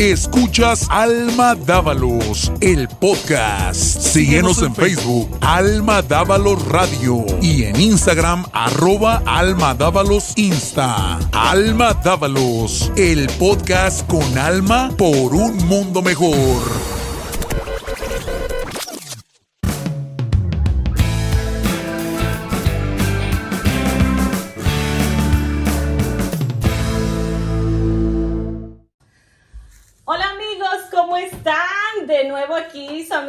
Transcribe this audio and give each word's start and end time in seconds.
Escuchas 0.00 0.86
Alma 0.88 1.54
Dávalos, 1.54 2.50
el 2.62 2.88
podcast. 2.88 4.00
Síguenos 4.00 4.62
en 4.62 4.74
Facebook, 4.74 5.28
Alma 5.42 6.00
Dávalos 6.00 6.66
Radio. 6.68 7.26
Y 7.42 7.64
en 7.64 7.78
Instagram, 7.78 8.46
arroba 8.54 9.22
Alma 9.26 9.74
Dávalos 9.74 10.32
Insta. 10.36 11.18
Alma 11.32 11.92
Dávalos, 11.92 12.90
el 12.96 13.26
podcast 13.38 14.06
con 14.06 14.38
alma 14.38 14.90
por 14.96 15.34
un 15.34 15.58
mundo 15.66 16.00
mejor. 16.00 16.99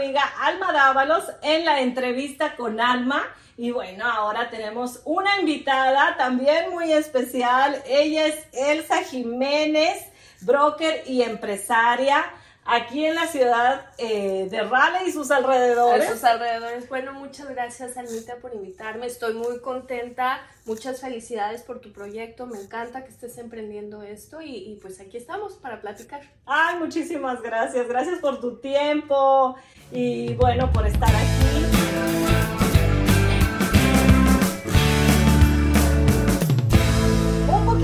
Amiga 0.02 0.24
Alma 0.42 0.74
Dávalos 0.74 1.26
en 1.44 1.64
la 1.64 1.80
entrevista 1.80 2.56
con 2.56 2.82
Alma. 2.82 3.22
Y 3.56 3.70
bueno, 3.70 4.04
ahora 4.04 4.50
tenemos 4.50 5.00
una 5.06 5.40
invitada 5.40 6.18
también 6.18 6.72
muy 6.72 6.92
especial. 6.92 7.80
Ella 7.86 8.26
es 8.26 8.48
Elsa 8.52 9.04
Jiménez, 9.04 10.04
broker 10.42 11.04
y 11.06 11.22
empresaria 11.22 12.26
aquí 12.66 13.06
en 13.06 13.16
la 13.16 13.28
ciudad 13.28 13.86
eh, 13.98 14.48
de 14.50 14.62
Raleigh 14.64 15.08
y 15.08 15.12
sus 15.12 15.32
alrededores. 15.32 16.08
A 16.08 16.14
sus 16.14 16.24
alrededores. 16.24 16.88
Bueno, 16.90 17.14
muchas 17.14 17.50
gracias, 17.50 17.98
Almita, 17.98 18.38
por 18.38 18.54
invitarme. 18.54 19.08
Estoy 19.08 19.34
muy 19.34 19.60
contenta. 19.60 20.42
Muchas 20.66 21.02
felicidades 21.02 21.64
por 21.64 21.82
tu 21.82 21.92
proyecto. 21.92 22.46
Me 22.46 22.60
encanta 22.60 23.04
que 23.04 23.10
estés 23.10 23.38
emprendiendo 23.38 24.04
esto 24.04 24.42
y, 24.42 24.56
y 24.56 24.76
pues 24.82 25.00
aquí 25.00 25.18
estamos 25.18 25.54
para 25.54 25.82
platicar. 25.82 26.22
Ay, 26.46 26.78
muchísimas 26.78 27.42
gracias. 27.42 27.88
Gracias 27.88 28.20
por 28.20 28.40
tu 28.40 28.58
tiempo 28.60 29.56
y 29.92 30.34
bueno, 30.36 30.72
por 30.72 30.86
estar 30.86 31.10
aquí. 31.10 32.71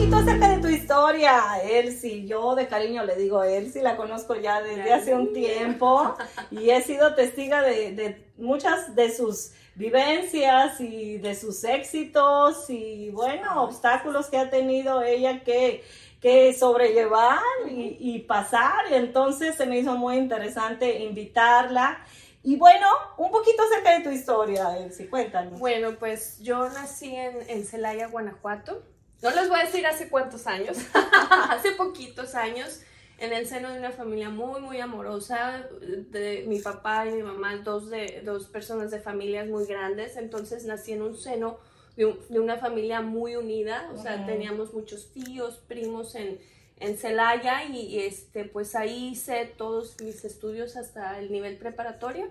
Poquito 0.10 0.30
acerca 0.30 0.56
de 0.56 0.62
tu 0.62 0.68
historia, 0.70 1.42
Elsie. 1.64 2.26
Yo 2.26 2.56
de 2.56 2.68
cariño 2.68 3.04
le 3.04 3.18
digo 3.18 3.44
Elsie, 3.44 3.82
la 3.82 3.98
conozco 3.98 4.36
ya 4.36 4.62
desde 4.62 4.94
hace 4.94 5.14
un 5.14 5.34
tiempo 5.34 6.16
y 6.50 6.70
he 6.70 6.82
sido 6.82 7.14
testiga 7.14 7.62
de, 7.62 7.92
de 7.92 8.26
muchas 8.38 8.96
de 8.96 9.14
sus 9.14 9.52
vivencias 9.76 10.80
y 10.80 11.18
de 11.18 11.36
sus 11.36 11.62
éxitos 11.66 12.70
y 12.70 13.10
bueno, 13.10 13.64
obstáculos 13.64 14.28
que 14.28 14.38
ha 14.38 14.50
tenido 14.50 15.04
ella 15.04 15.44
que, 15.44 15.84
que 16.22 16.54
sobrellevar 16.54 17.42
y, 17.70 17.98
y 18.00 18.20
pasar. 18.20 18.90
Y 18.90 18.94
entonces 18.94 19.56
se 19.56 19.66
me 19.66 19.78
hizo 19.78 19.98
muy 19.98 20.16
interesante 20.16 21.00
invitarla. 21.04 22.00
Y 22.44 22.56
bueno, 22.56 22.88
un 23.18 23.30
poquito 23.30 23.62
acerca 23.64 23.98
de 23.98 24.06
tu 24.06 24.10
historia, 24.12 24.78
Elsie, 24.78 25.10
cuéntanos. 25.10 25.60
Bueno, 25.60 25.98
pues 26.00 26.40
yo 26.40 26.70
nací 26.70 27.14
en, 27.14 27.50
en 27.50 27.66
Celaya, 27.66 28.08
Guanajuato. 28.08 28.84
No 29.22 29.32
les 29.32 29.50
voy 29.50 29.60
a 29.60 29.64
decir 29.66 29.86
hace 29.88 30.10
cuántos 30.10 30.46
años, 30.48 30.78
hace 31.50 31.72
poquitos 31.72 32.36
años, 32.36 32.82
en 33.18 33.34
el 33.34 33.48
seno 33.48 33.72
de 33.72 33.80
una 33.80 33.92
familia 33.92 34.30
muy, 34.30 34.62
muy 34.62 34.80
amorosa, 34.80 35.68
de 35.82 36.46
mi 36.48 36.60
papá 36.60 37.08
y 37.08 37.14
mi 37.14 37.24
mamá, 37.24 37.58
dos, 37.58 37.90
de, 37.90 38.22
dos 38.24 38.46
personas 38.46 38.92
de 38.92 39.00
familias 39.00 39.48
muy 39.48 39.66
grandes, 39.66 40.18
entonces 40.18 40.66
nací 40.66 40.92
en 40.94 41.02
un 41.02 41.18
seno 41.18 41.58
de, 41.96 42.06
un- 42.06 42.20
de 42.30 42.40
una 42.40 42.58
familia 42.58 43.02
muy 43.02 43.36
unida, 43.36 43.90
o 43.92 43.98
sea, 44.00 44.18
teníamos 44.28 44.72
muchos 44.76 45.12
tíos, 45.14 45.56
primos 45.68 46.14
en, 46.14 46.40
en 46.80 46.96
Celaya 46.96 47.64
y, 47.66 47.76
y, 47.80 48.00
este, 48.02 48.46
pues 48.46 48.76
ahí 48.76 49.08
hice 49.14 49.46
todos 49.58 50.00
mis 50.00 50.24
estudios 50.24 50.78
hasta 50.78 51.18
el 51.20 51.32
nivel 51.32 51.58
preparatorio. 51.58 52.30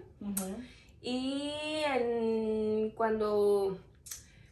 Y 1.03 1.51
en- 1.93 2.91
cuando 2.97 3.77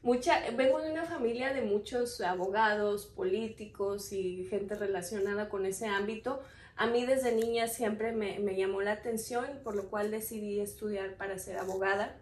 mucha, 0.05 0.39
vengo 0.57 0.81
de 0.81 0.93
una 0.93 1.05
familia 1.05 1.53
de 1.53 1.63
muchos 1.63 2.21
abogados, 2.21 3.07
políticos 3.07 4.13
y 4.13 4.45
gente 4.45 4.77
relacionada 4.77 5.49
con 5.49 5.67
ese 5.67 5.87
ámbito, 5.87 6.41
a 6.77 6.87
mí 6.87 7.07
desde 7.07 7.35
niña 7.35 7.69
siempre 7.69 8.13
me, 8.13 8.39
me 8.39 8.57
llamó 8.57 8.83
la 8.83 8.93
atención, 8.93 9.47
por 9.63 9.75
lo 9.75 9.89
cual 9.89 10.11
decidí 10.11 10.61
estudiar 10.61 11.15
para 11.17 11.39
ser 11.39 11.59
abogada. 11.59 12.17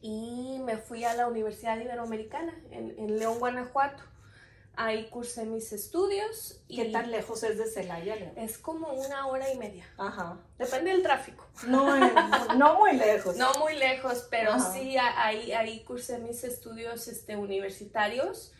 Y 0.00 0.60
me 0.64 0.76
fui 0.76 1.02
a 1.02 1.14
la 1.14 1.26
Universidad 1.26 1.80
Iberoamericana 1.80 2.54
en, 2.70 2.96
en 2.96 3.18
León, 3.18 3.40
Guanajuato. 3.40 4.04
Ahí 4.74 5.08
cursé 5.10 5.44
mis 5.44 5.72
estudios. 5.72 6.60
¿Qué 6.68 6.84
y 6.84 6.92
tan 6.92 7.10
lejos 7.10 7.42
es 7.42 7.58
de 7.58 7.66
Celaya? 7.66 8.16
León? 8.16 8.32
Es 8.36 8.56
como 8.56 8.92
una 8.92 9.26
hora 9.26 9.52
y 9.52 9.58
media. 9.58 9.86
Ajá. 9.98 10.38
Depende 10.58 10.92
del 10.92 11.02
tráfico. 11.02 11.46
No, 11.66 11.94
eh, 11.94 12.12
no 12.56 12.78
muy 12.78 12.92
lejos. 12.96 13.36
No 13.36 13.52
muy 13.58 13.74
lejos, 13.76 14.26
pero 14.30 14.52
Ajá. 14.52 14.72
sí, 14.72 14.96
ahí, 14.96 15.52
ahí 15.52 15.84
cursé 15.84 16.18
mis 16.18 16.42
estudios 16.44 17.06
este, 17.08 17.36
universitarios. 17.36 18.52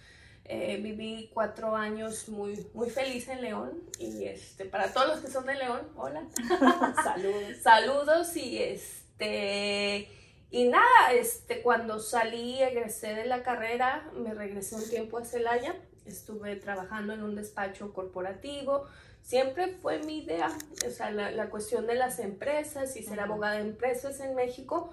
Eh, 0.44 0.78
viví 0.82 1.30
cuatro 1.32 1.76
años 1.76 2.28
muy, 2.28 2.66
muy 2.74 2.90
feliz 2.90 3.28
en 3.28 3.42
León 3.42 3.80
y 3.98 4.24
este, 4.24 4.64
para 4.64 4.92
todos 4.92 5.06
los 5.08 5.20
que 5.20 5.30
son 5.30 5.46
de 5.46 5.54
León, 5.54 5.88
hola, 5.96 6.26
Saludos. 7.04 7.56
saludos 7.62 8.36
y 8.36 8.60
este 8.60 10.10
y 10.50 10.64
nada, 10.68 11.12
este, 11.14 11.62
cuando 11.62 12.00
salí, 12.00 12.60
egresé 12.60 13.14
de 13.14 13.24
la 13.24 13.42
carrera, 13.42 14.10
me 14.14 14.34
regresé 14.34 14.74
un 14.74 14.86
tiempo 14.86 15.16
a 15.16 15.24
Celaya, 15.24 15.74
estuve 16.06 16.56
trabajando 16.56 17.12
en 17.12 17.22
un 17.22 17.34
despacho 17.34 17.92
corporativo, 17.92 18.86
siempre 19.22 19.68
fue 19.80 20.00
mi 20.00 20.18
idea, 20.24 20.48
o 20.86 20.90
sea, 20.90 21.10
la, 21.10 21.30
la 21.30 21.48
cuestión 21.50 21.86
de 21.86 21.94
las 21.94 22.18
empresas 22.18 22.96
y 22.96 23.02
ser 23.02 23.20
abogada 23.20 23.54
de 23.54 23.62
empresas 23.62 24.20
en 24.20 24.34
México, 24.34 24.92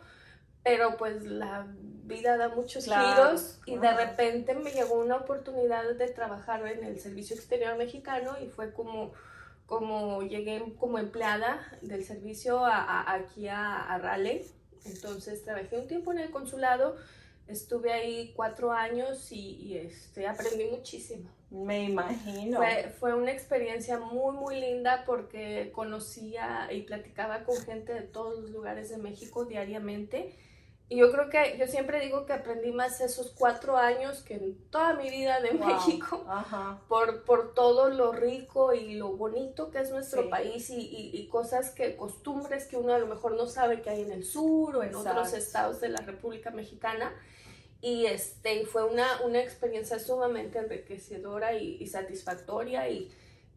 pero 0.63 0.97
pues 0.97 1.23
la 1.25 1.65
vida 2.03 2.37
da 2.37 2.49
muchos 2.49 2.85
Claro, 2.85 3.07
giros 3.31 3.59
y 3.65 3.77
de 3.77 3.93
repente 3.93 4.53
me 4.55 4.71
llegó 4.71 4.95
una 4.95 5.15
oportunidad 5.17 5.95
de 5.95 6.07
trabajar 6.09 6.65
en 6.67 6.83
el 6.83 6.99
Servicio 6.99 7.35
Exterior 7.35 7.77
Mexicano 7.77 8.35
y 8.41 8.47
fue 8.49 8.71
como 8.73 9.11
como 9.65 10.23
llegué 10.23 10.63
como 10.79 10.97
empleada 10.97 11.59
del 11.83 12.03
servicio 12.03 12.65
a, 12.65 12.77
a- 12.77 13.13
aquí 13.13 13.47
a, 13.47 13.77
a 13.83 13.99
Raleigh. 13.99 14.43
Entonces 14.83 15.43
trabajé 15.43 15.77
un 15.77 15.87
tiempo 15.87 16.11
en 16.11 16.17
el 16.17 16.31
consulado, 16.31 16.95
estuve 17.49 17.91
ahí 17.91 18.31
cuatro 18.35 18.71
años 18.71 19.31
y, 19.31 19.55
y, 19.57 19.77
este, 19.77 20.27
aprendí 20.27 20.65
muchísimo. 20.65 21.29
Me 21.49 21.83
imagino. 21.85 22.57
Fue, 22.57 22.93
fue 22.99 23.13
una 23.15 23.31
experiencia 23.31 23.97
muy, 23.99 24.35
muy 24.35 24.59
linda 24.59 25.03
porque 25.05 25.71
conocía 25.73 26.71
y 26.71 26.81
platicaba 26.83 27.43
con 27.43 27.57
gente 27.57 27.93
de 27.93 28.01
todos 28.03 28.39
los 28.39 28.51
lugares 28.51 28.89
de 28.89 28.97
México 28.97 29.45
diariamente. 29.45 30.35
Y 30.91 30.97
yo 30.97 31.11
creo 31.11 31.29
que, 31.29 31.55
yo 31.59 31.67
siempre 31.67 31.99
digo 31.99 32.25
que 32.25 32.33
aprendí 32.33 32.71
más 32.71 32.99
esos 32.99 33.31
cuatro 33.37 33.77
años 33.77 34.23
que 34.23 34.35
en 34.35 34.57
toda 34.71 34.93
mi 34.93 35.09
vida 35.11 35.39
de 35.39 35.51
Wow. 35.51 35.67
México 35.67 36.25
Ajá. 36.27 36.81
por, 36.87 37.23
por 37.25 37.53
todo 37.53 37.89
lo 37.89 38.11
rico 38.11 38.73
y 38.73 38.95
lo 38.95 39.09
bonito 39.15 39.69
que 39.69 39.79
es 39.81 39.91
nuestro 39.91 40.23
Sí. 40.23 40.29
país 40.29 40.69
y, 40.71 40.79
y- 40.81 41.11
y 41.13 41.27
cosas 41.27 41.69
que, 41.71 41.95
costumbres 41.95 42.65
que 42.65 42.75
uno 42.77 42.93
a 42.93 42.97
lo 42.97 43.05
mejor 43.05 43.33
no 43.33 43.45
sabe 43.45 43.81
que 43.83 43.91
hay 43.91 44.01
en 44.01 44.11
el 44.11 44.23
sur 44.23 44.77
o 44.77 44.81
en 44.83 44.95
otros 44.95 45.27
Exacto. 45.27 45.37
estados 45.37 45.79
de 45.81 45.89
la 45.89 46.01
República 46.01 46.49
Mexicana. 46.49 47.13
Y 47.81 48.05
este, 48.05 48.65
fue 48.65 48.83
una, 48.83 49.21
una 49.21 49.41
experiencia 49.41 49.99
sumamente 49.99 50.59
enriquecedora 50.59 51.53
y, 51.53 51.77
y 51.79 51.87
satisfactoria 51.87 52.89
y, 52.89 53.09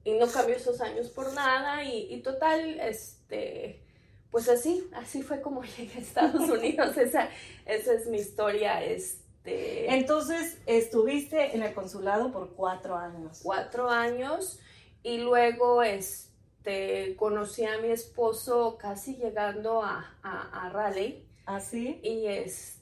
y 0.05 0.13
no 0.13 0.29
cambió 0.29 0.57
esos 0.57 0.81
años 0.81 1.09
por 1.09 1.33
nada 1.33 1.83
y, 1.85 2.13
y 2.13 2.21
total, 2.23 2.79
este, 2.81 3.83
pues 4.31 4.49
así, 4.49 4.89
así 4.95 5.23
fue 5.23 5.41
como 5.41 5.63
llegué 5.77 5.99
a 5.99 6.01
Estados 6.01 6.49
Unidos, 6.49 6.97
esa, 6.97 7.29
esa 7.67 7.95
es 7.95 8.07
mi 8.07 8.19
historia, 8.19 8.83
este 8.85 9.93
Entonces, 9.93 10.59
estuviste 10.67 11.55
en 11.55 11.63
el 11.63 11.75
consulado 11.75 12.33
por 12.33 12.55
cuatro 12.55 12.97
años. 12.97 13.41
cuatro 13.43 13.91
años 13.91 14.59
y 15.03 15.19
luego 15.19 15.83
este, 15.83 17.17
conocí 17.17 17.65
a 17.65 17.79
mi 17.79 17.91
esposo 17.91 18.79
casi 18.79 19.17
llegando 19.17 19.83
a, 19.83 20.17
a, 20.23 20.67
a 20.67 20.71
Raleigh 20.71 21.27
¿Así? 21.45 22.01
y 22.05 22.27
este 22.27 22.82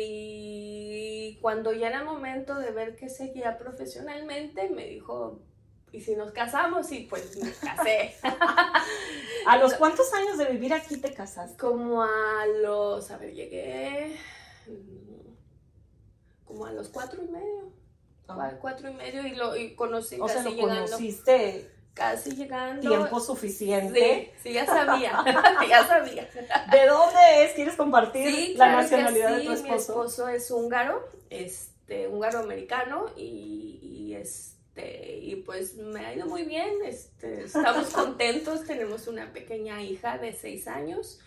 y 0.00 1.38
cuando 1.40 1.72
ya 1.72 1.88
era 1.88 2.04
momento 2.04 2.54
de 2.56 2.70
ver 2.72 2.96
que 2.96 3.08
seguía 3.08 3.58
profesionalmente 3.58 4.68
me 4.70 4.86
dijo 4.86 5.40
y 5.92 6.00
si 6.00 6.14
nos 6.14 6.30
casamos 6.32 6.90
y 6.92 7.00
pues 7.00 7.36
me 7.42 7.50
casé. 7.52 8.14
¿A 9.46 9.56
los 9.58 9.74
cuántos 9.74 10.12
años 10.14 10.38
de 10.38 10.44
vivir 10.46 10.72
aquí 10.72 10.96
te 10.98 11.12
casaste? 11.12 11.56
como 11.58 12.02
a 12.02 12.46
los 12.62 13.10
a 13.10 13.16
ver 13.18 13.32
llegué 13.34 14.16
como 16.44 16.66
a 16.66 16.72
los 16.72 16.88
cuatro 16.88 17.22
y 17.22 17.28
medio. 17.28 17.72
Cua- 18.26 18.58
cuatro 18.60 18.88
y 18.88 18.94
medio 18.94 19.26
y 19.26 19.34
lo 19.34 19.56
y 19.56 19.74
conocí 19.74 20.16
O 20.20 20.28
sea, 20.28 20.42
lo 20.44 20.50
llegando 20.50 20.84
conociste 20.84 21.68
casi 21.94 22.34
llegando 22.34 22.88
tiempo 22.88 23.20
suficiente. 23.20 24.32
Sí, 24.36 24.48
sí, 24.48 24.52
ya 24.54 24.66
sabía, 24.66 25.24
ya 25.68 25.86
sabía. 25.86 26.28
¿De 26.70 26.86
dónde 26.86 27.44
es? 27.44 27.52
¿Quieres 27.52 27.74
compartir 27.74 28.26
Sí, 28.28 28.54
la 28.56 28.66
claro 28.66 28.82
nacionalidad 28.82 29.34
de 29.34 29.40
sí, 29.40 29.46
tu 29.46 29.50
Mi 29.50 29.56
esposo? 29.56 29.76
esposo 29.76 30.28
es 30.28 30.50
húngaro, 30.50 31.08
este, 31.28 32.08
húngaro 32.08 32.38
americano 32.38 33.06
y, 33.16 33.80
y, 33.82 34.14
este, 34.14 35.18
y 35.18 35.36
pues 35.36 35.76
me 35.76 36.06
ha 36.06 36.14
ido 36.14 36.26
muy 36.26 36.44
bien, 36.44 36.70
este, 36.84 37.44
estamos 37.44 37.88
contentos, 37.92 38.64
tenemos 38.64 39.06
una 39.08 39.32
pequeña 39.32 39.82
hija 39.82 40.18
de 40.18 40.32
seis 40.32 40.68
años, 40.68 41.20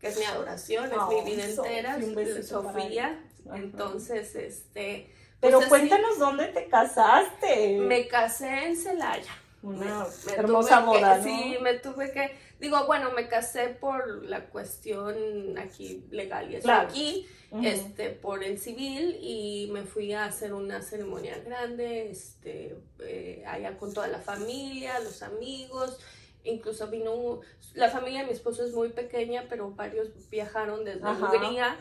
que 0.00 0.08
es 0.08 0.18
mi 0.18 0.24
adoración, 0.24 0.90
es 0.90 1.24
mi 1.24 1.30
vida 1.30 1.44
entera, 1.44 1.98
Sofía, 2.42 3.22
entonces, 3.54 4.34
este... 4.34 5.12
Pero 5.38 5.58
pues 5.58 5.68
cuéntanos 5.68 6.18
dónde 6.18 6.46
te 6.48 6.66
casaste. 6.66 7.78
Me 7.78 8.08
casé 8.08 8.64
en 8.64 8.76
Celaya. 8.76 9.30
Una 9.62 10.06
hermosa 10.36 10.80
boda, 10.80 11.18
¿no? 11.18 11.24
Sí, 11.24 11.56
me 11.60 11.74
tuve 11.74 12.12
que, 12.12 12.36
digo, 12.60 12.86
bueno, 12.86 13.10
me 13.12 13.26
casé 13.26 13.68
por 13.68 14.24
la 14.24 14.46
cuestión 14.46 15.58
aquí 15.58 16.04
legal 16.10 16.54
y 16.54 16.60
claro. 16.60 16.88
aquí, 16.88 17.26
este, 17.62 18.10
por 18.10 18.44
el 18.44 18.58
civil 18.58 19.16
y 19.20 19.68
me 19.72 19.84
fui 19.84 20.12
a 20.12 20.26
hacer 20.26 20.52
una 20.52 20.82
ceremonia 20.82 21.38
grande, 21.38 22.10
este, 22.10 22.76
eh, 23.00 23.42
allá 23.46 23.76
con 23.78 23.92
toda 23.94 24.08
la 24.08 24.20
familia, 24.20 25.00
los 25.00 25.22
amigos, 25.22 25.98
incluso 26.44 26.88
vino, 26.88 27.40
la 27.74 27.90
familia 27.90 28.20
de 28.20 28.26
mi 28.26 28.32
esposo 28.32 28.64
es 28.64 28.72
muy 28.72 28.90
pequeña, 28.90 29.46
pero 29.48 29.70
varios 29.70 30.08
viajaron 30.30 30.84
desde 30.84 31.08
Hungría 31.08 31.76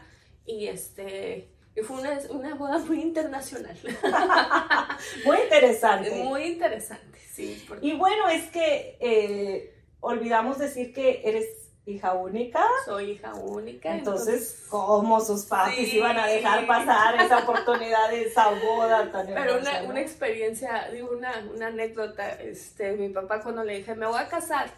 y 0.46 0.68
este, 0.68 1.50
y 1.76 1.82
fue 1.82 2.00
una, 2.00 2.18
una, 2.30 2.56
boda 2.56 2.78
muy 2.80 3.02
internacional. 3.02 3.78
muy 5.26 5.38
interesante. 5.38 6.24
Muy 6.24 6.44
interesante, 6.44 7.20
sí. 7.32 7.68
Y 7.82 7.94
bueno, 7.94 8.30
es 8.30 8.50
que 8.50 8.98
eh, 9.02 9.76
olvidamos 10.00 10.58
decir 10.58 10.94
que 10.94 11.22
eres 11.26 11.66
hija 11.86 12.14
única. 12.14 12.66
Soy 12.86 13.12
hija 13.12 13.34
única. 13.36 13.94
Entonces, 13.94 14.66
¿cómo 14.70 15.20
sus 15.20 15.44
padres 15.46 15.94
iban 15.94 16.18
a 16.18 16.28
dejar 16.28 16.66
pasar 16.66 17.22
esa 17.22 17.40
oportunidad 17.40 18.10
de 18.10 18.24
esa 18.24 18.50
boda 18.52 19.12
tan 19.12 19.28
Pero 19.28 19.60
una, 19.60 19.84
una, 19.84 20.02
experiencia, 20.02 20.90
digo, 20.92 21.10
una, 21.12 21.46
una, 21.54 21.68
anécdota, 21.68 22.30
este, 22.42 22.94
mi 22.94 23.10
papá 23.10 23.42
cuando 23.42 23.64
le 23.64 23.78
dije, 23.80 23.96
me 23.96 24.08
voy 24.08 24.20
a 24.20 24.28
casar, 24.28 24.72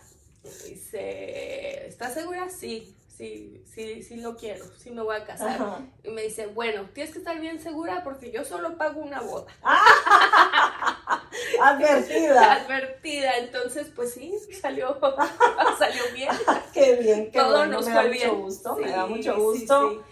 dice, 0.44 1.88
¿estás 1.88 2.16
segura? 2.16 2.50
Sí, 2.50 2.96
sí, 3.18 3.64
sí, 3.66 4.04
sí 4.04 4.18
lo 4.18 4.38
quiero, 4.38 4.64
sí 4.78 4.92
me 4.92 5.02
voy 5.02 5.16
a 5.16 5.26
casar. 5.26 5.80
Y 6.04 6.12
me 6.12 6.22
dice, 6.24 6.46
bueno, 6.48 6.88
tienes 6.94 7.12
que 7.12 7.20
estar 7.20 7.40
bien 7.40 7.60
segura 7.60 8.04
porque 8.04 8.32
yo 8.32 8.46
solo 8.46 8.78
pago 8.78 9.02
una 9.02 9.22
boda. 9.22 9.52
Advertida. 11.62 12.54
Advertida, 12.64 13.38
entonces 13.38 13.88
pues 13.96 14.14
sí, 14.14 14.34
salió, 14.62 15.00
salió 15.80 16.04
bien. 16.14 16.30
qué 16.74 16.96
bien, 16.98 17.32
qué 17.32 17.40
Todo 17.40 17.66
nos 17.66 17.88
me 17.88 17.94
da 17.94 18.08
mucho 18.08 18.36
gusto, 18.36 18.76
me 18.76 18.92
da 18.92 19.08
mucho 19.08 19.36
gusto. 19.36 20.04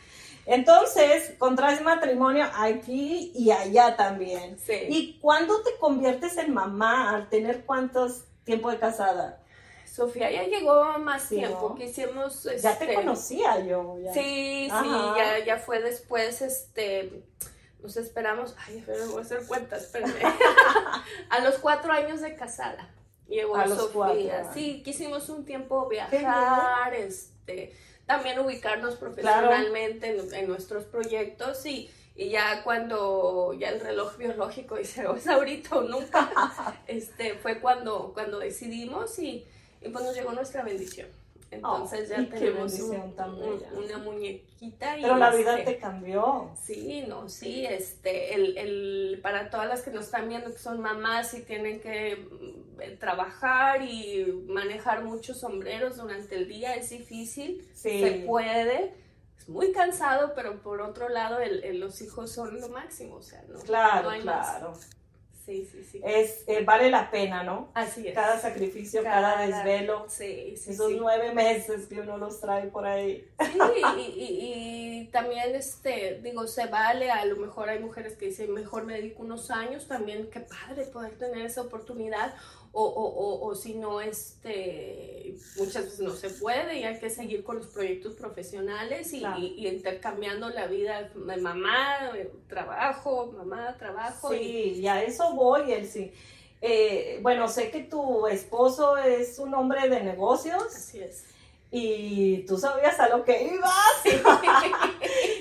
Entonces, 0.48 1.34
contraes 1.40 1.82
matrimonio 1.82 2.46
aquí 2.56 3.32
y 3.36 3.52
allá 3.52 3.96
también. 3.96 4.58
¿Y 4.90 5.18
cuándo 5.20 5.62
te 5.64 5.76
conviertes 5.80 6.38
en 6.38 6.54
mamá 6.54 7.16
al 7.16 7.30
tener 7.30 7.66
cuántos 7.66 8.26
tiempo 8.44 8.70
de 8.70 8.78
casada? 8.78 9.42
Sofía 9.96 10.30
ya 10.30 10.44
llegó 10.44 10.84
más 11.00 11.30
tiempo, 11.30 11.74
que 11.76 11.86
hicimos... 11.86 12.44
ya 12.44 12.78
te 12.78 12.84
este, 12.84 12.96
conocía 12.96 13.66
yo. 13.66 13.96
Sí, 14.14 14.70
sí, 14.70 14.90
ya, 15.16 15.40
ya 15.46 15.58
fue 15.58 15.82
después, 15.82 16.42
este, 16.42 17.24
nos 17.82 17.96
esperamos, 17.96 18.56
ay, 18.68 18.84
pero 18.86 19.08
voy 19.12 19.20
a 19.20 19.22
hacer 19.22 19.48
cuentas, 19.48 19.84
espérame, 19.84 20.12
a 21.30 21.40
los 21.40 21.56
cuatro 21.60 21.94
años 21.94 22.20
de 22.20 22.36
casada. 22.36 22.94
Llegó 23.30 23.56
a 23.56 23.68
Sofía. 23.70 24.52
Sí, 24.54 24.82
quisimos 24.84 25.30
un 25.30 25.46
tiempo 25.46 25.88
viajar, 25.88 26.94
este, 26.94 27.74
también 28.06 28.38
ubicarnos 28.40 28.96
profesionalmente 28.96 30.10
en, 30.34 30.48
nuestros 30.50 30.84
proyectos 30.84 31.66
y, 31.66 31.90
y, 32.18 32.32
ya 32.32 32.64
cuando 32.66 33.54
ya 33.54 33.70
el 33.70 33.80
reloj 33.80 34.18
biológico 34.18 34.76
dice, 34.76 35.08
o 35.08 35.16
es 35.16 35.26
ahorita 35.26 35.78
o 35.78 35.84
nunca, 35.84 36.30
este, 36.88 37.36
fue 37.36 37.62
cuando, 37.62 38.12
cuando 38.14 38.40
decidimos 38.40 39.18
y 39.20 39.48
y 39.86 39.90
pues 39.90 40.04
nos 40.04 40.16
llegó 40.16 40.32
nuestra 40.32 40.64
bendición. 40.64 41.08
Entonces 41.52 42.10
ya 42.10 42.28
tenemos 42.28 42.74
una 42.80 43.98
muñequita. 44.00 44.98
Y 44.98 45.02
Pero 45.04 45.16
la 45.18 45.30
vida 45.32 45.58
este, 45.60 45.74
te 45.74 45.80
cambió. 45.80 46.52
Sí, 46.62 47.06
no, 47.08 47.30
sí, 47.30 47.66
este, 47.66 48.34
el, 48.34 48.58
el, 48.58 49.20
para 49.22 49.50
todas 49.50 49.68
las 49.68 49.82
que 49.82 49.92
nos 49.92 50.06
están 50.06 50.28
viendo 50.28 50.52
que 50.52 50.58
son 50.58 50.82
mamás 50.82 51.34
y 51.34 51.44
tienen 51.44 51.80
que 51.80 52.18
mm, 52.18 52.98
trabajar 53.00 53.84
y 53.84 54.26
manejar 54.48 55.04
muchos 55.04 55.40
sombreros 55.40 55.98
durante 55.98 56.36
el 56.36 56.48
día, 56.48 56.76
es 56.76 56.90
difícil, 56.90 57.68
se 57.74 58.24
puede. 58.26 58.94
Es 59.38 59.48
muy 59.48 59.72
cansado, 59.72 60.34
pero 60.36 60.62
por 60.62 60.82
otro 60.82 61.10
lado, 61.10 61.40
el, 61.40 61.80
los 61.80 62.02
hijos 62.02 62.32
son 62.32 62.60
lo 62.60 62.70
máximo, 62.70 63.16
o 63.16 63.24
sea, 63.24 63.44
no, 63.48 63.60
claro, 63.60 64.10
claro. 64.22 64.74
Sí, 65.46 65.64
sí, 65.72 65.84
sí. 65.84 66.02
Es, 66.04 66.44
eh, 66.48 66.64
vale 66.66 66.90
la 66.90 67.12
pena, 67.12 67.44
¿no? 67.44 67.70
Así 67.76 68.08
es. 68.08 68.16
Cada 68.16 68.40
sacrificio, 68.40 69.04
cada, 69.04 69.46
desvelo. 69.46 70.06
Sí, 70.10 70.56
sí, 70.58 70.72
Esos 70.72 70.92
nueve 70.94 71.34
meses 71.34 71.86
que 71.86 72.02
uno 72.02 72.18
los 72.18 72.42
trae 72.42 72.68
por 72.68 72.88
ahí. 72.88 73.28
Sí, 73.40 73.60
y, 74.00 75.02
y, 75.02 75.10
también, 75.12 75.54
este, 75.54 76.20
digo, 76.24 76.48
se 76.48 76.66
vale, 76.66 77.12
a 77.12 77.24
lo 77.26 77.36
mejor 77.36 77.70
hay 77.70 77.78
mujeres 77.78 78.16
que 78.18 78.26
dicen, 78.26 78.54
mejor 78.54 78.86
me 78.86 78.96
dedico 78.96 79.22
unos 79.22 79.52
años, 79.52 79.88
también, 79.88 80.32
qué 80.32 80.40
padre 80.40 80.86
poder 80.86 81.16
tener 81.18 81.46
esa 81.46 81.62
oportunidad, 81.62 82.34
o, 82.78 82.84
o, 82.84 83.48
o, 83.48 83.56
si 83.56 83.74
no, 83.76 84.02
este, 84.02 85.34
muchas 85.56 85.86
veces 85.86 86.00
no 86.02 86.12
se 86.12 86.30
puede 86.30 86.80
y 86.80 86.84
hay 86.84 87.00
que 87.00 87.10
seguir 87.10 87.42
con 87.46 87.56
los 87.56 87.68
proyectos 87.68 88.16
profesionales 88.16 89.14
y, 89.14 89.24
y, 89.26 89.68
intercambiando 89.68 90.50
la 90.50 90.68
vida 90.68 91.10
de 91.16 91.38
mamá, 91.38 92.12
trabajo, 92.50 93.32
mamá, 93.32 93.78
trabajo. 93.80 94.30
Sí, 94.30 94.74
y, 94.76 94.88
a 94.88 95.02
eso 95.02 95.34
voy, 95.34 95.72
Elsie. 95.72 96.12
Eh, 96.62 97.20
bueno, 97.22 97.48
sé 97.48 97.72
que 97.72 97.84
tu 97.84 98.28
esposo 98.28 98.98
es 98.98 99.40
un 99.40 99.54
hombre 99.54 99.88
de 99.88 100.04
negocios. 100.04 100.66
Así 100.66 101.00
es 101.00 101.26
y 101.78 102.46
tú 102.46 102.58
sabías 102.58 102.98
a 103.02 103.10
lo 103.10 103.26
que 103.26 103.54
ibas. 103.54 103.72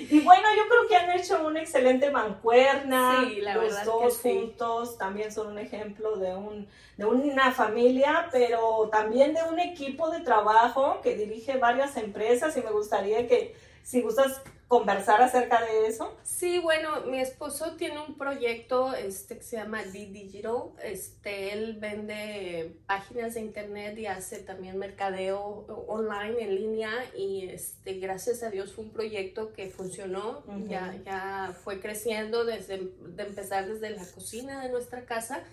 y 0.09 0.19
bueno, 0.21 0.47
yo 0.55 0.63
creo 0.67 0.87
que 0.87 0.95
han 0.95 1.11
hecho 1.17 1.45
una 1.45 1.61
excelente 1.61 2.11
mancuerna. 2.11 3.25
Sí, 3.27 3.41
la 3.41 3.55
Los 3.55 3.85
dos 3.85 4.19
juntos 4.19 4.97
también 4.97 5.31
son 5.31 5.47
un 5.47 5.59
ejemplo 5.59 6.17
de, 6.17 6.35
un, 6.35 6.67
de 6.97 7.05
una 7.05 7.51
familia, 7.51 8.29
pero 8.31 8.89
también 8.91 9.33
de 9.33 9.43
un 9.43 9.59
equipo 9.59 10.09
de 10.09 10.21
trabajo 10.21 10.99
que 11.01 11.15
dirige 11.15 11.57
varias 11.57 11.97
empresas 11.97 12.55
y 12.57 12.61
me 12.61 12.71
gustaría 12.71 13.27
que 13.27 13.55
si 13.83 14.01
gustas 14.01 14.41
conversar 14.67 15.21
acerca 15.21 15.63
de 15.63 15.87
eso? 15.87 16.17
Sí, 16.23 16.59
bueno, 16.59 17.01
mi 17.01 17.19
esposo 17.19 17.75
tiene 17.75 17.99
un 17.99 18.17
proyecto 18.17 18.93
este, 18.93 19.37
que 19.37 19.43
se 19.43 19.57
llama 19.57 19.83
D 19.83 20.07
Digital. 20.07 20.71
Este, 20.83 21.53
él 21.53 21.77
vende 21.79 22.77
páginas 22.87 23.35
de 23.35 23.41
internet 23.41 23.97
y 23.97 24.07
hace 24.07 24.39
también 24.39 24.77
mercadeo 24.77 25.65
online 25.87 26.41
en 26.41 26.55
línea 26.55 26.91
y 27.15 27.47
este, 27.49 27.99
gracias 27.99 28.43
a 28.43 28.49
Dios 28.49 28.73
fue 28.73 28.85
un 28.85 28.91
proyecto 28.91 29.53
que 29.53 29.69
funcionó, 29.69 30.43
ya, 30.67 30.95
ya 31.05 31.55
fue 31.63 31.79
creciendo 31.79 32.43
desde 32.43 32.77
de 32.77 33.23
empezar 33.23 33.67
desde 33.67 33.91
la 33.91 34.05
cocina 34.05 34.61
de 34.61 34.69
nuestra 34.69 35.05
casa 35.05 35.43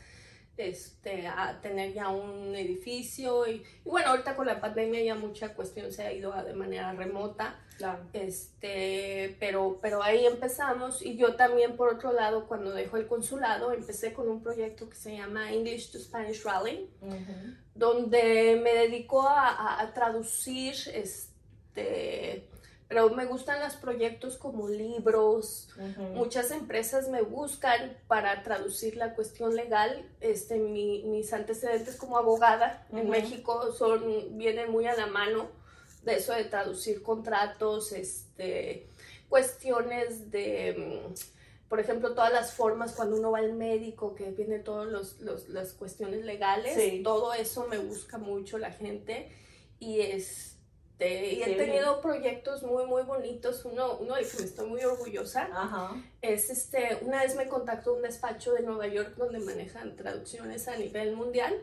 este, 0.57 1.27
a 1.27 1.61
tener 1.61 1.93
ya 1.93 2.09
un 2.09 2.55
edificio 2.55 3.47
y, 3.49 3.63
bueno, 3.85 4.11
ahorita 4.11 4.37
con 4.37 4.47
la 4.47 4.61
pandemia 4.61 5.03
ya 5.03 5.15
mucha 5.15 5.55
cuestión 5.55 5.93
se 5.93 6.03
ha 6.03 6.13
ido 6.13 6.33
de 6.43 6.55
manera 6.55 6.93
remota, 6.93 7.59
este, 8.13 9.37
pero, 9.41 9.79
pero 9.81 10.03
ahí 10.03 10.27
empezamos 10.27 11.03
y 11.03 11.17
yo 11.17 11.37
también 11.37 11.77
por 11.77 11.95
otro 11.95 12.13
lado 12.13 12.47
cuando 12.47 12.73
dejó 12.73 12.97
el 12.97 13.07
consulado 13.07 13.73
empecé 13.73 14.13
con 14.13 14.29
un 14.29 14.43
proyecto 14.43 14.89
que 14.89 14.97
se 14.97 15.17
llama 15.17 15.53
English 15.53 15.91
to 15.91 15.99
Spanish 15.99 16.43
Rally, 16.43 16.89
donde 17.75 18.61
me 18.63 18.75
dedico 18.75 19.23
a, 19.27 19.81
a 19.81 19.93
traducir 19.93 20.75
este, 20.95 22.49
pero 22.93 23.09
me 23.09 23.25
gustan 23.25 23.59
los 23.61 23.77
proyectos 23.77 24.37
como 24.37 24.69
libros. 24.69 25.71
Muchas 26.13 26.51
empresas 26.51 27.09
me 27.09 27.23
buscan 27.23 27.97
para 28.07 28.43
traducir 28.43 28.97
la 28.97 29.15
cuestión 29.15 29.57
legal. 29.57 30.05
Este, 30.21 30.59
mis 30.59 31.33
antecedentes 31.33 31.97
como 31.97 32.19
abogada 32.19 32.87
en 32.93 33.09
México 33.09 33.73
son, 33.73 34.37
vienen 34.37 34.71
muy 34.71 34.85
a 34.85 34.95
la 34.95 35.07
mano 35.07 35.49
de 36.03 36.17
eso 36.17 36.33
de 36.35 36.45
traducir 36.45 37.03
contratos, 37.03 37.93
este, 37.93 38.89
cuestiones 39.29 40.31
de, 40.31 41.07
mm, 41.09 41.69
por 41.69 41.81
ejemplo, 41.81 42.15
todas 42.15 42.33
las 42.33 42.53
formas 42.53 42.93
cuando 42.93 43.17
uno 43.17 43.31
va 43.31 43.39
al 43.39 43.55
médico, 43.55 44.15
que 44.15 44.31
viene 44.31 44.59
todas 44.59 45.17
las 45.49 45.73
cuestiones 45.73 46.25
legales, 46.25 47.03
todo 47.03 47.33
eso 47.33 47.67
me 47.69 47.79
busca 47.79 48.19
mucho 48.19 48.59
la 48.59 48.73
gente 48.73 49.31
y 49.79 50.01
es 50.01 50.53
este, 51.03 51.33
y 51.35 51.43
he 51.43 51.57
tenido 51.57 52.01
proyectos 52.01 52.63
muy, 52.63 52.87
muy 52.87 53.03
bonitos. 53.03 53.65
Uno, 53.65 53.97
uno 53.99 54.15
del 54.15 54.29
que 54.29 54.39
me 54.39 54.45
estoy 54.45 54.69
muy 54.69 54.85
orgullosa 54.85 55.49
es 56.21 56.51
este, 56.51 56.99
una 57.03 57.23
vez 57.23 57.35
me 57.35 57.49
contactó 57.49 57.95
un 57.95 58.03
despacho 58.03 58.53
de 58.53 58.63
Nueva 58.63 58.87
York 58.87 59.15
donde 59.17 59.41
manejan 59.41 59.97
traducciones 59.97 60.69
a 60.69 60.77
nivel 60.77 61.17
mundial 61.17 61.55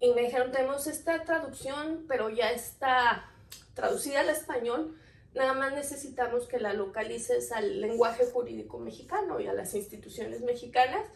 y 0.00 0.12
me 0.12 0.22
dijeron, 0.22 0.52
tenemos 0.52 0.86
esta 0.86 1.24
traducción, 1.24 2.04
pero 2.06 2.28
ya 2.28 2.52
está 2.52 3.28
traducida 3.74 4.20
al 4.20 4.28
español, 4.30 4.96
Nada 5.38 5.54
más 5.54 5.72
necesitamos 5.72 6.46
que 6.46 6.58
la 6.58 6.72
localices 6.72 7.52
al 7.52 7.80
lenguaje 7.80 8.26
jurídico 8.26 8.78
mexicano 8.78 9.40
y 9.40 9.46
a 9.46 9.52
las 9.52 9.74
instituciones 9.74 10.40
mexicanas. 10.40 11.06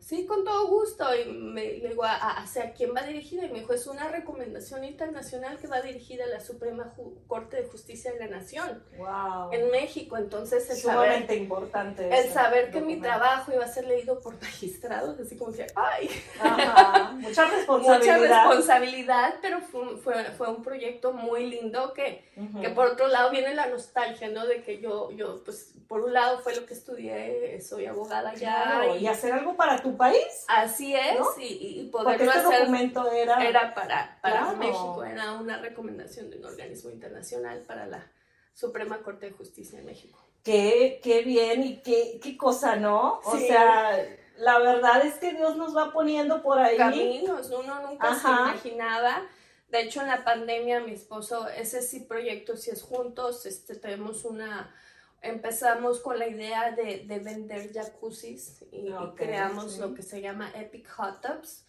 Sí, 0.00 0.26
con 0.26 0.44
todo 0.44 0.68
gusto. 0.68 1.04
Y 1.14 1.30
me 1.30 1.78
le 1.78 1.88
digo, 1.90 2.04
¿a, 2.04 2.14
hacia 2.14 2.72
quién 2.72 2.94
va 2.96 3.02
dirigida? 3.02 3.44
Y 3.44 3.50
me 3.50 3.60
dijo, 3.60 3.74
es 3.74 3.86
una 3.86 4.08
recomendación 4.08 4.84
internacional 4.84 5.58
que 5.58 5.66
va 5.66 5.82
dirigida 5.82 6.24
a 6.24 6.28
la 6.28 6.40
Suprema 6.40 6.94
Corte 7.26 7.56
de 7.56 7.68
Justicia 7.68 8.12
de 8.12 8.18
la 8.20 8.28
Nación 8.28 8.82
wow. 8.96 9.52
en 9.52 9.70
México. 9.70 10.16
Entonces, 10.16 10.68
es 10.70 10.82
sumamente 10.82 11.36
importante. 11.36 12.08
El 12.08 12.32
saber 12.32 12.70
que 12.70 12.80
mi 12.80 13.00
trabajo 13.00 13.52
iba 13.52 13.64
a 13.64 13.68
ser 13.68 13.86
leído 13.86 14.20
por 14.20 14.40
magistrados, 14.40 15.18
así 15.20 15.36
como 15.36 15.52
que, 15.52 15.66
¡ay! 15.74 16.08
Mucha 17.16 17.46
responsabilidad. 17.46 18.18
Mucha 18.18 18.18
responsabilidad, 18.18 19.34
pero 19.42 19.60
fue, 19.60 19.96
fue, 19.98 20.24
fue 20.36 20.48
un 20.48 20.62
proyecto 20.62 21.12
muy 21.12 21.46
lindo 21.46 21.92
que, 21.92 22.24
que 22.60 22.70
por 22.70 22.86
otro 22.86 23.08
lado 23.08 23.30
viene 23.30 23.54
la 23.54 23.65
nostalgia, 23.68 24.28
¿no? 24.28 24.46
De 24.46 24.62
que 24.62 24.80
yo, 24.80 25.10
yo, 25.12 25.42
pues, 25.44 25.74
por 25.88 26.02
un 26.02 26.12
lado 26.12 26.38
fue 26.40 26.54
lo 26.54 26.66
que 26.66 26.74
estudié, 26.74 27.60
soy 27.60 27.86
abogada 27.86 28.34
ya. 28.34 28.86
y, 28.98 29.06
hacer 29.06 29.32
algo 29.32 29.56
para 29.56 29.80
tu 29.82 29.96
país. 29.96 30.44
Así 30.48 30.94
es, 30.94 31.18
y, 31.38 31.80
y 31.80 31.88
poderlo 31.90 32.24
este 32.26 32.38
hacer. 32.38 32.60
documento 32.60 33.10
era. 33.10 33.44
Era 33.44 33.74
para, 33.74 34.18
para 34.20 34.52
México, 34.54 35.04
era 35.04 35.34
una 35.34 35.58
recomendación 35.58 36.30
de 36.30 36.38
un 36.38 36.46
organismo 36.46 36.90
internacional 36.90 37.60
para 37.66 37.86
la 37.86 38.10
Suprema 38.54 39.02
Corte 39.02 39.26
de 39.26 39.32
Justicia 39.32 39.78
de 39.78 39.84
México. 39.84 40.18
Qué, 40.42 41.00
qué 41.02 41.22
bien 41.22 41.64
y 41.64 41.82
qué, 41.82 42.18
qué 42.22 42.36
cosa, 42.36 42.76
¿no? 42.76 43.20
O 43.24 43.36
sea, 43.36 43.98
la 44.38 44.58
verdad 44.58 45.04
es 45.04 45.14
que 45.14 45.32
Dios 45.32 45.56
nos 45.56 45.76
va 45.76 45.92
poniendo 45.92 46.42
por 46.42 46.58
ahí. 46.58 46.76
Caminos, 46.76 47.50
uno 47.50 47.80
nunca 47.80 48.14
se 48.14 48.28
imaginaba 48.28 49.22
de 49.68 49.80
hecho, 49.80 50.00
en 50.00 50.08
la 50.08 50.24
pandemia, 50.24 50.80
mi 50.80 50.92
esposo, 50.92 51.48
ese 51.48 51.82
sí 51.82 52.00
proyecto, 52.00 52.56
si 52.56 52.70
es 52.70 52.82
juntos, 52.82 53.46
este, 53.46 53.74
tenemos 53.74 54.24
una, 54.24 54.74
empezamos 55.22 56.00
con 56.00 56.18
la 56.18 56.28
idea 56.28 56.70
de, 56.72 57.04
de 57.06 57.18
vender 57.18 57.72
jacuzzis 57.72 58.62
y, 58.70 58.90
creamos 59.16 59.78
lo 59.78 59.94
que 59.94 60.02
se 60.02 60.20
llama 60.20 60.50
Epic 60.54 60.88
Hot 60.90 61.20
Tubs. 61.20 61.64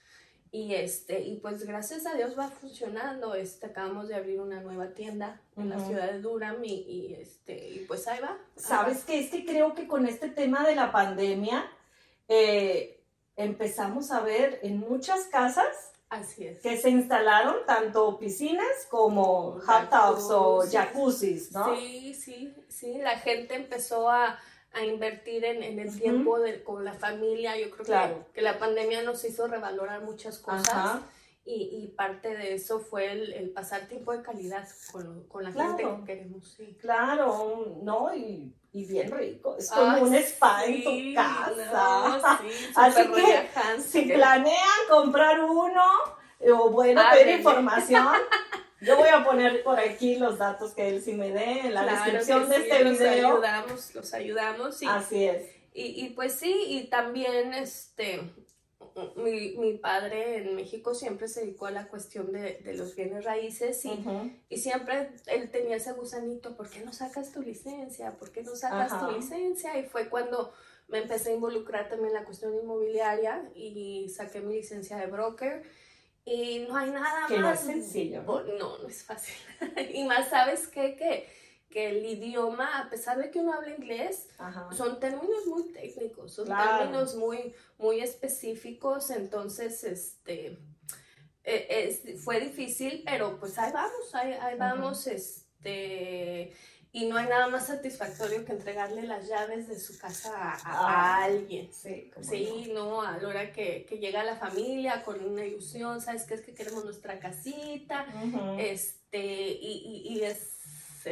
Y, 0.50 0.76
este, 0.76 1.22
y 1.22 1.36
pues 1.38 1.66
gracias 1.66 2.06
a 2.06 2.14
Dios 2.14 2.38
va 2.40 2.48
funcionando. 2.48 3.36
Este, 3.36 3.66
acabamos 3.66 4.08
de 4.08 4.16
abrir 4.16 4.40
una 4.40 4.62
nueva 4.62 4.94
tienda 4.94 5.42
en 5.58 5.70
la 5.70 5.86
ciudad 5.86 6.10
de 6.10 6.22
Durham 6.22 6.64
y, 6.64 6.74
y, 6.74 7.14
este, 7.16 7.70
y 7.70 7.80
pues 7.80 8.08
ahí 8.08 8.22
va. 8.22 8.38
¿Sabes 8.56 9.04
qué? 9.04 9.20
Es 9.20 9.30
que 9.30 9.46
creo 9.46 9.76
que 9.76 9.88
con 9.88 10.08
este 10.08 10.30
tema 10.30 10.66
de 10.66 10.76
la 10.76 10.94
pandemia 10.94 11.70
eh, 12.30 13.04
empezamos 13.36 14.12
a 14.12 14.22
ver 14.22 14.60
en 14.64 14.80
muchas 14.80 15.26
casas 15.26 15.92
Así 16.10 16.48
es. 16.48 16.60
Que 16.62 16.78
se 16.78 16.90
instalaron 16.90 17.66
tanto 17.66 18.18
piscinas 18.18 18.88
como 18.90 19.60
hot 19.60 19.90
tubs 19.90 20.30
o 20.32 20.64
jacuzzis, 20.72 21.52
¿no? 21.52 21.76
Sí, 21.76 22.14
sí, 22.14 22.56
sí. 22.70 22.98
La 23.00 23.20
gente 23.20 23.56
empezó 23.56 24.10
a, 24.10 24.40
a 24.72 24.84
invertir 24.86 25.44
en, 25.44 25.64
en 25.64 25.80
el 25.80 26.00
tiempo 26.00 26.40
de, 26.40 26.64
con 26.64 26.86
la 26.86 26.94
familia. 26.94 27.58
Yo 27.58 27.70
creo 27.72 27.86
que, 27.86 28.34
que, 28.36 28.42
la 28.42 28.58
pandemia 28.58 29.02
nos 29.04 29.24
hizo 29.26 29.48
revalorar 29.48 30.02
muchas 30.04 30.40
cosas. 30.40 31.02
Y, 31.44 31.70
y, 31.82 31.88
parte 31.96 32.36
de 32.36 32.56
eso 32.56 32.82
fue 32.82 33.10
el, 33.10 33.32
el 33.32 33.52
pasar 33.52 33.88
tiempo 33.88 34.12
de 34.12 34.22
calidad 34.22 34.68
con, 34.92 35.28
con 35.30 35.44
la 35.44 35.52
gente 35.52 35.84
que 35.84 36.04
queremos. 36.06 36.54
Sí. 36.54 36.78
Claro, 36.80 37.80
¿no? 37.84 38.14
Y, 38.14 38.54
y 38.72 38.86
bien 38.86 39.12
rico. 39.12 39.56
Es 39.58 39.72
como 39.72 40.02
un 40.04 40.14
spa 40.16 40.66
en 40.66 40.84
tu 40.84 41.16
casa. 41.16 42.40
Así 42.76 43.12
que 43.12 43.50
si 43.82 44.02
planean 44.04 44.80
comprar 44.90 45.40
uno 45.44 45.84
o 46.40 46.70
bueno, 46.70 47.02
pedir 47.12 47.40
información. 47.40 48.08
Yo 48.82 48.96
voy 48.96 49.10
a 49.10 49.24
poner 49.24 49.64
por 49.64 49.80
aquí 49.80 50.18
los 50.18 50.38
datos 50.38 50.74
que 50.74 50.88
él 50.88 51.02
sí 51.02 51.14
me 51.14 51.32
dé 51.32 51.62
en 51.62 51.74
la 51.74 51.84
descripción 51.84 52.48
de 52.48 52.58
este 52.58 52.84
los 52.84 53.00
video. 53.00 53.12
Los 53.12 53.44
ayudamos, 53.44 53.96
los 53.96 54.14
ayudamos. 54.14 54.84
Así 54.88 55.26
es. 55.26 55.48
Y, 55.74 56.06
y, 56.06 56.10
pues 56.10 56.34
sí, 56.36 56.66
y 56.68 56.88
también 56.88 57.54
este, 57.54 58.22
mi, 59.16 59.58
mi, 59.58 59.78
padre 59.78 60.38
en 60.38 60.56
México 60.56 60.96
siempre 60.96 61.28
se 61.28 61.42
dedicó 61.42 61.68
a 61.68 61.72
la 61.72 61.88
cuestión 61.88 62.32
de, 62.32 62.60
de 62.64 62.74
los 62.74 62.96
bienes 62.96 63.24
raíces 63.24 63.86
y, 63.86 63.92
y, 64.50 64.58
siempre 64.58 65.12
él 65.28 65.50
tenía 65.52 65.76
ese 65.76 65.94
gusanito, 65.94 66.56
¿por 66.56 66.70
qué 66.70 66.82
no 66.82 66.94
sacas 66.94 67.32
tu 67.32 67.42
licencia? 67.42 68.18
¿Por 68.18 68.32
qué 68.32 68.44
no 68.44 68.56
sacas 68.56 69.00
tu 69.00 69.12
licencia? 69.12 69.78
Y 69.78 69.84
fue 69.84 70.10
cuando 70.10 70.54
me 70.88 71.00
empecé 71.00 71.32
a 71.32 71.36
involucrar 71.36 71.90
también 71.90 72.10
en 72.10 72.16
la 72.16 72.26
cuestión 72.26 72.56
inmobiliaria 72.56 73.50
y 73.56 74.10
saqué 74.10 74.42
mi 74.42 74.56
licencia 74.56 74.98
de 74.98 75.08
broker. 75.08 75.64
Y 76.26 76.66
no 76.68 76.76
hay 76.76 76.92
nada 76.92 77.26
que 77.28 77.38
más. 77.38 77.66
No 77.66 77.72
es 77.72 77.78
sencillo. 77.78 78.22
¿no? 78.24 78.44
no, 78.44 78.78
no 78.80 78.88
es 78.88 79.04
fácil. 79.04 79.36
y 79.94 80.04
más, 80.04 80.30
¿sabes 80.30 80.68
qué? 80.68 80.96
Que 80.96 81.28
que 81.70 81.90
el 81.90 82.06
idioma, 82.06 82.80
a 82.80 82.90
pesar 82.90 83.18
de 83.18 83.30
que 83.30 83.40
uno 83.40 83.54
habla 83.54 83.72
inglés, 83.72 84.30
son 84.76 85.00
términos 85.00 85.46
muy 85.48 85.64
técnicos, 85.74 86.34
son 86.34 86.48
términos 86.48 87.16
muy, 87.16 87.54
muy 87.78 88.00
específicos, 88.00 89.10
entonces, 89.10 89.84
este, 89.84 90.58
e, 91.44 92.18
fue 92.24 92.40
difícil, 92.40 93.04
pero 93.06 93.38
pues 93.40 93.58
ahí 93.58 93.72
vamos, 93.74 94.16
ahí, 94.16 94.58
vamos, 94.58 95.08
este, 95.08 96.54
y 96.94 97.06
no 97.06 97.18
hay 97.18 97.28
nada 97.28 97.48
más 97.50 97.68
satisfactorio 97.68 98.46
que 98.46 98.54
entregarle 98.54 99.04
las 99.04 99.28
llaves 99.28 99.68
de 99.68 99.78
su 99.78 100.00
casa 100.00 100.32
a, 100.34 100.58
ah, 100.64 101.24
alguien. 101.26 101.70
Sí, 101.74 102.12
sí 102.22 102.72
no. 102.74 103.02
a 103.02 103.18
la 103.18 103.28
hora 103.28 103.52
que, 103.52 103.86
que, 103.86 104.00
llega 104.00 104.24
la 104.24 104.38
familia 104.38 105.04
con 105.04 105.24
una 105.24 105.46
ilusión, 105.46 106.00
¿sabes 106.00 106.24
qué? 106.24 106.36
Es 106.36 106.42
que 106.42 106.54
queremos 106.54 106.86
nuestra 106.86 107.20
casita, 107.20 108.08
este, 108.58 109.22
y, 109.22 110.04
y, 110.08 110.14
y 110.14 110.24
es 110.24 110.57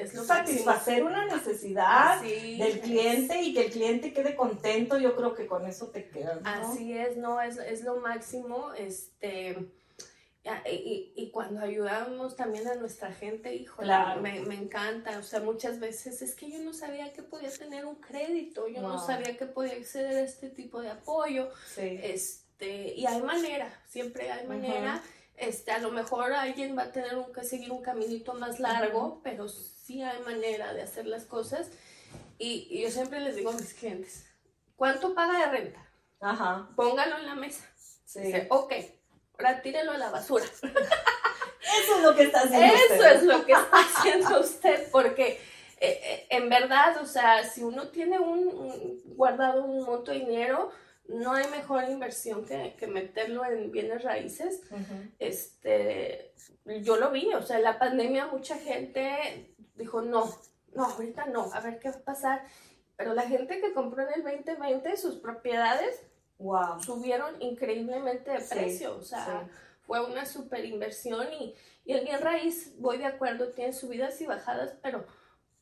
es 0.02 0.12
satisfacer 0.12 1.04
una 1.04 1.26
necesidad 1.26 2.22
del 2.22 2.80
cliente 2.82 3.42
y 3.42 3.54
que 3.54 3.66
el 3.66 3.72
cliente 3.72 4.14
quede 4.14 4.36
contento, 4.36 4.98
yo 4.98 5.16
creo 5.16 5.34
que 5.34 5.48
con 5.48 5.66
eso 5.66 5.88
te 5.88 6.08
quedas. 6.10 6.40
Así 6.44 6.98
es, 6.98 7.18
no, 7.18 7.42
es, 7.42 7.58
es 7.58 7.84
lo 7.84 7.98
máximo, 7.98 8.74
este, 8.74 9.72
y, 10.70 11.14
y, 11.16 11.32
cuando 11.32 11.62
ayudamos 11.62 12.36
también 12.36 12.68
a 12.68 12.76
nuestra 12.76 13.12
gente, 13.12 13.56
híjole, 13.56 13.92
me, 14.22 14.42
me, 14.42 14.56
encanta, 14.56 15.18
o 15.18 15.24
sea, 15.24 15.40
muchas 15.40 15.80
veces 15.80 16.22
es 16.22 16.36
que 16.36 16.52
yo 16.52 16.60
no 16.60 16.72
sabía 16.72 17.12
que 17.14 17.24
podía 17.24 17.50
tener 17.50 17.86
un 17.86 17.96
crédito, 17.96 18.68
yo 18.68 18.82
no 18.82 19.04
sabía 19.04 19.36
que 19.38 19.48
podía 19.48 19.74
acceder 19.74 20.18
a 20.18 20.22
este 20.22 20.50
tipo 20.50 20.82
de 20.82 20.92
apoyo, 20.92 21.50
este, 21.78 22.94
y 22.96 23.06
hay 23.08 23.22
manera, 23.24 23.82
siempre 23.88 24.32
hay 24.32 24.46
manera. 24.46 25.02
Este, 25.38 25.72
a 25.72 25.80
lo 25.80 25.92
mejor 25.92 26.32
alguien 26.32 26.78
va 26.78 26.84
a 26.84 26.92
tener 26.92 27.18
que 27.34 27.44
seguir 27.44 27.72
un 27.72 27.82
caminito 27.82 28.34
más 28.36 28.60
largo, 28.60 29.20
pero 29.24 29.48
sí 29.86 30.02
hay 30.02 30.20
manera 30.24 30.74
de 30.74 30.82
hacer 30.82 31.06
las 31.06 31.26
cosas. 31.26 31.70
Y, 32.38 32.82
yo 32.82 32.90
siempre 32.90 33.20
les 33.20 33.36
digo 33.36 33.52
a 33.52 33.54
mis 33.54 33.74
clientes, 33.74 34.26
¿cuánto 34.76 35.14
paga 35.14 35.40
de 35.40 35.46
renta? 35.46 35.90
Ajá. 36.20 36.70
Póngalo 36.76 37.18
en 37.18 37.26
la 37.28 37.36
mesa. 37.36 37.66
Sí. 38.06 38.22
Dice, 38.22 38.48
ok, 38.50 38.74
ahora 39.38 39.62
tírelo 39.62 39.92
a 39.92 39.98
la 39.98 40.10
basura. 40.10 40.46
Eso 41.84 41.98
es 41.98 42.04
lo 42.04 42.16
que 42.16 42.24
está 42.24 42.42
haciendo 42.42 42.76
Eso 42.76 43.06
es 43.06 43.24
lo 43.24 43.46
que 43.46 43.54
está 43.54 43.78
haciendo 43.80 44.40
usted, 44.40 44.90
porque 44.92 45.40
eh, 45.80 46.00
eh, 46.04 46.28
en 46.30 46.50
verdad, 46.50 46.98
o 47.02 47.06
sea, 47.06 47.44
si 47.44 47.64
uno 47.64 47.90
tiene 47.90 48.20
un, 48.20 49.02
guardado 49.16 49.66
un 49.66 49.84
monto 49.84 50.12
de 50.12 50.20
dinero, 50.20 50.72
no 51.08 51.34
hay 51.34 51.48
mejor 51.50 51.90
inversión 51.90 52.46
que, 52.46 52.76
que 52.78 52.88
meterlo 52.88 53.46
en 53.46 53.72
bienes 53.72 54.04
raíces. 54.04 54.62
este, 55.20 56.34
yo 56.82 56.98
lo 56.98 57.12
vi, 57.12 57.34
o 57.34 57.42
sea, 57.42 57.58
en 57.58 57.64
la 57.64 57.80
pandemia 57.80 58.28
mucha 58.28 58.58
gente 58.58 59.54
dijo, 59.76 60.02
no, 60.02 60.34
no, 60.74 60.86
ahorita 60.86 61.28
no, 61.28 61.52
a 61.54 61.60
ver 61.60 61.80
qué 61.80 61.90
va 61.90 61.98
a 61.98 62.04
pasar. 62.04 62.44
Pero 62.98 63.14
la 63.14 63.24
gente 63.24 63.60
que 63.60 63.74
compró 63.74 64.04
en 64.04 64.14
el 64.16 64.24
2020 64.24 64.98
sus 64.98 65.16
propiedades 65.16 66.02
wow. 66.38 66.82
subieron 66.82 67.42
increíblemente 67.42 68.32
de 68.32 68.40
precio, 68.40 68.96
o 68.98 69.04
sea, 69.04 69.48
fue 69.86 70.04
una 70.04 70.26
super 70.26 70.64
inversión 70.66 71.28
y, 71.34 71.56
y 71.86 71.94
el 71.94 72.06
bien 72.06 72.22
raíz, 72.22 72.74
voy 72.80 72.98
de 72.98 73.06
acuerdo, 73.06 73.50
tiene 73.50 73.74
subidas 73.74 74.20
y 74.22 74.26
bajadas, 74.26 74.76
pero 74.82 75.06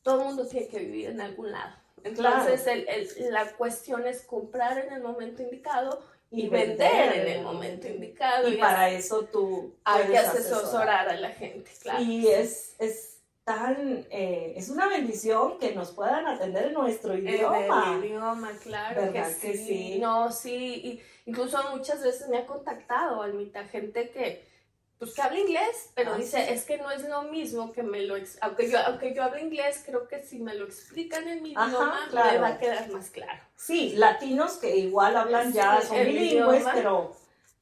todo 0.02 0.20
el 0.20 0.26
mundo 0.26 0.46
tiene 0.46 0.68
que 0.68 0.78
vivir 0.78 1.10
en 1.10 1.20
algún 1.20 1.50
lado. 1.50 1.74
Entonces, 2.04 2.66
el, 2.66 2.86
el, 2.88 3.32
la 3.32 3.50
cuestión 3.52 4.06
es 4.06 4.22
comprar 4.22 4.78
en 4.78 4.92
el 4.92 5.02
momento 5.02 5.42
indicado 5.42 6.02
y, 6.30 6.48
vender, 6.48 7.12
en 7.14 7.28
el 7.28 7.42
momento 7.42 7.88
indicado. 7.88 8.48
Y, 8.48 8.56
para 8.56 8.90
eso 8.90 9.24
tú 9.24 9.74
hay 9.84 10.08
que 10.08 10.18
asesorar 10.18 11.08
a 11.08 11.16
la 11.16 11.30
gente, 11.30 11.70
claro. 11.80 12.02
Y 12.02 12.28
es, 12.28 12.74
es 12.78 13.18
tan, 13.44 14.06
eh, 14.10 14.54
es 14.56 14.68
una 14.68 14.88
bendición 14.88 15.58
que 15.58 15.74
nos 15.74 15.92
puedan 15.92 16.26
atender 16.26 16.66
en 16.66 16.74
nuestro 16.74 17.16
idioma. 17.16 17.84
En 17.86 18.02
el 18.02 18.04
idioma, 18.04 18.52
claro 18.62 19.12
que, 19.12 19.24
sí. 19.56 19.98
No, 20.00 20.32
sí, 20.32 21.00
incluso 21.26 21.58
muchas 21.70 22.02
veces 22.02 22.28
me 22.28 22.38
ha 22.38 22.46
contactado, 22.46 23.22
Almita, 23.22 23.64
gente 23.64 24.10
que 24.10 24.53
pues 24.98 25.14
que 25.14 25.22
habla 25.22 25.40
inglés, 25.40 25.90
pero 25.94 26.14
ah, 26.14 26.16
dice, 26.16 26.52
es 26.52 26.64
que 26.64 26.78
no 26.78 26.90
es 26.90 27.08
lo 27.08 27.22
mismo 27.22 27.72
que 27.72 27.82
me 27.82 28.02
lo, 28.02 28.16
aunque 28.40 28.70
yo, 28.70 28.78
aunque 28.78 29.14
yo 29.14 29.22
hable 29.22 29.42
inglés, 29.42 29.82
creo 29.84 30.06
que 30.08 30.22
si 30.22 30.38
me 30.38 30.54
lo 30.54 30.64
explican 30.64 31.26
en 31.28 31.42
mi 31.42 31.50
idioma, 31.50 32.08
me 32.12 32.38
va 32.38 32.48
a 32.48 32.58
quedar 32.58 32.90
más 32.90 33.10
claro. 33.10 33.42
Sí, 33.56 33.94
latinos 33.96 34.54
que 34.54 34.76
igual 34.76 35.16
hablan 35.16 35.52
ya, 35.52 35.80
son 35.82 35.98
bilingües, 36.04 36.64
pero 36.72 37.16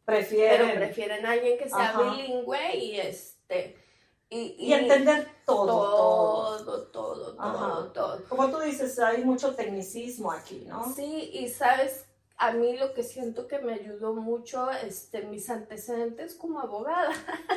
prefieren. 0.05 0.69
Pero 0.69 0.81
prefieren. 0.81 1.27
a 1.27 1.31
alguien 1.33 1.59
que 1.59 1.69
sea 1.69 1.99
bilingüe 1.99 2.77
y 2.77 3.01
este, 3.01 3.77
y, 4.35 4.73
entender 4.73 5.29
todo, 5.45 5.67
todo, 5.67 6.87
todo, 6.87 7.35
todo, 7.35 7.93
todo, 7.93 8.25
Como 8.29 8.51
tú 8.51 8.61
dices, 8.61 8.99
hay 8.99 9.25
mucho 9.25 9.55
tecnicismo 9.55 10.33
aquí, 10.33 10.65
¿no? 10.67 10.91
Sí, 10.95 11.31
y 11.35 11.49
sabes, 11.49 12.07
a 12.43 12.51
mí 12.51 12.77
lo 12.77 12.93
que 12.93 13.05
siento 13.05 13.47
que 13.47 13.61
me 13.61 13.75
ayudó 13.75 14.15
mucho, 14.15 14.69
este, 14.73 15.23
mis 15.23 15.49
antecedentes 15.49 16.35
como 16.35 16.59
abogada. 16.59 17.13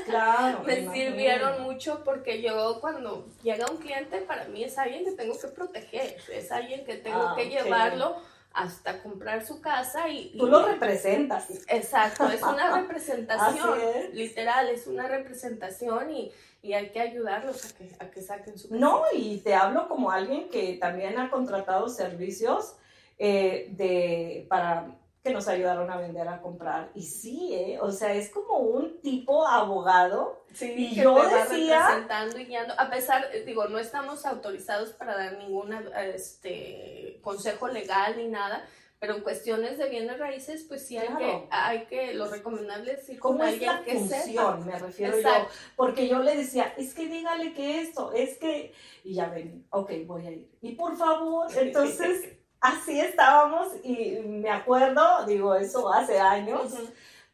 Claro. 0.05 0.61
me 0.65 0.87
sirvieron 0.93 1.63
mucho 1.63 2.03
porque 2.03 2.39
yo 2.43 2.79
cuando 2.81 3.27
llega 3.41 3.65
un 3.65 3.77
cliente, 3.77 4.21
para 4.21 4.45
mí 4.45 4.63
es 4.63 4.77
alguien 4.77 5.03
que 5.03 5.13
tengo 5.13 5.39
que 5.39 5.47
proteger, 5.47 6.17
es 6.31 6.51
alguien 6.51 6.85
que 6.85 6.97
tengo 6.97 7.29
ah, 7.29 7.33
que 7.35 7.49
llevarlo 7.49 8.17
hasta 8.53 9.01
comprar 9.01 9.43
su 9.43 9.59
casa 9.59 10.07
y... 10.07 10.37
Tú 10.37 10.45
lo 10.45 10.63
representas. 10.63 11.47
Exacto, 11.67 12.29
es 12.29 12.43
una 12.43 12.77
representación, 12.81 13.79
literal, 14.13 14.69
es 14.69 14.85
una 14.85 15.07
representación 15.07 16.11
y, 16.11 16.31
y, 16.61 16.73
hay 16.73 16.91
que 16.91 16.99
ayudarlos 16.99 17.65
a 17.65 17.75
que, 17.75 17.95
a 17.99 18.11
que 18.11 18.21
saquen 18.21 18.59
su 18.59 18.69
casa. 18.69 18.79
No, 18.79 19.01
y 19.15 19.39
te 19.39 19.55
hablo 19.55 19.87
como 19.87 20.11
alguien 20.11 20.47
que 20.49 20.77
también 20.79 21.17
ha 21.17 21.31
contratado 21.31 21.89
servicios 21.89 22.75
eh, 23.17 23.69
de, 23.71 24.45
para 24.49 24.97
que 25.25 25.33
nos 25.33 25.47
ayudaron 25.47 25.89
a 25.89 25.97
vender, 25.97 26.27
a 26.27 26.39
comprar. 26.39 26.91
Y 26.93 27.01
sí, 27.01 27.49
¿eh? 27.51 27.79
o 27.81 27.91
sea, 27.91 28.13
es 28.13 28.29
como 28.29 28.59
un 28.59 29.01
tipo 29.01 29.47
abogado. 29.47 30.45
Sí, 30.53 30.71
y 30.77 30.95
yo 30.95 31.15
decía... 31.15 31.87
representando 31.87 32.39
y 32.39 32.45
guiando. 32.45 32.75
A 32.77 32.91
pesar, 32.91 33.25
digo, 33.43 33.67
no 33.67 33.79
estamos 33.79 34.23
autorizados 34.27 34.91
para 34.91 35.17
dar 35.17 35.39
ningún 35.39 35.73
este, 36.13 37.19
consejo 37.23 37.67
legal 37.67 38.17
ni 38.17 38.27
nada, 38.27 38.63
pero 38.99 39.15
en 39.15 39.23
cuestiones 39.23 39.79
de 39.79 39.89
bienes 39.89 40.19
raíces, 40.19 40.63
pues 40.67 40.85
sí 40.85 40.97
hay 40.97 41.07
que, 41.07 41.47
hay 41.49 41.85
que, 41.85 42.13
lo 42.13 42.29
recomendable 42.29 42.93
es 42.93 43.09
ir 43.09 43.19
con 43.19 43.41
alguien 43.41 43.71
es 43.71 43.77
la 43.77 43.83
que 43.83 43.93
función, 43.95 44.65
me 44.65 44.79
refiero 44.79 45.19
yo, 45.19 45.47
porque 45.75 46.07
yo 46.07 46.19
le 46.19 46.37
decía, 46.37 46.73
es 46.77 46.93
que 46.93 47.07
dígale 47.07 47.53
que 47.53 47.81
esto, 47.81 48.13
es 48.13 48.37
que, 48.37 48.73
y 49.03 49.15
ya 49.15 49.27
ven, 49.27 49.65
ok, 49.71 49.91
voy 50.05 50.27
a 50.27 50.31
ir, 50.31 50.49
y 50.61 50.73
por 50.73 50.95
favor, 50.95 51.47
entonces 51.57 52.37
así 52.65 52.99
estábamos 52.99 53.67
y 53.83 54.19
me 54.23 54.49
acuerdo, 54.49 55.25
digo, 55.25 55.55
eso 55.55 55.91
hace 55.91 56.19
años, 56.19 56.73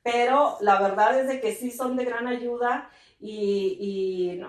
pero 0.04 0.58
la 0.62 0.82
verdad 0.82 1.20
es 1.20 1.28
de 1.28 1.40
que 1.40 1.54
sí 1.56 1.72
son 1.72 1.96
de 1.96 2.06
gran 2.06 2.28
ayuda 2.28 2.90
y, 3.20 4.42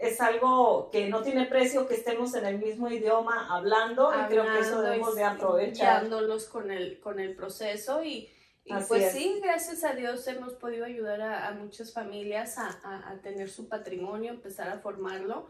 es 0.00 0.20
algo 0.20 0.88
que 0.92 1.08
no 1.08 1.22
tiene 1.22 1.46
precio 1.46 1.88
que 1.88 1.94
estemos 1.94 2.34
en 2.34 2.46
el 2.46 2.58
mismo 2.58 2.88
idioma 2.88 3.48
hablando, 3.50 4.12
y 4.14 4.28
creo 4.28 4.44
que 4.44 4.60
eso 4.60 4.82
debemos 4.82 5.16
de 5.16 5.24
aprovechar. 5.24 6.08
con 6.50 6.70
el, 6.70 7.00
con 7.00 7.18
el 7.18 7.34
proceso 7.34 8.04
y 8.04 8.30
y 8.70 8.84
pues 8.84 9.12
sí, 9.12 9.40
gracias 9.42 9.82
a 9.82 9.94
Dios 9.94 10.26
hemos 10.28 10.52
podido 10.52 10.84
ayudar 10.84 11.20
a, 11.20 11.50
muchas 11.52 11.92
familias 11.92 12.56
a, 12.58 12.78
a, 12.84 13.16
tener 13.22 13.50
su 13.50 13.68
patrimonio, 13.68 14.30
empezar 14.30 14.68
a 14.68 14.78
formarlo 14.78 15.48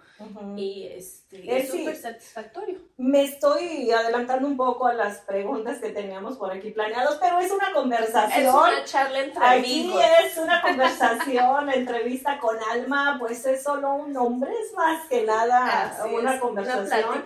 y 0.56 0.86
este, 0.86 1.58
es 1.58 1.70
súper 1.70 1.96
satisfactorio. 1.96 2.78
Me 2.96 3.24
estoy 3.24 3.90
adelantando 3.90 4.48
un 4.48 4.56
poco 4.56 4.86
a 4.86 4.94
las 4.94 5.18
preguntas 5.18 5.78
que 5.78 5.90
teníamos 5.90 6.38
por 6.38 6.50
aquí 6.50 6.70
planeadas, 6.70 7.18
pero 7.20 7.38
es 7.40 7.50
una 7.50 7.72
conversación. 7.72 8.46
Es 8.46 8.54
una 8.54 8.84
charla 8.84 9.20
entre 9.20 9.44
Aquí 9.44 9.92
es 10.24 10.38
una 10.38 10.62
conversación, 10.66 11.70
entrevista 11.70 12.38
con 12.38 12.56
Alma, 12.70 13.16
pues 13.18 13.44
es 13.44 13.62
solo 13.62 13.94
un 13.94 14.12
nombre, 14.12 14.50
es 14.50 14.72
más 14.74 15.06
que 15.08 15.24
nada 15.24 16.06
una 16.12 16.40
conversación. 16.40 17.22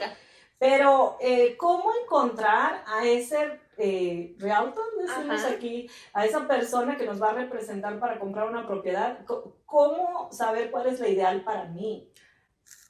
pero, 0.59 1.17
eh, 1.21 1.57
¿cómo 1.57 1.93
encontrar 2.03 2.83
a 2.87 3.07
ese 3.07 3.64
eh, 3.79 4.35
realtor, 4.39 4.85
decimos 5.01 5.45
aquí, 5.45 5.91
a 6.13 6.27
esa 6.27 6.47
persona 6.47 6.97
que 6.97 7.07
nos 7.07 7.21
va 7.21 7.31
a 7.31 7.35
representar 7.35 7.99
para 7.99 8.19
comprar 8.19 8.49
una 8.49 8.67
propiedad, 8.67 9.25
¿cómo 9.65 10.31
saber 10.33 10.71
cuál 10.71 10.87
es 10.87 11.01
la 11.01 11.09
ideal 11.09 11.45
para 11.45 11.65
mí? 11.67 12.11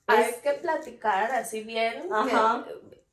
Hay 0.07 0.35
que 0.43 0.53
platicar 0.55 1.31
así 1.33 1.63
bien, 1.63 2.09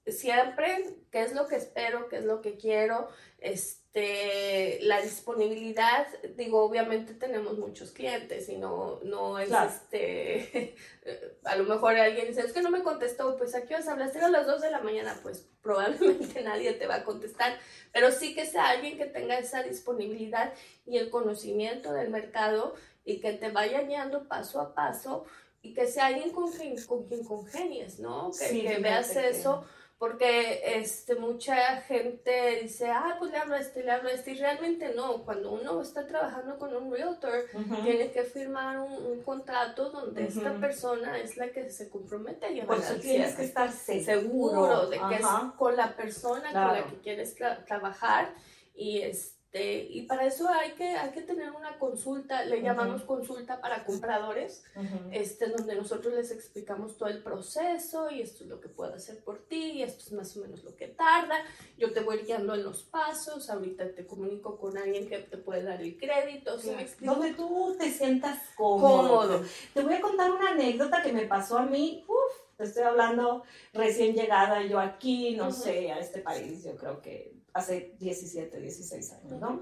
siempre 0.08 0.98
qué 1.12 1.22
es 1.22 1.34
lo 1.34 1.48
que 1.48 1.56
espero, 1.56 2.10
qué 2.10 2.18
es 2.18 2.26
lo 2.26 2.42
que 2.42 2.58
quiero, 2.58 3.10
este, 3.40 3.81
la 3.94 5.02
disponibilidad, 5.02 6.08
digo, 6.38 6.64
obviamente 6.64 7.14
tenemos 7.14 7.58
muchos 7.58 7.92
clientes 7.92 8.48
y 8.48 8.56
no, 8.56 9.02
no 9.04 9.38
es 9.38 9.52
este, 9.52 10.76
a 11.44 11.58
lo 11.58 11.66
mejor 11.66 11.98
alguien 11.98 12.28
dice, 12.28 12.42
es 12.42 12.54
que 12.54 12.62
no 12.62 12.72
me 12.72 12.84
contestó, 12.84 13.36
pues 13.36 13.54
aquí 13.54 13.74
vas 13.74 13.90
a 13.90 13.92
hablar, 13.92 14.10
a 14.16 14.30
las 14.30 14.48
2 14.48 14.62
de 14.62 14.72
la 14.72 14.80
mañana, 14.80 15.20
pues 15.22 15.46
probablemente 15.62 16.42
nadie 16.42 16.72
te 16.74 16.88
va 16.88 16.96
a 16.96 17.04
contestar, 17.04 17.60
pero 17.92 18.12
sí 18.12 18.34
que 18.34 18.46
sea 18.46 18.70
alguien 18.70 18.98
que 18.98 19.08
tenga 19.08 19.38
esa 19.38 19.62
disponibilidad 19.62 20.54
y 20.86 20.98
el 20.98 21.10
conocimiento 21.10 21.92
del 21.92 22.10
mercado 22.10 22.76
y 23.04 23.20
que 23.20 23.34
te 23.34 23.50
vaya 23.50 23.82
guiando 23.82 24.28
paso 24.28 24.62
a 24.62 24.74
paso 24.74 25.26
y 25.62 25.74
que 25.74 25.88
sea 25.88 26.08
alguien 26.08 26.32
con 26.32 26.50
quien, 26.50 26.82
con 26.86 27.04
quien 27.04 27.26
congenies, 27.26 28.00
¿no? 28.00 28.32
Que, 28.32 28.62
que 28.64 28.78
veas 28.78 29.16
eso 29.18 29.66
porque 30.02 30.62
este, 30.66 31.14
mucha 31.14 31.80
gente 31.82 32.58
dice, 32.64 32.90
ah, 32.90 33.18
pues 33.20 33.30
le 33.30 33.38
hablo 33.38 33.54
a 33.54 33.60
este, 33.60 33.84
le 33.84 33.92
hablo 33.92 34.10
a 34.10 34.14
este, 34.14 34.32
y 34.32 34.40
realmente 34.40 34.96
no, 34.96 35.24
cuando 35.24 35.52
uno 35.52 35.80
está 35.80 36.08
trabajando 36.08 36.58
con 36.58 36.76
un 36.76 36.92
realtor, 36.92 37.46
tiene 37.84 38.12
que 38.12 38.24
firmar 38.24 38.80
un, 38.80 39.22
contrato 39.22 39.92
donde 39.92 40.26
esta 40.26 40.56
persona 40.56 41.20
es 41.20 41.38
la 41.38 41.52
que 41.52 41.70
se 41.70 41.88
compromete 41.92 42.48
a 42.48 42.50
llevar 42.50 42.78
Por 42.78 42.80
eso 42.80 42.96
tienes 42.96 43.36
que 43.36 43.44
estar 43.44 43.72
seguro, 43.72 44.88
de 44.90 44.98
que 44.98 45.16
es 45.18 45.26
con 45.56 45.76
la 45.76 45.96
persona 45.96 46.52
con 46.52 46.74
la 46.74 46.84
que 46.88 46.98
quieres 46.98 47.36
trabajar 47.68 48.34
y 48.74 49.02
es 49.02 49.38
este, 49.54 49.84
y 49.90 50.04
para 50.04 50.26
eso 50.26 50.48
hay 50.48 50.72
que, 50.72 50.96
hay 50.96 51.12
que 51.12 51.22
tener 51.24 51.52
una 51.52 51.78
consulta, 51.78 52.46
le 52.46 52.62
llamamos 52.62 53.02
consulta 53.04 53.60
para 53.60 53.84
compradores, 53.84 54.64
este, 55.12 55.48
donde 55.48 55.76
nosotros 55.76 56.14
les 56.14 56.32
explicamos 56.32 56.98
todo 56.98 57.10
el 57.10 57.22
proceso 57.22 58.10
y 58.10 58.22
esto 58.22 58.46
es 58.46 58.50
lo 58.50 58.62
que 58.62 58.70
puedo 58.70 58.94
hacer 58.94 59.22
por 59.24 59.40
ti 59.40 59.74
y 59.74 59.84
esto 59.84 60.06
es 60.06 60.14
más 60.14 60.38
o 60.38 60.42
menos 60.42 60.64
lo 60.64 60.76
que 60.78 60.88
tarda. 60.88 61.44
Yo 61.78 61.92
te 61.92 62.00
voy 62.00 62.20
guiando 62.20 62.56
en 62.56 62.64
los 62.64 62.84
pasos, 62.84 63.50
ahorita 63.50 63.94
te 63.94 64.08
comunico 64.08 64.58
con 64.58 64.78
alguien 64.78 65.10
que 65.10 65.18
te 65.18 65.38
puede 65.38 65.64
dar 65.64 65.82
el 65.82 65.98
crédito. 65.98 66.58
donde 67.02 67.34
tú 67.34 67.76
te 67.78 67.92
sientas 67.92 68.40
cómodo. 68.56 69.44
Te 69.74 69.82
voy 69.82 69.96
a 69.96 70.02
contar 70.02 70.32
una 70.32 70.52
anécdota 70.52 71.02
que 71.02 71.12
me 71.12 71.26
pasó 71.26 71.58
a 71.58 71.66
mí. 71.66 72.06
Uf, 72.08 72.56
te 72.56 72.64
estoy 72.64 72.84
hablando 72.84 73.44
recién 73.74 74.16
llegada 74.16 74.64
yo 74.64 74.80
aquí, 74.80 75.36
no 75.36 75.52
sé, 75.52 75.92
a 75.92 76.00
este 76.00 76.22
país, 76.22 76.64
yo 76.64 76.78
creo 76.78 77.02
que 77.02 77.41
hace 77.54 77.96
17, 78.00 78.60
16 78.60 79.12
años, 79.14 79.40
¿no? 79.40 79.62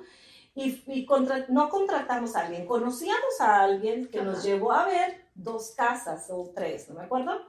Y, 0.56 0.84
y 0.88 1.08
no 1.50 1.70
contratamos 1.70 2.36
a 2.36 2.42
alguien, 2.42 2.66
conocíamos 2.66 3.40
a 3.40 3.62
alguien 3.62 4.08
que 4.08 4.22
nos 4.22 4.44
llevó 4.44 4.74
a 4.74 4.86
ver 4.86 5.26
dos 5.36 5.72
casas 5.76 6.28
o 6.30 6.52
tres, 6.54 6.90
no 6.90 6.96
me 6.96 7.06
acuerdo, 7.06 7.48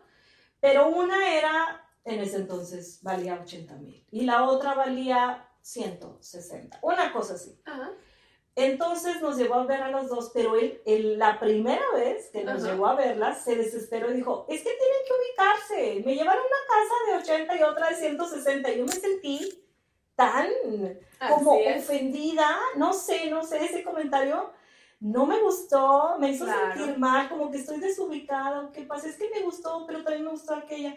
pero 0.61 0.89
una 0.89 1.35
era, 1.35 1.89
en 2.05 2.21
ese 2.21 2.37
entonces 2.37 3.01
valía 3.03 3.41
80 3.43 3.75
mil 3.77 4.07
y 4.11 4.23
la 4.23 4.49
otra 4.49 4.75
valía 4.75 5.49
160, 5.63 6.79
una 6.83 7.13
cosa 7.13 7.35
así. 7.35 7.61
Entonces 8.57 9.23
nos 9.23 9.37
llevó 9.37 9.55
a 9.55 9.65
ver 9.65 9.83
a 9.83 9.91
los 9.91 10.09
dos, 10.09 10.31
pero 10.35 10.55
él, 10.57 11.19
la 11.19 11.39
primera 11.39 11.85
vez 11.95 12.29
que 12.31 12.45
nos 12.45 12.63
llevó 12.63 12.89
a 12.89 12.95
verlas, 12.95 13.45
se 13.45 13.57
desesperó 13.57 14.11
y 14.11 14.17
dijo, 14.17 14.45
es 14.49 14.63
que 14.63 14.71
tienen 14.71 15.01
que 15.07 15.13
ubicarse, 15.15 16.03
me 16.05 16.15
llevaron 16.15 16.43
una 16.45 16.67
casa 16.69 17.35
de 17.35 17.43
80 17.43 17.57
y 17.57 17.63
otra 17.63 17.89
de 17.89 17.95
160, 17.95 18.71
y 18.71 18.79
yo 18.79 18.85
me 18.85 18.93
sentí 18.93 19.65
tan 20.21 20.49
como 21.29 21.53
ofendida, 21.53 22.59
no 22.77 22.93
sé, 22.93 23.31
no 23.31 23.43
sé, 23.43 23.65
ese 23.65 23.83
comentario 23.83 24.51
no 25.01 25.25
me 25.25 25.41
gustó, 25.41 26.17
me 26.19 26.29
hizo 26.29 26.45
sentir 26.47 26.99
mal, 26.99 27.29
como 27.31 27.51
que 27.51 27.57
estoy 27.57 27.81
desubicada, 27.81 28.71
¿qué 28.73 28.83
pasa? 28.83 29.09
Es 29.09 29.17
que 29.17 29.31
me 29.31 29.41
gustó, 29.41 29.87
pero 29.87 30.03
también 30.03 30.25
me 30.27 30.31
gustó 30.31 30.55
aquella. 30.55 30.95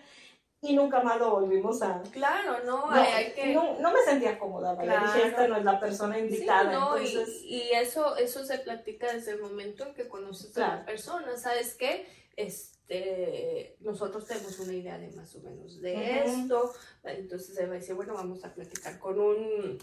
Y 0.62 0.76
nunca 0.76 1.02
más 1.02 1.20
lo 1.20 1.32
volvimos 1.32 1.82
a... 1.82 2.02
Claro, 2.12 2.64
no, 2.66 2.90
no 2.90 2.92
hay, 2.92 3.34
que... 3.34 3.54
No, 3.54 3.80
no, 3.80 3.92
me 3.92 4.00
sentía 4.06 4.40
cómoda, 4.40 4.78
claro. 4.78 5.08
dije, 5.08 5.28
esta 5.28 5.48
no 5.48 5.58
es 5.58 5.64
la 5.64 5.80
persona 5.80 6.20
indicada, 6.20 6.72
no, 6.72 6.98
entonces... 6.98 7.42
Y, 7.44 7.72
eso, 7.74 8.16
eso 8.18 8.46
se 8.46 8.60
platica 8.60 9.12
desde 9.12 9.32
el 9.32 9.42
momento 9.42 9.86
en 9.86 9.94
que 9.94 10.08
conoces 10.08 10.58
a 10.58 10.76
la 10.76 10.86
persona, 10.86 11.38
¿sabes 11.38 11.76
qué? 11.76 12.08
Es 12.36 12.73
este, 12.88 13.78
nosotros 13.80 14.26
tenemos 14.26 14.60
una 14.60 14.74
idea 14.74 14.98
de 14.98 15.10
más 15.12 15.34
o 15.36 15.42
menos 15.42 15.80
de 15.82 16.26
esto, 16.26 16.74
entonces 17.04 17.56
se 17.56 17.66
va 17.66 17.74
a 17.74 17.78
decir, 17.78 17.96
bueno, 17.96 18.14
vamos 18.14 18.44
a 18.44 18.54
platicar 18.54 19.00
con 19.00 19.20
un, 19.20 19.78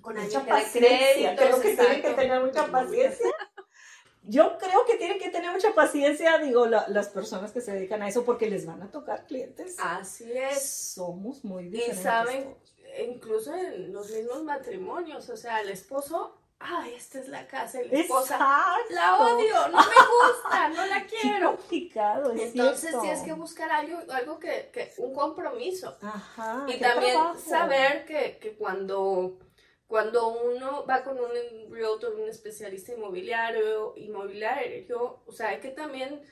con 0.00 0.16
mucha 0.16 0.44
paciencia, 0.44 1.36
creo 1.36 1.60
que 1.60 1.74
tiene 1.74 2.02
que 2.02 2.14
tener 2.14 2.42
mucha 2.42 2.66
paciencia. 2.66 3.30
Yo 4.28 4.58
creo 4.58 4.84
que 4.86 4.96
tiene 4.96 5.18
que 5.18 5.30
tener 5.30 5.52
mucha 5.52 5.72
paciencia, 5.72 6.38
digo, 6.38 6.66
las 6.66 7.08
personas 7.10 7.52
que 7.52 7.60
se 7.60 7.72
dedican 7.72 8.02
a 8.02 8.08
eso, 8.08 8.24
porque 8.24 8.50
les 8.50 8.66
van 8.66 8.82
a 8.82 8.90
tocar 8.90 9.24
clientes. 9.24 9.76
Así 9.78 10.32
es. 10.32 10.68
Somos 10.68 11.44
muy 11.44 11.68
diferentes. 11.68 12.00
Y 12.00 12.02
saben, 12.02 12.56
incluso 13.06 13.54
en 13.54 13.92
los 13.92 14.10
mismos 14.10 14.42
matrimonios, 14.42 15.28
o 15.28 15.36
sea, 15.36 15.60
el 15.60 15.68
esposo 15.68 16.36
ay, 16.58 16.94
esta 16.94 17.18
es 17.20 17.28
la 17.28 17.46
casa 17.46 17.78
de 17.78 17.86
la 17.86 18.00
esposa. 18.00 18.38
La 18.90 19.18
odio, 19.18 19.68
no 19.68 19.78
me 19.78 19.82
gusta, 19.82 20.68
no 20.68 20.86
la 20.86 21.06
quiero. 21.20 21.56
complicado, 21.56 22.32
Entonces 22.32 22.94
tienes 23.00 23.20
que 23.22 23.32
buscar 23.32 23.70
algo, 23.70 24.00
algo 24.10 24.38
que, 24.38 24.70
que 24.72 24.92
un 24.98 25.14
compromiso. 25.14 25.96
Ajá, 26.02 26.66
y 26.68 26.78
también 26.78 27.18
saber 27.38 28.04
que, 28.06 28.38
que, 28.38 28.56
cuando, 28.56 29.38
cuando 29.86 30.28
uno 30.28 30.84
va 30.86 31.04
con 31.04 31.18
un 31.18 31.30
realtor, 31.70 32.14
un 32.14 32.28
especialista 32.28 32.92
inmobiliario, 32.92 33.94
inmobiliario, 33.96 35.22
o 35.26 35.32
sea, 35.32 35.48
hay 35.48 35.60
que 35.60 35.70
también 35.70 36.22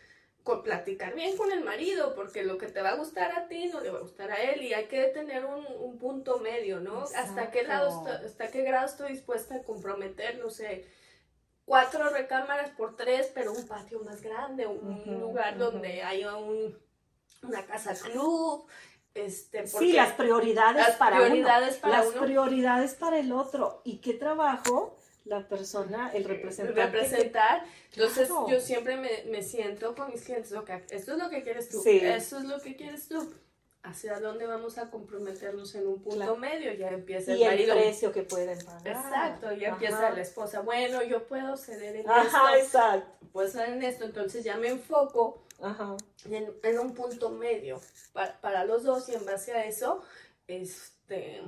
platicar 0.63 1.15
bien 1.15 1.37
con 1.37 1.51
el 1.51 1.65
marido, 1.65 2.15
porque 2.15 2.43
lo 2.43 2.59
que 2.59 2.67
te 2.67 2.83
va 2.83 2.91
a 2.91 2.97
gustar 2.97 3.33
a 3.33 3.49
ti 3.49 3.67
no 3.67 3.81
le 3.81 3.91
va 3.91 3.99
a 3.99 4.03
gustar 4.03 4.31
a 4.31 4.43
él 4.43 4.63
y 4.63 4.75
hay 4.75 4.87
que 4.87 5.05
tener 5.07 5.45
un, 5.47 5.99
punto 5.99 6.39
medio, 6.39 6.81
¿no? 6.81 7.05
Hasta 7.17 7.51
qué 7.51 7.63
lado, 7.63 8.07
hasta 8.07 8.49
qué 8.49 8.63
grado 8.63 8.87
estoy 8.87 9.13
dispuesta 9.13 9.55
a 9.55 9.63
comprometer, 9.63 10.39
no 10.39 10.51
sé, 10.51 10.87
cuatro 11.65 12.11
recámaras 12.11 12.71
por 12.71 12.95
tres, 12.97 13.31
pero 13.35 13.53
un 13.53 13.67
patio 13.67 14.01
más 14.01 14.21
grande, 14.21 14.67
un 14.67 15.19
lugar 15.19 15.57
donde 15.57 16.03
haya 16.03 16.37
un, 16.37 16.77
una 17.43 17.65
casa 17.65 17.95
club. 17.95 18.67
Este, 19.15 19.67
sí, 19.67 19.93
las 19.93 20.13
prioridades 20.15 20.97
para 20.97 21.19
prioridades 21.19 21.77
Para 21.77 21.99
las 21.99 22.07
prioridades 22.09 22.95
para 22.95 23.19
el 23.21 23.33
otro. 23.33 23.81
¿Y 23.85 23.99
qué 23.99 24.15
trabajo? 24.15 24.97
La 25.25 25.49
persona, 25.49 26.11
el 26.13 26.25
representante. 26.25 26.83
Representar. 26.83 27.65
Entonces 27.93 28.29
yo 28.29 28.61
siempre 28.61 28.97
me, 28.97 29.25
me, 29.31 29.43
siento 29.43 29.95
con 29.95 30.11
mis 30.11 30.23
clientes, 30.23 30.53
okay, 30.53 30.83
esto 30.91 31.13
es 31.13 31.19
lo 31.19 31.31
que 31.31 31.43
quieres 31.43 31.69
tú, 31.69 31.83
esto 31.85 32.39
es 32.39 32.45
lo 32.45 32.61
que 32.61 32.77
quieres 32.77 33.09
tú. 33.09 33.33
¿Hacia 33.83 34.19
dónde 34.19 34.47
vamos 34.47 34.79
a 34.79 34.91
comprometernos 34.91 35.75
en 35.75 35.87
un 35.87 36.01
punto 36.01 36.37
medio? 36.37 36.73
Ya 36.73 36.89
empieza 36.89 37.33
el 37.33 37.39
y 37.39 37.45
el 37.45 37.71
precio 37.71 38.13
que 38.13 38.23
pueden 38.23 38.59
pagar. 38.65 38.87
Exacto, 38.87 39.53
ya 39.53 39.69
empieza 39.69 40.11
la 40.11 40.23
esposa. 40.23 40.61
Bueno, 40.61 41.03
yo 41.03 41.27
puedo 41.27 41.59
ceder 41.59 41.97
en 41.97 42.09
Ajá, 42.09 42.57
exacto. 42.59 43.27
Puedo 43.31 43.47
ceder 43.47 43.71
en 43.71 43.83
esto, 43.83 44.07
entonces 44.07 44.43
ya 44.43 44.57
me 44.57 44.69
enfoco 44.69 45.45
En, 46.31 46.51
en, 46.63 46.79
un 46.79 46.95
punto 46.95 47.29
medio 47.29 47.79
para, 48.15 48.41
para 48.41 48.65
los 48.65 48.85
dos 48.85 49.07
y 49.11 49.15
en 49.17 49.27
base 49.27 49.53
a 49.53 49.67
eso, 49.67 50.03
este, 50.47 51.43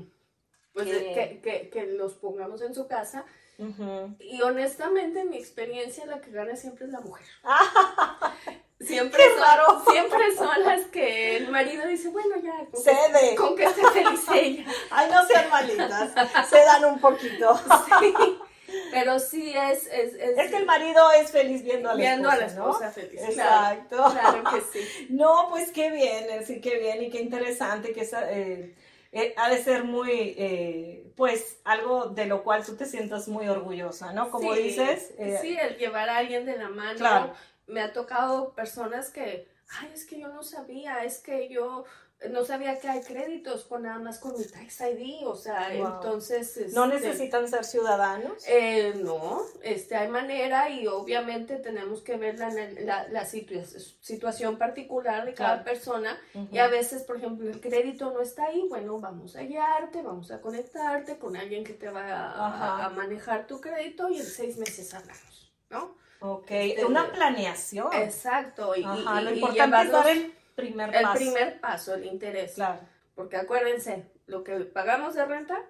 pues 0.75 0.89
que, 0.89 1.41
que, 1.43 1.71
que 1.71 1.87
los 1.87 2.15
pongamos 2.15 2.61
en 2.61 2.75
su 2.75 2.87
casa 2.87 3.25
y 3.59 4.42
honestamente, 4.42 5.21
en 5.21 5.31
mi 5.31 5.38
experiencia, 5.38 6.07
la 6.07 6.21
que 6.21 6.31
gana 6.31 6.57
siempre 6.57 6.87
es 6.87 6.92
la 6.92 7.01
mujer. 7.01 7.27
Siempre 8.79 9.23
son, 9.38 9.85
siempre 9.90 10.37
son 10.37 10.62
las 10.62 10.83
que 10.88 11.38
el 11.38 11.51
marido 11.51 11.87
dice, 11.87 12.11
bueno, 12.11 12.37
ya, 12.42 12.53
con 12.71 12.83
Cede. 12.83 13.31
Que, 13.31 13.35
con 13.35 13.57
que 13.57 13.64
esté 13.64 13.83
feliz 13.90 14.21
ella. 14.35 14.64
Ay, 14.90 15.11
no 15.11 15.27
sean 15.27 15.49
malitas, 15.49 16.12
se 16.47 16.59
dan 16.59 16.85
un 16.85 17.01
poquito. 17.01 17.59
Pero 18.90 19.19
sí 19.19 19.55
es, 19.57 19.87
es, 19.87 20.14
es, 20.14 20.51
que 20.51 20.57
el 20.57 20.66
marido 20.66 21.11
es 21.12 21.31
feliz 21.31 21.62
viendo 21.62 21.88
a 21.88 21.95
la 21.95 21.99
viendo 21.99 22.31
esposa, 22.31 22.37
a 22.37 22.40
la 22.40 22.47
esposa 22.47 22.90
feliz. 22.90 23.23
Exacto. 23.23 23.97
Claro, 24.12 24.45
que 24.51 24.61
sí. 24.61 25.07
No, 25.09 25.47
pues 25.49 25.71
qué 25.71 25.90
bien, 25.90 26.45
sí, 26.47 26.61
qué 26.61 26.79
bien 26.79 27.03
y 27.03 27.11
qué 27.11 27.21
interesante 27.21 27.92
que 27.92 28.03
esa, 28.03 28.31
eh, 28.31 28.75
eh, 29.12 29.35
ha 29.37 29.51
de 29.51 29.62
ser 29.62 29.85
muy, 29.85 30.35
eh, 30.37 31.12
pues, 31.16 31.61
algo 31.64 32.07
de 32.07 32.27
lo 32.27 32.42
cual 32.42 32.64
tú 32.64 32.77
te 32.77 32.85
sientas 32.85 33.29
muy 33.29 33.49
orgullosa, 33.49 34.12
¿no? 34.12 34.31
Como 34.31 34.55
dices. 34.55 35.14
Eh, 35.19 35.38
sí, 35.40 35.57
el 35.57 35.77
llevar 35.77 36.09
a 36.09 36.19
alguien 36.19 36.45
de 36.45 36.59
la 36.59 36.69
mano. 36.69 36.99
Claro. 36.99 37.33
Me 37.66 37.81
ha 37.81 37.92
tocado 37.92 38.55
personas 38.55 39.11
que, 39.11 39.49
ay, 39.81 39.90
es 39.95 40.05
que 40.05 40.21
yo 40.21 40.29
no 40.29 40.42
sabía, 40.42 41.05
es 41.05 41.19
que 41.19 41.49
yo 41.49 41.85
no 42.31 42.44
sabía 42.44 42.79
que 42.79 42.88
hay 42.88 43.02
créditos 43.02 43.64
con 43.64 43.83
nada 43.83 43.98
más 43.98 44.18
con 44.18 44.37
mi 44.38 44.44
Tax 44.44 44.81
ID, 44.81 45.26
o 45.26 45.37
sea, 45.37 45.72
entonces... 45.72 46.72
¿No 46.72 46.87
este, 46.87 47.09
necesitan 47.09 47.46
ser 47.46 47.64
ciudadanos? 47.64 48.42
Eh, 48.48 48.94
no, 48.96 49.42
este, 49.62 49.96
hay 49.96 50.09
manera 50.09 50.70
y 50.70 50.87
obviamente 50.87 51.57
tenemos 51.57 52.00
que 52.02 52.16
ver 52.16 52.38
la, 52.38 52.50
la, 52.50 53.09
la 53.09 53.26
situación 53.26 54.57
particular 54.57 55.26
de 55.26 55.35
cada 55.35 55.62
persona 55.62 56.18
y 56.50 56.59
a 56.59 56.68
veces, 56.68 57.02
por 57.02 57.18
ejemplo, 57.18 57.50
el 57.50 57.61
crédito 57.61 58.11
no 58.11 58.20
está 58.22 58.46
ahí, 58.46 58.66
bueno, 58.68 58.98
vamos 58.98 59.37
a 59.37 59.42
guiarte, 59.42 60.02
vamos 60.02 60.31
a 60.31 60.40
conectarte 60.40 61.18
con 61.18 61.37
alguien 61.37 61.64
que 61.64 61.74
te 61.74 61.90
va 61.90 62.85
a, 62.85 62.90
manejar 62.90 63.46
tu 63.46 63.61
crédito 63.61 64.09
y 64.09 64.18
en 64.18 64.26
seis 64.26 64.57
meses 64.57 64.92
hablamos, 64.94 65.52
¿no? 65.70 65.94
Ok, 66.20 66.50
este, 66.50 66.85
una 66.87 67.12
planeación. 67.12 67.92
Exacto. 67.92 68.74
Y, 68.74 68.83
lo 68.83 69.31
importante 69.31 69.83
es 69.83 69.92
dar 69.92 70.09
el 70.09 70.36
primer 70.57 70.90
paso. 70.90 71.12
El 71.12 71.16
primer 71.16 71.61
paso, 71.61 71.95
el 71.95 72.05
interés. 72.07 72.55
Claro. 72.55 72.81
Porque 73.14 73.37
acuérdense, 73.37 74.11
lo 74.27 74.42
que 74.42 74.59
pagamos 74.61 75.14
de 75.14 75.25
renta, 75.25 75.62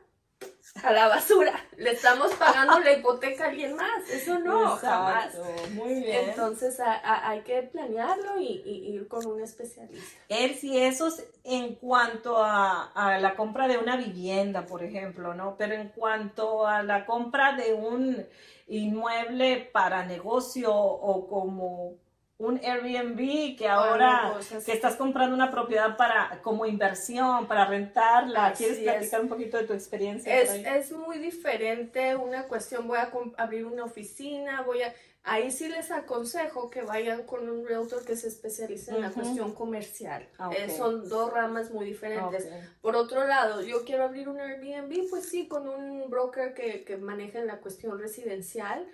a 0.83 0.93
la 0.93 1.09
basura. 1.09 1.55
Le 1.77 1.93
estamos 1.93 2.33
pagando 2.35 2.79
la 2.81 2.93
hipoteca 2.93 3.45
a 3.45 3.49
alguien 3.49 3.77
más. 3.77 4.09
Eso 4.11 4.39
no, 4.39 4.77
jamás. 4.77 5.35
Muy 5.73 5.95
bien. 5.95 6.31
Entonces 6.31 6.79
hay 7.03 7.41
que 7.43 7.63
planearlo 7.63 8.39
y, 8.39 8.63
ir 8.95 9.09
con 9.09 9.25
un 9.27 9.41
especialista. 9.41 10.19
Él 10.29 10.55
sí, 10.55 10.79
eso 10.79 11.09
es 11.09 11.27
en 11.45 11.77
cuanto 11.77 12.43
a, 12.43 12.93
a, 12.93 13.19
la 13.19 13.35
compra 13.37 13.69
de 13.69 13.79
una 13.79 13.97
vivienda, 13.97 14.67
por 14.67 14.83
ejemplo, 14.83 15.35
¿no? 15.35 15.57
Pero 15.57 15.75
en 15.75 15.89
cuanto 15.89 16.67
a 16.67 16.83
la 16.83 17.07
compra 17.07 17.57
de 17.57 17.73
un 17.73 18.27
inmueble 18.69 19.71
para 19.73 20.05
negocio 20.05 20.75
o 20.75 21.27
como 21.29 21.95
un 22.39 22.61
Airbnb 22.63 23.57
que 23.57 23.67
ahora 23.67 24.39
que 24.65 24.73
estás 24.73 24.97
comprando 24.97 25.35
una 25.35 25.51
propiedad 25.51 25.97
para 25.97 26.41
como 26.43 26.67
inversión, 26.67 27.47
para 27.47 27.67
rentarla. 27.67 28.53
¿Quieres 28.53 28.79
platicar 28.81 29.23
un 29.23 29.29
poquito 29.29 29.57
de 29.57 29.65
tu 29.65 29.73
experiencia? 29.73 30.41
Es, 30.41 30.51
es, 30.51 30.93
muy 30.93 31.19
diferente 31.19 32.15
una 32.15 32.47
cuestión, 32.47 32.87
voy 32.87 32.99
a 32.99 33.11
abrir 33.39 33.65
una 33.65 33.85
oficina, 33.85 34.63
voy 34.63 34.83
a... 34.83 34.93
Ahí 35.29 35.51
sí 35.51 35.69
les 35.69 35.91
aconsejo 35.91 36.71
que 36.71 36.83
vayan 36.83 37.25
con 37.25 37.49
un 37.49 37.67
realtor 37.67 38.05
que 38.05 38.15
se 38.15 38.29
especialice 38.29 38.93
en 38.93 39.01
la 39.01 39.11
cuestión 39.11 39.55
comercial. 39.55 40.29
Ah, 40.39 40.51
eh, 40.57 40.71
son 40.71 41.09
dos 41.09 41.33
ramas 41.33 41.73
muy 41.73 41.85
diferentes. 41.85 42.49
Por 42.81 42.95
otro 42.95 43.27
lado, 43.27 43.61
yo 43.63 43.85
quiero 43.85 44.05
abrir 44.05 44.29
un 44.29 44.39
Airbnb, 44.39 45.11
pues 45.11 45.29
sí, 45.29 45.49
con 45.49 45.69
un 45.69 46.09
broker 46.09 46.55
que, 46.55 46.85
que 46.85 46.97
maneje 46.97 47.45
la 47.45 47.59
cuestión 47.59 47.99
residencial 47.99 48.87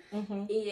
y 0.47 0.71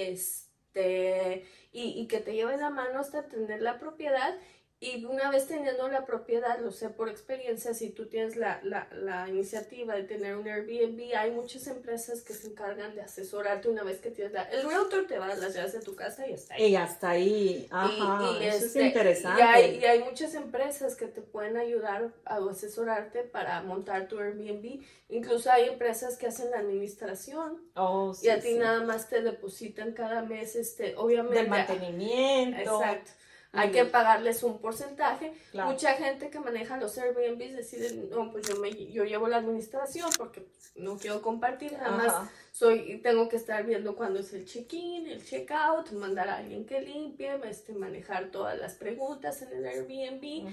este 0.74 1.46
y, 1.74 2.08
que 2.08 2.20
te 2.20 2.34
lleve 2.34 2.58
la 2.58 2.70
mano 2.70 3.00
hasta 3.00 3.28
tener 3.28 3.62
la 3.62 3.80
propiedad 3.80 4.36
y 4.84 5.06
una 5.06 5.30
vez 5.30 5.46
teniendo 5.46 5.88
la 5.90 6.08
propiedad, 6.08 6.60
lo 6.60 6.72
sé 6.72 6.90
por 6.90 7.08
experiencia, 7.08 7.76
si 7.76 7.92
tú 7.92 8.08
tienes 8.08 8.36
la, 8.36 8.60
la, 8.64 8.88
la, 8.94 9.30
iniciativa 9.30 9.94
de 9.94 10.02
tener 10.02 10.36
un 10.36 10.48
Airbnb, 10.48 11.16
hay 11.16 11.30
muchas 11.30 11.68
empresas 11.68 12.24
que 12.24 12.34
se 12.34 12.48
encargan 12.48 12.96
de 12.96 13.02
asesorarte 13.02 13.70
una 13.70 13.84
vez 13.84 14.00
que 14.00 14.10
tienes 14.10 14.34
la... 14.34 14.42
El 14.46 14.68
realtor 14.68 15.06
te 15.06 15.20
va 15.20 15.26
a 15.26 15.28
dar 15.28 15.38
las 15.38 15.54
llaves 15.54 15.74
de 15.74 15.82
tu 15.82 15.96
casa 15.96 16.28
y 16.28 16.34
está 16.34 16.56
ahí. 16.56 16.66
Y 16.66 16.76
hasta 16.76 17.10
ahí, 17.12 17.68
ajá, 17.70 18.40
y, 18.40 18.48
eso 18.48 18.58
es 18.58 18.64
este, 18.64 18.88
interesante. 18.88 19.40
Y 19.40 19.44
hay, 19.44 19.76
y 19.76 19.86
hay, 19.86 20.00
muchas 20.00 20.34
empresas 20.34 20.96
que 20.96 21.06
te 21.06 21.22
pueden 21.22 21.58
ayudar 21.58 22.12
a 22.26 22.38
asesorarte 22.38 23.22
para 23.22 23.62
montar 23.62 24.08
tu 24.08 24.18
Airbnb. 24.18 24.82
Incluso 25.10 25.52
hay 25.52 25.70
empresas 25.70 26.18
que 26.18 26.26
hacen 26.26 26.50
la 26.50 26.58
administración. 26.58 27.62
Oh, 27.76 28.16
y 28.20 28.30
a 28.30 28.40
ti 28.40 28.56
nada 28.56 28.82
más 28.82 29.10
te 29.10 29.22
depositan 29.22 29.94
cada 29.94 30.24
mes, 30.24 30.56
este, 30.56 30.96
obviamente... 30.96 31.38
Del 31.38 31.50
mantenimiento. 31.50 32.82
Exacto 32.82 33.21
hay 33.54 33.72
que 33.72 33.86
pagarles 33.86 34.44
un 34.44 34.60
porcentaje. 34.60 35.34
Mucha 35.54 35.94
gente 35.94 36.30
que 36.30 36.40
maneja 36.40 36.78
los 36.78 36.98
Airbnbs 36.98 37.56
decide, 37.56 37.94
no, 38.10 38.32
pues 38.32 38.48
yo, 38.48 38.58
me, 38.58 38.72
yo 38.92 39.04
llevo 39.04 39.28
la 39.28 39.38
administración 39.38 40.10
porque 40.18 40.48
no 40.76 40.98
quiero 40.98 41.22
compartir, 41.22 41.74
nada 41.74 41.92
más 41.92 42.30
soy, 42.52 43.00
tengo 43.02 43.28
que 43.28 43.36
estar 43.36 43.66
viendo 43.66 43.96
cuándo 43.96 44.20
es 44.20 44.34
el 44.34 44.46
check-in, 44.46 45.08
el 45.08 45.24
check-out, 45.24 45.92
mandar 45.92 46.30
a 46.30 46.38
alguien 46.38 46.66
que 46.66 46.82
limpie, 46.82 47.40
este, 47.50 47.74
manejar 47.74 48.32
todas 48.32 48.58
las 48.58 48.76
preguntas 48.76 49.42
en 49.42 49.54
el 49.54 49.66
Airbnb 49.66 50.50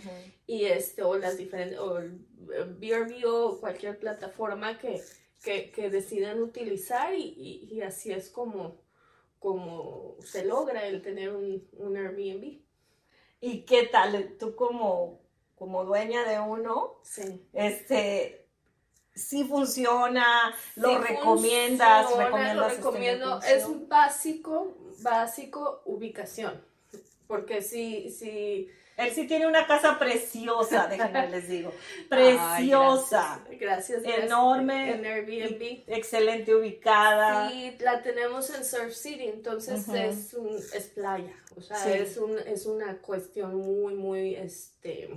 y 0.47 0.65
este, 0.65 1.03
o 1.03 1.17
las 1.17 1.37
diferentes, 1.37 1.79
o 1.79 1.99
el 1.99 2.25
o 3.27 3.61
cualquier 3.61 3.99
plataforma 3.99 4.79
que, 4.79 5.03
que, 5.43 5.71
que 5.71 5.91
decidan 5.91 6.43
utilizar 6.43 7.15
y, 7.15 7.69
y, 7.71 7.81
así 7.83 8.11
es 8.11 8.31
como, 8.31 8.81
como 9.39 10.17
se 10.21 10.45
logra 10.45 10.87
el 10.87 11.03
tener 11.03 11.31
un, 11.31 11.69
un 11.75 11.97
Airbnb. 11.97 12.68
¿Y 13.41 13.63
qué 13.63 13.85
tal? 13.85 14.37
Tú 14.39 14.55
como, 14.57 15.21
como 15.57 15.85
dueña 15.85 16.25
de 16.25 16.41
uno, 16.41 16.99
sí. 17.03 17.47
este, 17.53 18.49
sí 19.15 19.45
funciona, 19.45 20.55
lo 20.77 20.99
recomiendas, 20.99 22.09
recomiendas. 22.17 22.57
Lo 22.57 22.69
recomiendo, 22.69 23.41
es 23.43 23.89
básico, 23.89 24.77
básico 25.03 25.83
ubicación, 25.85 26.65
porque 27.27 27.63
si, 27.63 28.11
si 28.11 28.69
él 28.99 29.13
sí 29.13 29.29
tiene 29.29 29.47
una 29.47 29.65
casa 29.65 29.97
preciosa, 29.97 30.89
déjenme 30.89 31.29
les 31.29 31.49
digo. 31.49 31.73
Preciosa. 32.09 33.41
gracias, 33.59 34.03
Enorme. 34.05 34.93
En 34.95 35.07
Airbnb. 35.07 35.85
Excelente 35.87 36.53
ubicada. 36.53 37.49
Sí, 37.49 37.77
la 37.79 38.03
tenemos 38.03 38.51
en 38.51 38.65
Surf 38.65 38.93
City, 38.93 39.29
entonces 39.29 39.89
es, 39.89 40.35
un, 40.35 40.57
es 40.57 40.91
playa. 40.95 41.33
O 41.57 41.61
sea, 41.61 41.95
es, 41.95 42.17
un, 42.17 42.39
es 42.41 42.67
una 42.67 42.99
cuestión 42.99 43.55
muy, 43.55 43.95
muy, 43.95 44.35
este... 44.35 45.09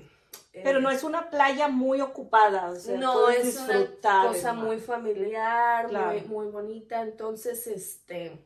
Pero 0.54 0.80
no 0.82 0.92
es 0.92 1.04
una 1.04 1.30
playa 1.30 1.70
muy 1.70 2.02
ocupada, 2.02 2.72
o 2.72 2.76
sea, 2.76 2.98
no 2.98 3.30
es 3.30 3.58
una 3.58 4.28
cosa 4.28 4.54
muy 4.54 4.80
familiar, 4.80 5.90
muy, 5.92 6.22
muy 6.24 6.48
bonita, 6.48 7.02
entonces, 7.02 7.68
este, 7.68 8.38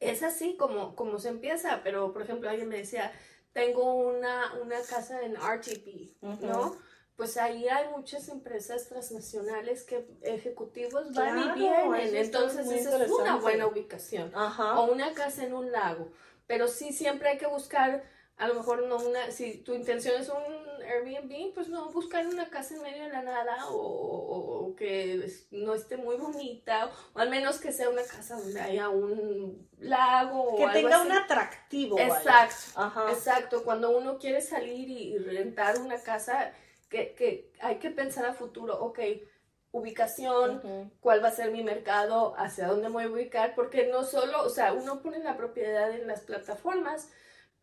es 0.00 0.22
así 0.24 0.56
como, 0.56 0.96
como 0.96 1.20
se 1.20 1.28
empieza, 1.28 1.80
pero 1.84 2.12
por 2.12 2.22
ejemplo 2.22 2.50
alguien 2.50 2.68
me 2.68 2.78
decía, 2.78 3.12
tengo 3.56 3.94
una, 3.94 4.52
una 4.60 4.82
casa 4.82 5.22
en 5.22 5.34
RTP, 5.34 6.22
¿no? 6.42 6.76
Pues 7.16 7.38
ahí 7.38 7.66
hay 7.66 7.88
muchas 7.88 8.28
empresas 8.28 8.86
transnacionales 8.86 9.82
que 9.84 10.06
ejecutivos 10.20 11.14
van 11.14 11.38
y 11.38 11.58
vienen, 11.58 12.16
entonces 12.16 12.70
esa 12.70 13.02
es 13.02 13.10
una 13.10 13.36
buena 13.36 13.66
ubicación. 13.66 14.30
O 14.34 14.92
una 14.92 15.14
casa 15.14 15.42
en 15.44 15.54
un 15.54 15.72
lago, 15.72 16.12
pero 16.46 16.68
sí 16.68 16.92
siempre 16.92 17.30
hay 17.30 17.38
que 17.38 17.46
buscar 17.46 18.04
A 18.36 18.46
lo 18.48 18.54
mejor 18.54 18.82
no 18.86 18.96
una, 18.98 19.30
si 19.30 19.56
tu 19.64 19.72
intención 19.72 20.20
es 20.20 20.28
un 20.28 20.65
Airbnb, 20.86 21.54
pues 21.54 21.68
no 21.68 21.90
buscar 21.90 22.26
una 22.26 22.48
casa 22.48 22.74
en 22.74 22.82
medio 22.82 23.04
de 23.04 23.10
la 23.10 23.22
nada 23.22 23.66
o, 23.68 24.74
que 24.76 25.26
no 25.50 25.74
esté 25.74 25.96
muy 25.96 26.16
bonita, 26.16 26.90
o 27.14 27.18
al 27.18 27.30
menos 27.30 27.58
que 27.58 27.72
sea 27.72 27.88
una 27.88 28.02
casa 28.02 28.36
donde 28.36 28.60
haya 28.60 28.88
un 28.88 29.68
lago 29.78 30.56
que 30.56 30.66
tenga 30.68 31.02
un 31.02 31.12
atractivo. 31.12 31.98
Exacto, 31.98 33.08
exacto. 33.10 33.64
Cuando 33.64 33.96
uno 33.96 34.18
quiere 34.18 34.40
salir 34.40 34.88
y 34.88 35.18
rentar 35.18 35.78
una 35.78 36.00
casa, 36.00 36.52
que, 36.88 37.14
que 37.14 37.52
hay 37.60 37.76
que 37.76 37.90
pensar 37.90 38.26
a 38.26 38.34
futuro, 38.34 38.78
ok, 38.78 39.00
ubicación, 39.76 40.90
cuál 41.00 41.22
va 41.22 41.28
a 41.28 41.32
ser 41.32 41.50
mi 41.50 41.62
mercado, 41.62 42.34
hacia 42.38 42.66
dónde 42.66 42.88
me 42.88 42.94
voy 42.94 43.04
a 43.04 43.10
ubicar, 43.10 43.54
porque 43.54 43.86
no 43.88 44.04
solo, 44.04 44.42
o 44.42 44.48
sea, 44.48 44.72
uno 44.72 45.00
pone 45.02 45.18
la 45.18 45.36
propiedad 45.36 45.90
en 45.92 46.06
las 46.06 46.22
plataformas, 46.22 47.10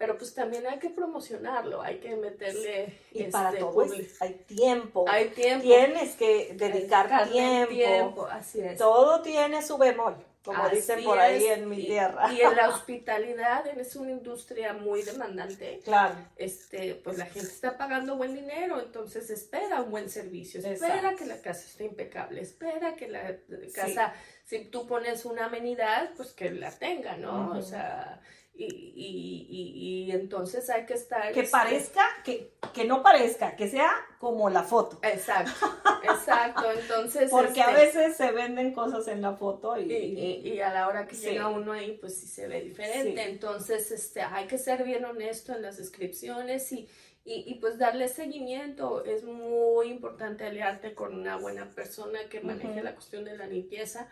pero 0.04 0.18
pues 0.18 0.34
también 0.34 0.68
hay 0.68 0.80
que 0.80 0.90
promocionarlo, 0.90 1.82
hay 1.82 2.00
que 2.00 2.14
meterle... 2.18 2.94
Y 3.14 3.24
para 3.24 3.52
este, 3.52 3.62
todo 3.62 3.86
hay 4.20 4.34
tiempo. 4.46 5.06
Hay 5.08 5.30
tiempo. 5.30 5.64
Tienes 5.64 6.18
que 6.18 6.54
dedicar 6.56 7.30
tiempo. 7.70 8.28
Así 8.30 8.60
es. 8.60 8.78
Todo 8.78 9.22
tiene 9.22 9.62
su 9.62 9.78
bemol 9.78 10.18
como 10.44 10.68
dicen 10.68 11.04
por 11.06 11.18
ahí 11.20 11.46
en 11.46 11.70
mi 11.70 11.86
tierra. 11.86 12.32
Y 12.34 12.42
en 12.42 12.56
la 12.56 12.68
hospitalidad 12.76 13.66
es 13.66 13.96
una 13.96 14.12
industria 14.12 14.74
muy 14.74 15.02
demandante. 15.02 15.80
Claro. 15.86 16.16
Este, 16.36 16.96
pues 16.96 17.18
la 17.18 17.28
gente 17.28 17.48
está 17.48 17.78
pagando 17.78 18.18
buen 18.18 18.36
dinero, 18.36 18.82
entonces 18.82 19.30
espera 19.30 19.82
un 19.82 19.92
buen 19.92 20.10
servicio, 20.10 20.60
espera 20.60 21.16
que 21.16 21.26
la 21.26 21.38
casa 21.38 21.66
esté 21.66 21.86
impecable, 21.86 22.42
espera 22.42 22.96
que 22.96 23.08
la 23.08 23.38
casa, 23.74 24.14
si 24.44 24.66
tú 24.66 24.86
pones 24.86 25.24
una 25.24 25.46
amenidad, 25.46 26.12
pues 26.18 26.34
que 26.34 26.52
la 26.52 26.72
tenga, 26.72 27.16
¿no? 27.16 27.58
O 27.58 27.62
sea, 27.62 28.20
y, 28.56 28.66
y, 28.66 29.48
y, 29.50 30.06
y, 30.06 30.12
entonces 30.12 30.70
hay 30.70 30.86
que 30.86 30.94
estar... 30.94 31.32
Que 31.34 31.42
este, 31.42 31.52
parezca, 31.52 32.06
que, 32.24 32.52
que 32.72 32.86
no 32.86 33.02
parezca, 33.02 33.56
que 33.56 33.68
sea 33.68 33.92
como 34.20 34.48
la 34.52 34.62
foto. 34.62 35.00
Exacto, 35.02 35.66
exacto. 36.04 36.72
Entonces... 36.72 37.32
Porque 37.32 37.64
a 37.64 37.72
este, 37.72 38.00
veces 38.00 38.18
se 38.18 38.32
venden 38.32 38.74
cosas 38.74 39.08
en 39.08 39.24
la 39.24 39.34
foto 39.34 39.80
y... 39.80 39.92
Y, 39.92 40.60
a 40.60 40.72
la 40.72 40.88
hora 40.88 41.08
que 41.08 41.16
llega 41.16 41.48
uno 41.48 41.72
ahí, 41.72 41.98
pues 42.00 42.16
sí 42.20 42.28
se 42.28 42.48
ve 42.48 42.62
diferente. 42.62 43.24
Entonces, 43.24 43.90
este, 43.92 44.22
hay 44.22 44.46
que 44.46 44.60
ser 44.60 44.84
bien 44.84 45.04
honesto 45.04 45.54
en 45.54 45.62
las 45.64 45.78
descripciones 45.78 46.72
y... 46.72 46.88
Y, 47.26 47.56
pues 47.62 47.78
darle 47.78 48.10
seguimiento. 48.10 49.06
Es 49.06 49.24
muy 49.24 49.88
importante 49.88 50.44
aliarte 50.44 50.94
con 50.94 51.16
una 51.16 51.38
buena 51.38 51.70
persona 51.70 52.20
que 52.30 52.42
maneje 52.42 52.84
la 52.84 52.94
cuestión 52.96 53.24
de 53.24 53.38
la 53.38 53.48
limpieza 53.48 54.10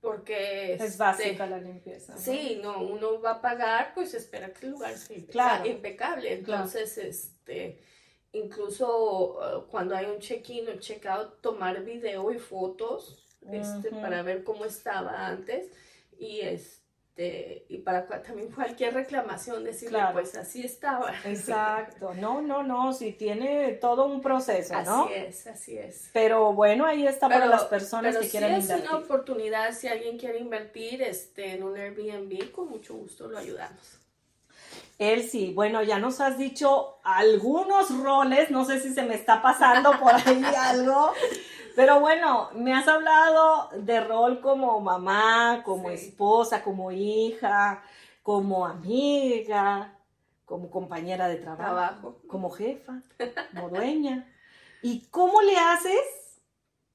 porque 0.00 0.74
es 0.74 0.82
este, 0.82 0.98
básica 0.98 1.46
la 1.46 1.58
limpieza. 1.58 2.16
Sí, 2.16 2.60
no, 2.62 2.82
uno 2.82 3.20
va 3.20 3.32
a 3.32 3.40
pagar, 3.40 3.92
pues 3.94 4.14
espera 4.14 4.52
que 4.52 4.66
el 4.66 4.72
lugar 4.72 4.96
sea 4.96 5.66
impecable. 5.66 6.32
Entonces, 6.32 6.98
este, 6.98 7.80
incluso 8.32 9.38
uh, 9.38 9.70
cuando 9.70 9.96
hay 9.96 10.06
un 10.06 10.18
check-in 10.18 10.68
o 10.68 10.78
check-out, 10.78 11.40
tomar 11.40 11.82
video 11.84 12.30
y 12.32 12.38
fotos 12.38 13.24
este, 13.50 13.90
para 13.90 14.22
ver 14.22 14.44
cómo 14.44 14.64
estaba 14.64 15.26
antes 15.26 15.70
y 16.18 16.40
es 16.40 16.77
este, 17.18 17.66
y 17.68 17.78
para 17.78 18.06
también 18.22 18.50
cualquier 18.52 18.94
reclamación 18.94 19.64
decirle, 19.64 19.98
pues 20.12 20.36
así 20.36 20.64
estaba. 20.64 21.12
Exacto, 21.24 22.14
no, 22.14 22.40
no, 22.40 22.62
no, 22.62 22.92
si 22.92 23.12
tiene 23.12 23.72
todo 23.72 24.06
un 24.06 24.20
proceso, 24.20 24.80
¿no? 24.82 25.04
Así 25.04 25.14
es, 25.14 25.46
así 25.48 25.78
es. 25.78 26.10
Pero 26.12 26.52
bueno, 26.52 26.86
ahí 26.86 27.06
está 27.06 27.28
para 27.28 27.46
las 27.46 27.64
personas 27.64 28.16
que 28.16 28.28
quieren 28.28 28.60
invertir. 28.60 28.84
es 28.84 28.90
una 28.90 28.98
oportunidad, 28.98 29.72
si 29.72 29.88
alguien 29.88 30.16
quiere 30.16 30.38
invertir 30.38 31.02
este, 31.02 31.54
en 31.54 31.64
un 31.64 31.76
Airbnb, 31.76 32.52
con 32.52 32.68
mucho 32.68 32.94
gusto 32.94 33.26
lo 33.26 33.38
ayudamos. 33.38 33.98
Elsie, 34.98 35.52
bueno, 35.54 35.82
ya 35.82 35.98
nos 35.98 36.20
has 36.20 36.38
dicho 36.38 36.98
algunos 37.04 37.96
roles, 38.00 38.50
no 38.50 38.64
sé 38.64 38.80
si 38.80 38.92
se 38.92 39.02
me 39.02 39.14
está 39.14 39.42
pasando 39.42 39.98
por 39.98 40.12
ahí 40.14 40.42
algo, 40.56 41.12
pero 41.78 42.00
bueno, 42.00 42.50
me 42.56 42.74
has 42.74 42.88
hablado 42.88 43.70
de 43.72 44.00
rol 44.00 44.40
como 44.40 44.80
mamá, 44.80 45.62
como 45.64 45.90
esposa, 45.90 46.64
como 46.64 46.90
hija, 46.90 47.84
como 48.24 48.66
amiga, 48.66 49.96
como 50.44 50.72
compañera 50.72 51.28
de 51.28 51.36
trabajo, 51.36 52.20
como 52.26 52.50
jefa, 52.50 53.00
como 53.54 53.68
dueña. 53.68 54.28
¿Y 54.82 55.06
cómo 55.10 55.40
le 55.40 55.56
haces 55.56 56.40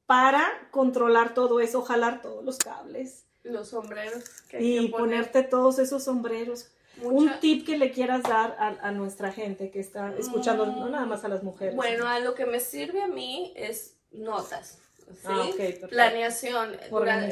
para 0.05 0.43
controlar 0.69 1.33
todo 1.33 1.61
eso, 1.61 1.81
jalar 1.83 2.21
todos 2.21 2.43
los 2.43 2.57
cables? 2.57 3.25
Los 3.43 3.69
sombreros. 3.69 4.25
y 4.51 4.89
ponerte 4.89 5.43
todos 5.43 5.79
esos 5.79 6.03
sombreros. 6.03 6.73
Un 7.01 7.39
tip 7.39 7.65
que 7.65 7.77
le 7.77 7.91
quieras 7.91 8.23
dar 8.23 8.57
a, 8.59 8.91
nuestra 8.91 9.31
gente 9.31 9.71
que 9.71 9.79
está 9.79 10.13
escuchando, 10.17 10.65
no 10.65 10.89
nada 10.89 11.05
más 11.05 11.23
a 11.23 11.29
las 11.29 11.41
mujeres. 11.41 11.73
Bueno, 11.73 12.05
a 12.05 12.19
lo 12.19 12.35
que 12.35 12.45
me 12.45 12.59
sirve 12.59 13.01
a 13.01 13.07
mí 13.07 13.53
es 13.55 13.95
notas. 14.13 14.79
¿sí? 14.97 15.27
Ah, 15.27 15.49
Planeación. 15.89 16.77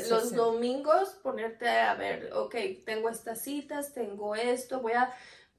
los 0.10 0.34
domingos 0.36 1.10
ponerte 1.24 1.70
a 1.70 1.94
ver, 1.96 2.32
ok, 2.34 2.56
tengo 2.86 3.10
estas 3.10 3.41
citas, 3.41 3.94
tengo 3.94 4.36
esto, 4.36 4.82
voy 4.82 4.94
a... 4.94 5.13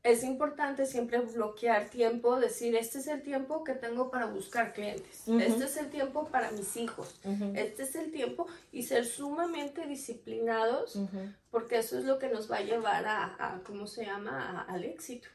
Es 0.05 0.25
importante 0.25 0.85
siempre 0.85 1.21
bloquear 1.21 1.89
tiempo, 1.89 2.41
decir, 2.41 2.75
este 2.75 2.99
es 2.99 3.07
el 3.07 3.23
tiempo 3.23 3.63
que 3.63 3.75
tengo 3.75 4.11
para 4.11 4.27
buscar 4.27 4.73
clientes, 4.73 5.23
este 5.29 5.65
es 5.65 5.77
el 5.77 5.91
tiempo 5.91 6.27
para 6.27 6.51
mis 6.51 6.77
hijos, 6.77 7.21
este 7.55 7.85
es 7.85 7.95
el 7.95 8.11
tiempo 8.11 8.49
y 8.73 8.83
ser 8.83 9.07
sumamente 9.07 9.87
disciplinados, 9.87 10.99
porque 11.53 11.79
eso 11.79 11.99
es 11.99 12.05
lo 12.05 12.19
que 12.19 12.29
nos 12.29 12.51
va 12.51 12.57
a 12.57 12.63
llevar 12.63 13.07
a, 13.07 13.37
a 13.39 13.61
¿cómo 13.65 13.87
se 13.87 14.05
llama?, 14.05 14.67
al 14.69 14.83
éxito. 14.85 15.29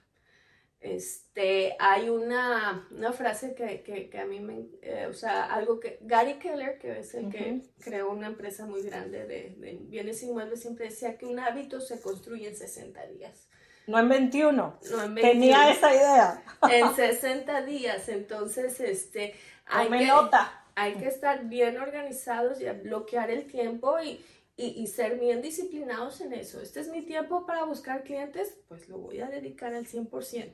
Este, 0.95 1.75
hay 1.79 2.09
una, 2.09 2.87
una 2.91 3.11
frase 3.11 3.53
que, 3.53 3.83
que, 3.83 4.09
que, 4.09 4.19
a 4.19 4.25
mí 4.25 4.39
me, 4.39 4.67
eh, 4.81 5.07
o 5.09 5.13
sea, 5.13 5.43
algo 5.43 5.79
que 5.79 5.97
Gary 6.01 6.39
Keller, 6.39 6.79
que 6.79 6.99
es 6.99 7.13
el 7.13 7.29
que 7.29 7.61
creó 7.79 8.09
una 8.11 8.27
empresa 8.27 8.65
muy 8.65 8.81
grande 8.83 9.25
de, 9.25 9.55
de, 9.57 9.77
bienes 9.81 10.23
inmuebles, 10.23 10.61
siempre 10.61 10.85
decía 10.85 11.17
que 11.17 11.25
un 11.25 11.39
hábito 11.39 11.81
se 11.81 11.99
construye 12.01 12.47
en 12.47 12.55
60 12.55 13.05
días. 13.07 13.47
No 13.85 13.99
en 13.99 14.09
21. 14.09 14.79
No 14.91 15.03
en 15.03 15.15
21. 15.15 15.21
Tenía 15.21 15.71
esa 15.71 15.93
idea. 15.93 16.43
En 16.71 16.95
60 16.95 17.61
días, 17.63 18.09
entonces, 18.09 18.79
este, 18.79 19.35
hay, 19.65 19.89
que, 19.89 20.05
nota. 20.05 20.65
hay 20.75 20.95
que 20.95 21.07
estar 21.07 21.45
bien 21.45 21.77
organizados 21.77 22.61
y 22.61 22.65
bloquear 22.65 23.29
el 23.29 23.45
tiempo 23.45 23.99
y, 23.99 24.23
y, 24.57 24.87
ser 24.87 25.19
bien 25.19 25.41
disciplinados 25.41 26.19
en 26.21 26.33
eso. 26.33 26.61
Este 26.61 26.79
es 26.79 26.89
mi 26.89 27.03
tiempo 27.03 27.45
para 27.45 27.63
buscar 27.63 28.03
clientes, 28.03 28.57
pues 28.67 28.89
lo 28.89 28.97
voy 28.97 29.19
a 29.21 29.27
dedicar 29.27 29.73
al 29.73 29.85
100%. 29.85 30.51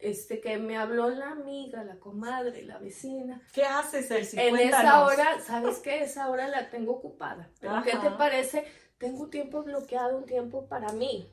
Este, 0.00 0.40
que 0.40 0.58
me 0.58 0.76
habló 0.76 1.08
la 1.10 1.30
amiga, 1.30 1.84
la 1.84 1.96
comadre, 1.96 2.62
la 2.62 2.78
vecina. 2.78 3.42
¿Qué 3.52 3.64
haces, 3.64 4.10
Elsie? 4.10 4.48
En 4.48 4.56
esa 4.56 5.04
hora, 5.04 5.40
¿sabes 5.40 5.78
qué? 5.78 6.02
Esa 6.02 6.28
hora 6.28 6.48
la 6.48 6.70
tengo 6.70 6.92
ocupada. 6.92 7.50
Pero 7.60 7.82
¿qué 7.82 7.96
te 7.96 8.10
parece 8.10 8.64
tengo 9.00 9.28
tiempo 9.28 9.62
bloqueado, 9.62 10.18
un 10.18 10.26
tiempo 10.26 10.66
para 10.66 10.92
mí. 10.92 11.26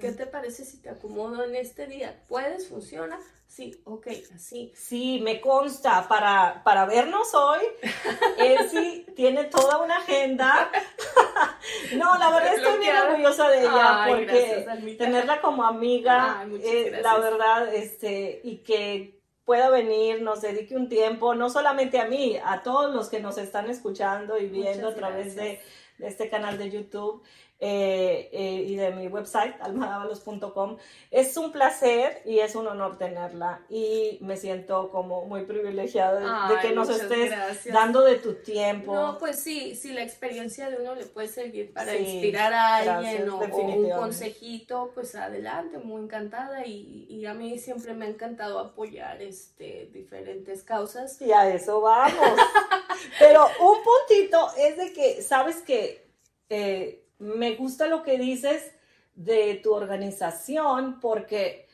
¿Qué 0.00 0.10
te 0.10 0.26
parece 0.26 0.64
si 0.64 0.78
te 0.78 0.90
acomodo 0.90 1.44
en 1.44 1.54
este 1.54 1.86
día? 1.86 2.20
¿Puedes? 2.26 2.66
¿Funciona? 2.66 3.16
Sí, 3.46 3.80
ok, 3.84 4.08
así. 4.34 4.72
Sí, 4.74 5.20
me 5.22 5.40
consta, 5.40 6.08
para, 6.08 6.62
para 6.64 6.84
vernos 6.84 7.32
hoy, 7.32 7.60
él 8.38 8.68
sí 8.68 9.06
tiene 9.14 9.44
toda 9.44 9.78
una 9.78 9.98
agenda. 9.98 10.68
no, 11.96 12.16
la 12.18 12.30
verdad 12.30 12.54
estoy 12.54 12.78
bien 12.78 12.96
orgullosa 12.96 13.48
de 13.48 13.60
ella, 13.60 14.04
porque 14.08 14.96
tenerla 14.98 15.40
como 15.40 15.64
amiga, 15.64 16.46
eh, 16.62 17.00
la 17.02 17.18
verdad, 17.18 17.74
este, 17.74 18.40
y 18.44 18.58
que 18.58 19.20
pueda 19.44 19.70
venir, 19.70 20.22
nos 20.22 20.40
dedique 20.40 20.76
un 20.76 20.88
tiempo, 20.88 21.34
no 21.34 21.50
solamente 21.50 21.98
a 22.00 22.06
mí, 22.06 22.38
a 22.44 22.62
todos 22.62 22.94
los 22.94 23.08
que 23.08 23.20
nos 23.20 23.38
están 23.38 23.68
escuchando 23.68 24.38
y 24.38 24.46
viendo 24.46 24.88
a 24.88 24.94
través 24.94 25.34
de 25.34 25.60
de 26.02 26.08
este 26.08 26.28
canal 26.28 26.58
de 26.58 26.70
YouTube 26.70 27.22
eh, 27.64 28.28
eh, 28.32 28.64
y 28.66 28.74
de 28.74 28.90
mi 28.90 29.06
website, 29.06 29.54
almadavalos.com. 29.60 30.78
Es 31.12 31.36
un 31.36 31.52
placer 31.52 32.20
y 32.24 32.40
es 32.40 32.56
un 32.56 32.66
honor 32.66 32.98
tenerla 32.98 33.60
y 33.68 34.18
me 34.20 34.36
siento 34.36 34.90
como 34.90 35.26
muy 35.26 35.44
privilegiada 35.44 36.48
de, 36.48 36.58
que 36.58 36.74
nos 36.74 36.88
estés 36.88 37.32
dando 37.72 38.00
de 38.02 38.16
tu 38.16 38.34
tiempo. 38.34 38.92
No, 38.92 39.16
pues 39.16 39.38
sí, 39.38 39.76
sí, 39.76 39.92
la 39.92 40.02
experiencia 40.02 40.70
de 40.70 40.78
uno 40.78 40.96
le 40.96 41.04
puede 41.04 41.28
servir 41.28 41.72
para 41.72 41.94
inspirar 41.94 42.52
a 42.52 42.76
alguien 42.78 43.30
o, 43.30 43.38
un 43.38 43.90
consejito, 43.90 44.90
pues 44.92 45.14
adelante, 45.14 45.78
muy 45.78 46.02
encantada 46.02 46.66
y, 46.66 47.06
y, 47.08 47.26
a 47.26 47.34
mí 47.34 47.60
siempre 47.60 47.94
me 47.94 48.06
ha 48.06 48.08
encantado 48.08 48.58
apoyar 48.58 49.22
este, 49.22 49.88
diferentes 49.92 50.64
causas. 50.64 51.22
Y 51.22 51.30
a 51.30 51.48
eso 51.48 51.80
vamos. 51.80 52.12
Pero 53.20 53.46
un 53.60 53.76
puntito 53.84 54.48
es 54.58 54.76
de 54.76 54.92
que, 54.92 55.22
sabes 55.22 55.58
que... 55.58 56.10
Eh, 56.48 57.01
me 57.22 57.54
gusta 57.54 57.86
lo 57.86 58.02
que 58.02 58.18
dices 58.18 58.72
de 59.14 59.60
tu 59.62 59.72
organización 59.72 60.98
porque 61.00 61.68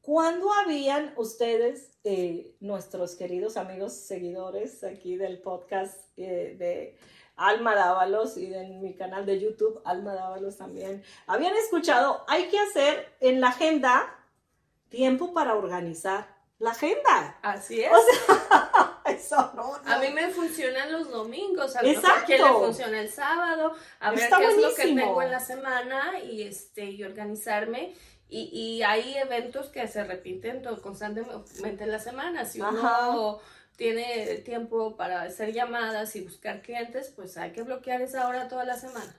cuando 0.00 0.52
habían 0.52 1.14
ustedes, 1.16 1.90
eh, 2.02 2.56
nuestros 2.58 3.14
queridos 3.14 3.56
amigos 3.56 3.92
seguidores 3.92 4.82
aquí 4.82 5.16
del 5.16 5.38
podcast 5.40 5.96
eh, 6.16 6.56
de 6.58 6.96
Alma 7.36 7.76
Dávalos 7.76 8.36
y 8.36 8.46
de 8.46 8.66
mi 8.66 8.94
canal 8.94 9.24
de 9.24 9.38
YouTube, 9.38 9.80
Alma 9.84 10.14
Dávalos 10.14 10.56
también, 10.56 11.04
habían 11.26 11.54
escuchado, 11.54 12.24
hay 12.26 12.48
que 12.48 12.58
hacer 12.58 13.14
en 13.20 13.40
la 13.40 13.48
agenda 13.48 14.18
tiempo 14.88 15.32
para 15.32 15.54
organizar 15.54 16.36
la 16.58 16.72
agenda. 16.72 17.38
Así 17.42 17.80
es. 17.82 17.92
O 17.92 17.96
sea, 17.96 18.91
eso 19.22 19.52
no, 19.54 19.78
no. 19.84 19.92
A 19.92 19.98
mí 19.98 20.08
me 20.10 20.28
funcionan 20.28 20.92
los 20.92 21.10
domingos, 21.10 21.76
a 21.76 21.80
Exacto. 21.80 22.08
a 22.22 22.24
quién 22.24 22.42
le 22.44 22.50
funciona 22.52 23.00
el 23.00 23.10
sábado, 23.10 23.72
a 24.00 24.10
ver 24.10 24.20
Está 24.20 24.38
qué 24.38 24.44
es 24.46 24.56
lo 24.56 24.68
que 24.74 24.82
buenísimo. 24.82 25.00
tengo 25.06 25.22
en 25.22 25.30
la 25.30 25.40
semana 25.40 26.18
y 26.20 26.42
este 26.42 26.84
y 26.86 27.02
organizarme. 27.04 27.94
Y, 28.28 28.44
y 28.52 28.82
hay 28.82 29.14
eventos 29.18 29.68
que 29.68 29.86
se 29.88 30.04
repiten 30.04 30.62
constantemente 30.82 31.84
en 31.84 31.90
la 31.90 31.98
semana. 31.98 32.46
Si 32.46 32.60
uno 32.60 32.78
Ajá. 32.80 33.36
tiene 33.76 34.36
tiempo 34.36 34.96
para 34.96 35.22
hacer 35.22 35.52
llamadas 35.52 36.16
y 36.16 36.22
buscar 36.22 36.62
clientes, 36.62 37.12
pues 37.14 37.36
hay 37.36 37.52
que 37.52 37.62
bloquear 37.62 38.00
esa 38.00 38.26
hora 38.28 38.48
toda 38.48 38.64
la 38.64 38.76
semana. 38.78 39.14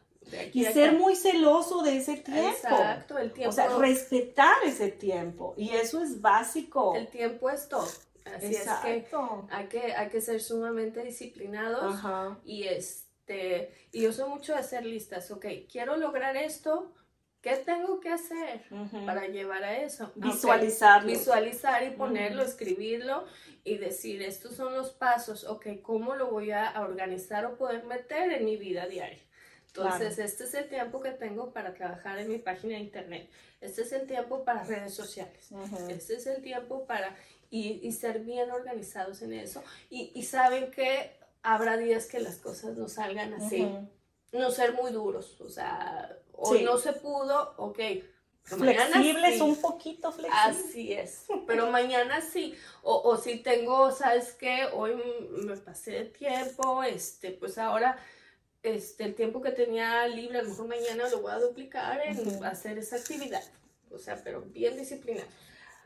Y 0.54 0.64
ser 0.66 0.90
acá. 0.90 0.98
muy 0.98 1.16
celoso 1.16 1.84
de 1.84 1.98
ese 1.98 2.16
tiempo. 2.18 2.50
Exacto, 2.50 3.18
el 3.20 3.32
tiempo. 3.34 3.50
O 3.50 3.54
sea, 3.54 3.68
respetar 3.78 4.56
ese 4.66 4.90
tiempo. 4.90 5.54
Y 5.58 5.70
eso 5.72 6.02
es 6.02 6.22
básico. 6.22 6.96
el 6.96 7.08
tiempo 7.08 7.50
es 7.52 7.68
todo. 7.68 7.88
Así 8.26 8.56
es 8.56 8.64
que 8.82 8.96
Exacto. 8.98 9.48
hay 9.52 9.68
que, 9.68 9.94
hay 9.94 10.10
que 10.10 10.22
ser 10.22 10.42
sumamente 10.42 11.04
disciplinados. 11.04 11.96
Ajá. 11.96 12.40
Y 12.46 12.64
este, 12.64 13.74
y 13.92 14.02
yo 14.02 14.14
soy 14.14 14.30
mucho 14.30 14.54
de 14.54 14.60
hacer 14.60 14.86
listas, 14.86 15.30
ok, 15.32 15.46
quiero 15.72 15.98
lograr 15.98 16.38
esto, 16.38 16.94
¿qué 17.42 17.58
tengo 17.58 18.00
que 18.00 18.10
hacer 18.10 18.64
Ujú. 18.72 19.06
para 19.06 19.28
llevar 19.28 19.64
a 19.64 19.78
eso? 19.78 20.12
Visualizarlo. 20.16 21.10
Visualizar 21.10 21.84
y 21.84 21.92
ponerlo, 21.92 22.42
Ujú. 22.42 22.50
escribirlo 22.50 23.26
y 23.64 23.78
decir, 23.78 24.22
estos 24.22 24.56
son 24.56 24.74
los 24.74 24.92
pasos, 24.92 25.44
ok, 25.44 25.68
¿cómo 25.82 26.16
lo 26.16 26.32
voy 26.32 26.52
a, 26.52 26.82
organizar 26.82 27.46
o 27.46 27.58
poder 27.58 27.84
meter 27.86 28.32
en 28.32 28.46
mi 28.46 28.58
vida 28.58 28.88
diaria? 28.88 29.22
Entonces, 29.68 30.20
este 30.20 30.44
es 30.44 30.54
el 30.54 30.70
tiempo 30.70 31.02
que 31.02 31.10
tengo 31.12 31.52
para 31.52 31.74
trabajar 31.74 32.20
en 32.20 32.30
mi 32.30 32.38
página 32.38 32.76
de 32.76 32.82
internet. 32.82 33.28
Este 33.60 33.82
es 33.82 33.92
el 33.92 34.06
tiempo 34.06 34.44
para 34.44 34.64
redes 34.64 34.94
sociales. 34.94 35.52
Ujú. 35.52 35.90
Este 35.90 36.16
es 36.16 36.28
el 36.28 36.44
tiempo 36.44 36.86
para 36.86 37.16
y, 37.54 37.80
y 37.88 37.92
ser 37.92 38.22
bien 38.22 38.50
organizados 38.50 39.22
en 39.22 39.32
eso. 39.34 39.62
Y, 39.92 40.12
y 40.16 40.24
saben 40.24 40.72
que 40.72 41.16
habrá 41.44 41.78
días 41.78 42.08
que 42.08 42.20
las 42.20 42.38
cosas 42.38 42.76
no 42.76 42.88
salgan 42.88 43.32
así. 43.36 43.62
Ujú. 43.62 43.88
No 44.32 44.50
ser 44.50 44.74
muy 44.74 44.92
duros. 44.92 45.40
O 45.40 45.50
sea, 45.50 46.18
hoy 46.32 46.60
Sí. 46.60 46.64
no 46.66 46.80
se 46.80 46.94
pudo, 46.94 47.54
ok. 47.58 47.78
pero 47.78 48.58
Flexibles, 48.58 49.36
sí. 49.36 49.42
un 49.42 49.56
poquito 49.62 50.12
flexibles. 50.12 50.66
Así 50.66 50.94
es, 50.94 51.26
pero 51.48 51.70
mañana 51.72 52.20
sí, 52.22 52.56
o, 52.82 53.02
o 53.10 53.18
si 53.18 53.38
tengo, 53.38 53.92
¿sabes 53.92 54.34
qué? 54.34 54.66
Hoy 54.74 54.96
me 55.46 55.56
pasé 55.58 55.92
de 55.92 56.06
tiempo, 56.06 56.84
este, 56.84 57.32
pues 57.32 57.58
ahora, 57.60 57.98
este, 58.64 59.04
el 59.06 59.14
tiempo 59.16 59.42
que 59.42 59.52
tenía 59.52 60.08
libre, 60.08 60.40
a 60.40 60.42
lo 60.42 60.50
mejor 60.50 60.68
mañana 60.68 61.08
lo 61.10 61.22
voy 61.22 61.32
a 61.32 61.40
duplicar 61.40 62.02
en 62.06 62.20
Ujú. 62.28 62.44
hacer 62.44 62.78
esa 62.80 62.96
actividad, 62.98 63.44
o 63.92 63.98
sea, 63.98 64.20
pero 64.24 64.42
bien 64.42 64.76
disciplinado. 64.76 65.28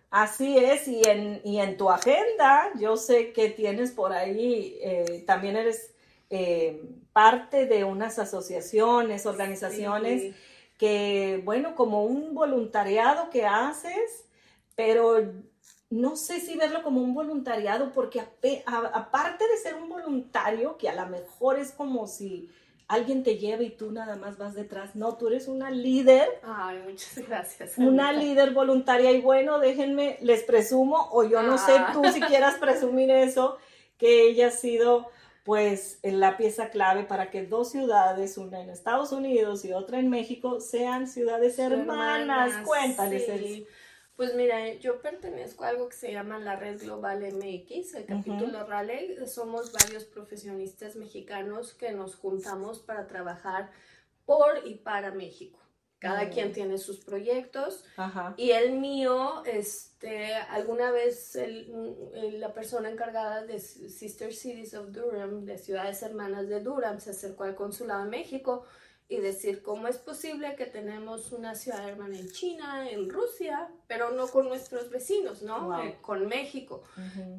Así 0.09 0.57
es, 0.57 0.87
y 0.87 1.01
en, 1.07 1.41
y 1.43 1.59
en 1.59 1.75
tu 1.75 1.89
agenda, 1.89 2.71
yo 2.79 2.95
sé 2.95 3.33
que 3.33 3.49
tienes 3.49 3.91
por 3.91 4.13
ahí, 4.13 4.77
eh, 4.81 5.23
también 5.27 5.57
eres 5.57 5.93
eh, 6.29 6.81
parte 7.13 7.65
de 7.65 7.83
unas 7.83 8.17
asociaciones, 8.19 9.25
organizaciones, 9.25 10.21
Sí. 10.21 10.33
que, 10.77 11.41
bueno, 11.43 11.75
como 11.75 12.05
un 12.05 12.33
voluntariado 12.35 13.29
que 13.29 13.45
haces, 13.45 14.25
pero 14.75 15.31
no 15.89 16.15
sé 16.15 16.39
si 16.39 16.55
verlo 16.55 16.83
como 16.83 17.01
un 17.01 17.13
voluntariado, 17.13 17.91
porque 17.93 18.19
a- 18.21 18.91
aparte 18.93 19.47
de 19.47 19.57
ser 19.57 19.75
un 19.75 19.89
voluntario, 19.89 20.77
que 20.77 20.87
a 20.89 20.95
lo 20.95 21.07
mejor 21.09 21.59
es 21.59 21.71
como 21.71 22.07
si 22.07 22.49
alguien 22.87 23.23
te 23.23 23.37
lleva 23.37 23.63
y 23.63 23.69
tú 23.71 23.91
nada 23.91 24.15
más 24.15 24.37
vas 24.37 24.53
detrás, 24.53 24.95
no, 24.95 25.15
tú 25.17 25.27
eres 25.27 25.47
una 25.47 25.69
líder 25.71 26.39
Ay, 26.43 26.79
muchas 26.87 27.17
gracias. 27.27 27.77
una 27.77 28.11
líder 28.13 28.51
voluntaria 28.51 29.11
y 29.11 29.21
bueno, 29.21 29.59
déjenme, 29.59 30.17
les 30.21 30.43
presumo, 30.43 31.09
o 31.11 31.23
yo 31.23 31.43
no 31.43 31.57
sé 31.57 31.73
Ah. 31.77 31.89
tú 31.93 32.03
si 32.13 32.21
quieras 32.21 32.55
presumir 32.59 33.11
eso, 33.11 33.57
que 33.97 34.27
ella 34.29 34.47
ha 34.47 34.51
sido 34.51 35.09
pues 35.43 35.99
en 36.03 36.19
la 36.19 36.35
pieza 36.35 36.69
clave 36.69 37.03
para 37.05 37.29
que 37.29 37.43
dos 37.45 37.71
ciudades, 37.71 38.37
una 38.37 38.59
en 38.61 38.69
Estados 38.69 39.13
Unidos 39.13 39.63
y 39.63 39.71
otra 39.71 39.97
en 39.99 40.09
México, 40.09 40.59
sean 40.59 41.07
ciudades 41.07 41.57
hermanas. 41.57 42.65
Cuéntales 42.65 43.25
sí. 43.25 43.65
Pues 44.17 44.33
mira, 44.33 44.73
yo 44.73 44.99
pertenezco 44.99 45.63
a 45.63 45.67
algo 45.67 45.89
que 45.89 45.95
se 45.95 46.11
llama 46.11 46.39
la 46.39 46.55
Red 46.55 46.81
Global 46.81 47.21
MX, 47.21 47.93
el 47.93 48.05
capítulo 48.05 48.65
Raleigh. 48.65 49.27
Somos 49.27 49.71
varios 49.71 50.05
profesionistas 50.05 50.95
mexicanos 50.95 51.75
que 51.75 51.91
nos 51.91 52.15
juntamos 52.15 52.79
para 52.79 53.05
trabajar 53.05 53.69
por 54.25 54.65
y 54.65 54.73
para 54.73 55.11
México. 55.11 55.59
Cada 55.99 56.23
Mm. 56.25 56.29
quien 56.31 56.51
tiene 56.53 56.77
sus 56.79 56.97
proyectos 56.99 57.83
Ajá. 57.95 58.33
y 58.37 58.51
el 58.51 58.79
mío, 58.79 59.43
este, 59.45 60.33
alguna 60.33 60.89
vez 60.91 61.35
el- 61.35 61.71
el- 62.15 62.39
la 62.39 62.53
persona 62.55 62.89
encargada 62.89 63.43
de 63.45 63.59
Sister 63.59 64.33
Cities 64.33 64.73
of 64.73 64.91
Durham, 64.91 65.45
de 65.45 65.59
Ciudades 65.59 66.01
Hermanas 66.01 66.49
de 66.49 66.59
Durham, 66.61 66.99
se 66.99 67.11
acercó 67.11 67.43
al 67.43 67.55
consulado 67.55 68.03
de 68.05 68.09
México 68.09 68.63
y 69.09 69.17
decir 69.17 69.61
cómo 69.61 69.87
es 69.87 69.97
posible 69.97 70.55
que 70.55 70.65
tenemos 70.65 71.31
una 71.31 71.55
ciudad 71.55 71.87
hermana 71.87 72.17
en 72.19 72.29
China, 72.29 72.89
en 72.89 73.09
Rusia, 73.09 73.69
pero 73.87 74.11
no 74.11 74.27
con 74.27 74.49
nuestros 74.49 74.89
vecinos, 74.89 75.41
¿no? 75.43 75.69
Wow. 75.69 75.79
Eh, 75.81 75.97
con 76.01 76.27
México. 76.27 76.83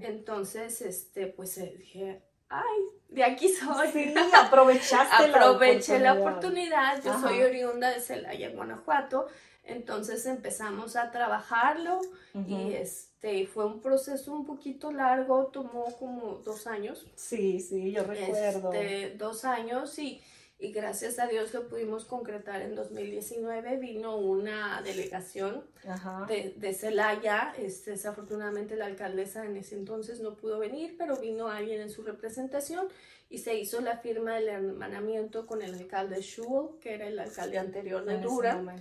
Entonces, 0.01 0.81
este, 0.81 1.27
pues 1.27 1.59
eh, 1.59 1.75
dije, 1.79 2.23
ay, 2.49 2.81
de 3.09 3.25
aquí 3.25 3.49
soy. 3.51 3.89
Sí, 3.93 4.15
aprovechaste 4.35 5.25
Aproveché 5.27 5.99
la 5.99 6.15
la 6.15 6.21
oportunidad, 6.21 7.03
yo 7.03 7.13
Ajá. 7.13 7.29
soy 7.29 7.43
oriunda 7.43 7.91
de 7.91 8.01
Celaya, 8.01 8.51
Guanajuato, 8.51 9.27
entonces 9.65 10.25
empezamos 10.25 10.97
a 10.97 11.11
trabajarlo 11.11 12.01
y 12.47 12.73
este 12.73 13.47
fue 13.47 13.67
un 13.67 13.81
proceso 13.83 14.33
un 14.33 14.47
poquito 14.47 14.91
largo, 14.93 15.49
tomó 15.49 15.85
como 15.99 16.37
dos 16.45 16.67
años, 16.67 17.07
Sí, 17.17 17.61
sí, 17.61 17.93
yo 17.93 18.05
recuerdo. 18.05 18.73
este, 18.73 19.15
dos 19.19 19.45
años 19.45 19.99
y, 19.99 20.23
y 20.61 20.73
gracias 20.73 21.21
a 21.21 21.29
Dios 21.29 21.55
lo 21.55 21.69
pudimos 21.69 22.05
concretar 22.05 22.63
en 22.63 22.75
2019, 22.75 23.77
vino 23.77 24.17
una 24.17 24.83
delegación 24.83 25.65
Ajá. 25.87 26.27
de, 26.27 26.55
de 26.57 26.75
Celaya, 26.75 27.55
este, 27.57 27.93
desafortunadamente 27.93 28.75
la 28.75 28.87
alcaldesa 28.87 29.45
en 29.45 29.57
ese 29.57 29.77
entonces 29.77 30.21
no 30.21 30.35
pudo 30.35 30.59
venir, 30.59 30.97
pero 30.99 31.17
vino 31.17 31.49
alguien 31.49 31.81
en 31.81 31.91
su 31.91 32.03
representación 32.03 32.89
y 33.31 33.39
se 33.39 33.55
hizo 33.55 33.81
la 33.81 33.99
firma 33.99 34.35
del 34.35 34.49
hermanamiento 34.49 35.47
con 35.47 35.63
el 35.63 35.75
alcalde 35.75 36.23
Schul, 36.23 36.79
que 36.81 36.95
era 36.95 37.07
el 37.07 37.21
alcalde 37.21 37.59
anterior 37.59 38.05
de 38.05 38.19
Dura, 38.19 38.77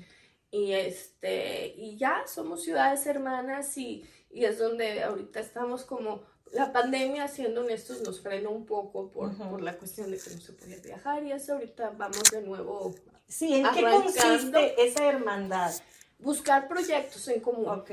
y 0.50 0.72
este, 0.72 1.74
y 1.76 1.98
ya 1.98 2.24
somos 2.26 2.64
ciudades 2.64 3.06
hermanas 3.06 3.78
y, 3.78 4.04
y 4.32 4.46
es 4.46 4.58
donde 4.58 5.04
ahorita 5.04 5.42
estamos 5.42 5.84
como 5.84 6.24
la 6.54 6.72
pandemia, 6.72 7.28
siendo 7.28 7.62
honestos, 7.62 8.02
nos 8.02 8.22
frenó 8.22 8.52
un 8.52 8.66
poco 8.66 9.10
por, 9.10 9.36
por 9.38 9.62
la 9.62 9.78
cuestión 9.78 10.12
de 10.12 10.18
que 10.18 10.30
no 10.32 10.42
se 10.42 10.54
podía 10.54 10.78
viajar 10.78 11.24
y 11.24 11.32
eso 11.32 11.54
ahorita 11.54 11.92
vamos 11.92 12.24
de 12.32 12.42
nuevo 12.42 12.94
Sí, 13.28 13.56
¿en 13.56 13.68
qué 13.74 13.82
consiste 13.84 14.86
esa 14.86 15.06
hermandad? 15.06 15.74
buscar 16.20 16.68
proyectos 16.68 17.28
en 17.28 17.40
común. 17.42 17.68
Ok. 17.68 17.92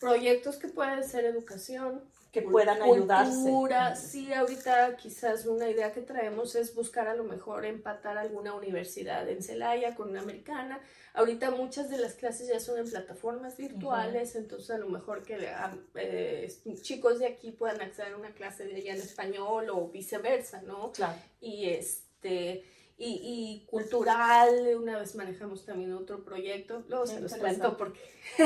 Proyectos 0.00 0.56
que 0.56 0.68
pueden 0.68 1.04
ser 1.04 1.24
educación, 1.24 2.02
Que 2.32 2.42
puedan 2.42 2.82
ayudarse. 2.82 3.32
cultura. 3.32 3.94
Sí, 3.94 4.32
ahorita 4.32 4.96
quizás 4.96 5.46
una 5.46 5.68
idea 5.70 5.92
que 5.92 6.00
traemos 6.00 6.56
es 6.56 6.74
buscar 6.74 7.06
a 7.06 7.14
lo 7.14 7.22
mejor 7.22 7.64
empatar 7.64 8.18
alguna 8.18 8.54
universidad 8.54 9.28
en 9.28 9.40
Celaya 9.42 9.94
con 9.94 10.10
una 10.10 10.20
americana. 10.20 10.80
Ahorita 11.14 11.52
muchas 11.52 11.90
de 11.90 11.98
las 11.98 12.14
clases 12.14 12.48
ya 12.48 12.58
son 12.58 12.78
en 12.78 12.90
plataformas 12.90 13.56
virtuales, 13.56 14.34
entonces 14.34 14.70
a 14.72 14.78
lo 14.78 14.88
mejor 14.88 15.22
que 15.22 15.46
ah, 15.46 15.76
eh, 15.94 16.52
chicos 16.82 17.20
de 17.20 17.26
aquí 17.26 17.52
puedan 17.52 17.80
acceder 17.80 18.14
a 18.14 18.16
una 18.16 18.32
clase 18.34 18.64
de 18.64 18.74
allá 18.74 18.94
en 18.94 19.00
español 19.00 19.70
o 19.70 19.88
viceversa, 19.90 20.60
¿no? 20.62 20.90
Claro. 20.90 21.16
y 21.40 21.68
este 21.68 22.64
y, 22.96 23.20
y 23.62 23.66
cultural, 23.66 24.54
una 24.76 24.98
vez 24.98 25.14
manejamos 25.16 25.64
también 25.66 25.92
otro 25.94 26.24
proyecto, 26.24 26.84
luego 26.88 27.06
se 27.06 27.20
los 27.20 27.34
cuento 27.34 27.76
porque 27.76 28.00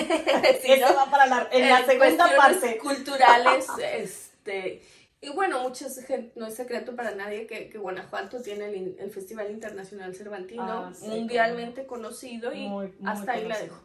si 0.63 0.73
Eso 0.73 0.89
no, 0.89 0.95
va 0.97 1.11
para 1.11 1.27
la, 1.27 1.49
en 1.53 1.69
la 1.69 1.81
eh, 1.81 1.87
segunda 1.87 2.35
parte. 2.37 2.79
culturales, 2.79 3.67
este 3.93 4.83
y 5.21 5.31
bueno, 5.31 5.61
mucha 5.63 5.87
gente, 6.07 6.33
no 6.37 6.47
es 6.47 6.55
secreto 6.55 6.95
para 6.95 7.11
nadie 7.13 7.49
que, 7.49 7.69
que 7.69 7.77
Guanajuato 7.79 8.41
tiene 8.41 8.67
el, 8.69 8.97
el 9.01 9.11
Festival 9.11 9.51
Internacional 9.51 10.15
Cervantino, 10.15 10.63
Ah, 10.87 10.93
sí, 10.95 11.07
mundialmente 11.09 11.87
conocido 11.87 12.53
y 12.55 12.69
Muy- 12.69 12.95
muy 13.01 13.11
hasta 13.13 13.33
ahí 13.33 13.45
la 13.49 13.59
dejo. 13.59 13.83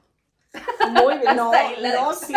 Muy 0.91 1.18
bien, 1.18 1.36
no, 1.36 1.51
no, 1.51 2.14
sí, 2.14 2.36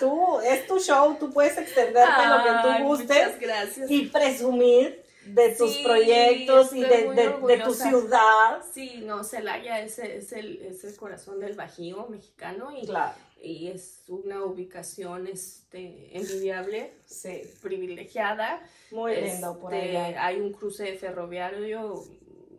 tú, 0.00 0.40
es 0.40 0.66
tu 0.66 0.80
show, 0.80 1.16
tú 1.20 1.32
puedes 1.32 1.56
extenderte 1.56 2.26
lo 2.26 2.42
que 2.42 2.50
tú 2.78 2.84
gustes 2.84 3.08
Muchas 3.26 3.40
gracias. 3.40 3.88
y 3.90 4.06
presumir 4.06 5.03
de 5.26 5.54
tus 5.56 5.72
Sí, 5.74 5.82
proyectos 5.84 6.72
y 6.74 6.80
de, 6.80 6.88
de- 7.12 7.38
de 7.46 7.58
tu 7.64 7.72
ciudad. 7.74 8.62
Sí, 8.72 9.02
no, 9.04 9.24
Celaya 9.24 9.80
es, 9.80 9.98
es, 9.98 10.32
el, 10.32 10.60
es 10.62 10.84
el 10.84 10.96
corazón 10.96 11.40
del 11.40 11.54
Bajío 11.54 12.06
mexicano 12.08 12.70
y, 12.76 12.86
Claro, 12.86 13.14
y 13.42 13.68
es 13.68 14.04
una 14.08 14.44
ubicación 14.44 15.26
este, 15.26 16.16
envidiable, 16.16 16.92
sí, 17.06 17.42
privilegiada. 17.62 18.62
muy 18.90 19.14
lindo 19.16 19.58
por 19.58 19.72
Este, 19.74 19.96
allá. 19.98 20.26
Hay 20.26 20.40
un 20.40 20.52
cruce 20.52 20.94
ferroviario 20.96 22.04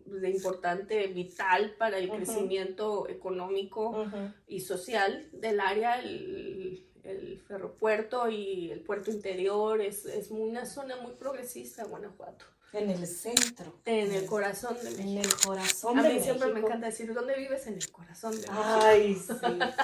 de 0.06 0.30
importante, 0.30 1.08
vital 1.08 1.76
para 1.78 1.98
el 1.98 2.10
crecimiento 2.10 3.08
económico 3.10 4.06
y 4.48 4.62
social 4.62 5.28
del 5.34 5.60
área. 5.60 6.00
El, 6.00 6.82
el 7.04 7.40
ferropuerto 7.48 8.30
y 8.30 8.72
el 8.72 8.80
puerto 8.82 9.12
interior. 9.12 9.80
Es, 9.82 10.06
es 10.06 10.32
una 10.32 10.66
zona 10.66 10.96
muy 10.98 11.12
progresista, 11.14 11.84
Guanajuato. 11.84 12.46
En 12.74 12.90
el 12.90 13.08
centro. 13.08 13.74
En 13.86 14.12
el 14.12 14.26
corazón 14.26 14.76
de 14.84 14.90
En 15.02 15.18
el 15.18 15.36
corazón 15.38 15.98
A 15.98 16.04
de 16.04 16.14
mí 16.14 16.20
siempre 16.20 16.48
me 16.48 16.54
México. 16.56 16.68
encanta 16.68 16.88
decir, 16.88 17.14
¿dónde 17.14 17.36
vives? 17.36 17.66
En 17.68 17.76
el 17.76 17.92
corazón 17.92 18.32
de 18.32 18.48
México. 18.48 18.64
Ay, 18.82 19.16
sí, 19.16 19.34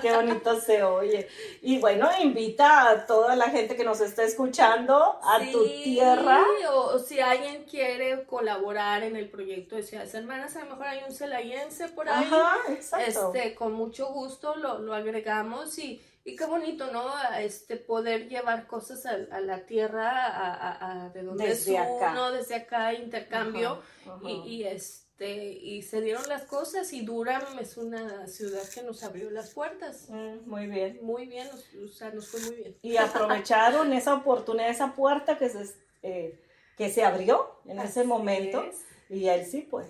qué 0.01 0.11
bonito 0.13 0.59
se 0.59 0.83
oye. 0.83 1.27
Y 1.61 1.79
bueno, 1.79 2.09
invita 2.21 2.89
a 2.89 3.05
toda 3.05 3.35
la 3.37 3.49
gente 3.49 3.77
que 3.77 3.85
nos 3.85 4.01
está 4.01 4.23
escuchando 4.23 5.19
a 5.23 5.39
tu 5.51 5.65
tierra. 5.83 6.43
O, 6.69 6.95
o 6.95 6.99
si 6.99 7.21
alguien 7.21 7.63
quiere 7.63 8.25
colaborar 8.25 9.03
en 9.03 9.15
el 9.15 9.29
proyecto 9.29 9.77
de 9.77 9.83
Ciudades 9.83 10.13
Hermanas, 10.13 10.55
a 10.57 10.65
lo 10.65 10.71
mejor 10.71 10.87
hay 10.87 11.01
un 11.07 11.15
celayense 11.15 11.87
por 11.89 12.09
ahí. 12.09 12.25
Ajá, 12.25 12.57
exacto. 12.69 13.33
Este, 13.33 13.55
con 13.55 13.71
mucho 13.71 14.07
gusto 14.07 14.55
lo, 14.55 14.79
lo 14.79 14.93
agregamos 14.93 15.77
y, 15.79 16.01
y 16.23 16.35
qué 16.35 16.45
bonito, 16.45 16.91
¿no? 16.91 17.05
Este, 17.39 17.77
poder 17.77 18.27
llevar 18.29 18.67
cosas 18.67 19.05
a, 19.05 19.11
a 19.31 19.39
la 19.41 19.65
tierra, 19.65 21.05
a, 21.05 21.09
de 21.09 21.23
donde 21.23 21.47
Desde 21.47 21.73
es 21.75 21.79
acá. 21.79 22.11
uno, 22.11 22.31
desde 22.31 22.55
acá, 22.55 22.93
intercambio. 22.93 23.81
Ajá, 24.05 24.13
ajá. 24.15 24.29
Y, 24.29 24.33
y, 24.55 24.63
este, 24.65 25.53
y 25.53 25.81
se 25.83 26.01
dieron 26.01 26.27
las 26.27 26.43
cosas 26.43 26.91
y 26.93 27.01
Durham 27.05 27.59
es 27.59 27.77
una 27.77 28.27
ciudad 28.27 28.61
que 28.73 28.81
nos 28.83 29.03
abrió 29.03 29.29
las 29.31 29.51
puertas. 29.51 30.07
Mm, 30.09 30.49
muy 30.49 30.67
bien. 30.67 30.99
Muy 31.03 31.25
bien, 31.27 31.47
nos- 31.47 31.73
o 31.75 31.87
sea, 31.93 32.09
nos 32.11 32.27
fue 32.27 32.39
muy 32.41 32.55
bien. 32.55 32.77
Y 32.81 32.97
aprovecharon 32.97 33.93
esa 33.93 34.13
oportunidad, 34.15 34.69
esa 34.69 34.93
puerta 34.93 35.37
que 35.37 35.49
se, 35.49 35.65
eh, 36.03 36.39
que 36.77 36.89
se 36.89 37.03
abrió 37.03 37.59
en 37.65 37.79
ese 37.79 38.03
momento. 38.03 38.63
es. 38.63 38.77
Y 39.09 39.27
él 39.27 39.45
sí, 39.45 39.61
pues. 39.69 39.87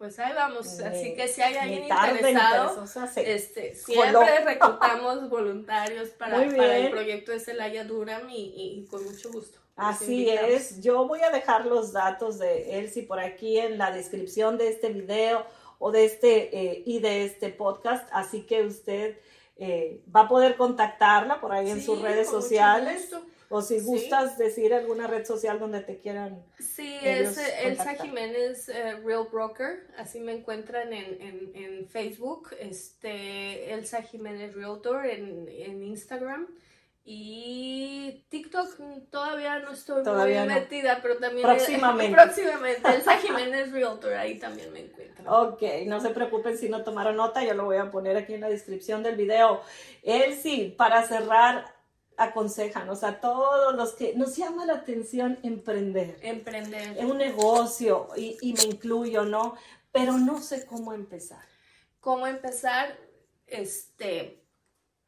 Pues 0.00 0.18
ahí 0.18 0.32
vamos. 0.34 0.78
ni- 0.78 0.84
Así 0.86 1.14
que 1.14 1.28
si 1.28 1.42
hay 1.42 1.56
alguien 1.56 1.86
tarde 1.86 2.30
interesado, 2.30 2.84
este, 3.18 3.74
Coló. 3.86 4.22
siempre 4.22 4.44
reclutamos 4.46 5.28
voluntarios 5.28 6.08
para, 6.08 6.36
para 6.56 6.78
el 6.78 6.90
proyecto 6.90 7.32
de 7.32 7.38
Celaya 7.40 7.84
Durham 7.84 8.30
y, 8.30 8.54
y 8.56 8.86
con 8.90 9.04
mucho 9.04 9.30
gusto. 9.30 9.58
Así 9.76 10.26
es, 10.30 10.80
yo 10.80 11.06
voy 11.06 11.20
a 11.20 11.28
dejar 11.30 11.66
los 11.66 11.92
datos 11.92 12.38
de 12.38 12.78
Elsie 12.78 13.02
por 13.02 13.20
aquí 13.20 13.58
en 13.58 13.76
la 13.76 13.90
descripción 13.90 14.56
de 14.56 14.68
este 14.68 14.88
video 14.88 15.44
o 15.78 15.90
de 15.92 16.06
este 16.06 16.58
eh, 16.58 16.82
y 16.86 17.00
de 17.00 17.26
este 17.26 17.50
podcast, 17.50 18.08
así 18.10 18.46
que 18.46 18.62
usted 18.64 19.18
eh, 19.58 20.00
va 20.16 20.20
a 20.22 20.28
poder 20.28 20.56
contactarla 20.56 21.42
por 21.42 21.52
ahí 21.52 21.68
en 21.68 21.82
sus 21.84 22.00
redes 22.00 22.28
mucho 22.28 22.40
sociales 22.40 23.10
gusto. 23.10 23.26
O 23.52 23.60
si 23.62 23.80
Sí. 23.80 23.84
gustas 23.84 24.38
decir 24.38 24.72
alguna 24.72 25.06
red 25.08 25.26
social 25.26 25.58
donde 25.58 25.80
te 25.80 25.98
quieran. 25.98 26.42
Sí, 26.58 26.96
es 27.02 27.36
Elsa. 27.64 27.94
Jiménez 27.96 28.68
eh, 28.68 28.94
Real 29.04 29.26
Broker, 29.30 29.86
así 29.98 30.20
me 30.20 30.32
encuentran 30.32 30.92
en, 30.92 31.20
en, 31.20 31.50
en 31.54 31.88
Facebook, 31.88 32.50
este, 32.60 33.74
Elsa 33.74 34.02
Jiménez 34.02 34.54
Realtor 34.54 35.04
en, 35.06 35.48
en 35.48 35.82
Instagram 35.82 36.46
y 37.04 38.24
TikTok 38.28 38.78
mm, 38.78 39.00
todavía 39.10 39.58
no 39.60 39.72
estoy 39.72 40.04
Todavía 40.04 40.44
muy 40.44 40.54
no. 40.54 40.60
metida, 40.60 41.00
pero 41.02 41.16
también 41.16 41.46
Próximamente. 41.46 42.14
próximamente 42.22 42.88
Elsa 42.94 43.16
Jiménez 43.18 43.72
Realtor, 43.72 44.14
ahí 44.14 44.38
también 44.38 44.72
me 44.72 44.80
encuentran. 44.80 45.26
Ok, 45.26 45.62
no 45.86 46.00
se 46.00 46.10
preocupen 46.10 46.56
si 46.56 46.68
no 46.68 46.84
tomaron 46.84 47.16
nota, 47.16 47.42
yo 47.44 47.54
lo 47.54 47.64
voy 47.64 47.78
a 47.78 47.90
poner 47.90 48.16
aquí 48.16 48.34
en 48.34 48.42
la 48.42 48.48
descripción 48.48 49.02
del 49.02 49.16
video. 49.16 49.60
Elsie, 50.04 50.70
para 50.76 51.02
cerrar, 51.06 51.74
aconsejanos 52.20 53.02
a 53.02 53.20
todos 53.20 53.74
los 53.74 53.94
que 53.94 54.14
nos 54.14 54.36
llama 54.36 54.66
la 54.66 54.74
atención 54.74 55.38
emprender. 55.42 56.18
Emprender. 56.22 56.98
es 56.98 57.04
un 57.04 57.16
negocio 57.16 58.08
y, 58.16 58.36
y 58.42 58.52
me 58.52 58.64
incluyo, 58.64 59.24
¿no? 59.24 59.54
Pero 59.90 60.12
no 60.18 60.40
sé 60.40 60.66
cómo 60.66 60.92
empezar. 60.92 61.44
cómo 62.00 62.26
empezar, 62.26 62.96
este, 63.46 64.42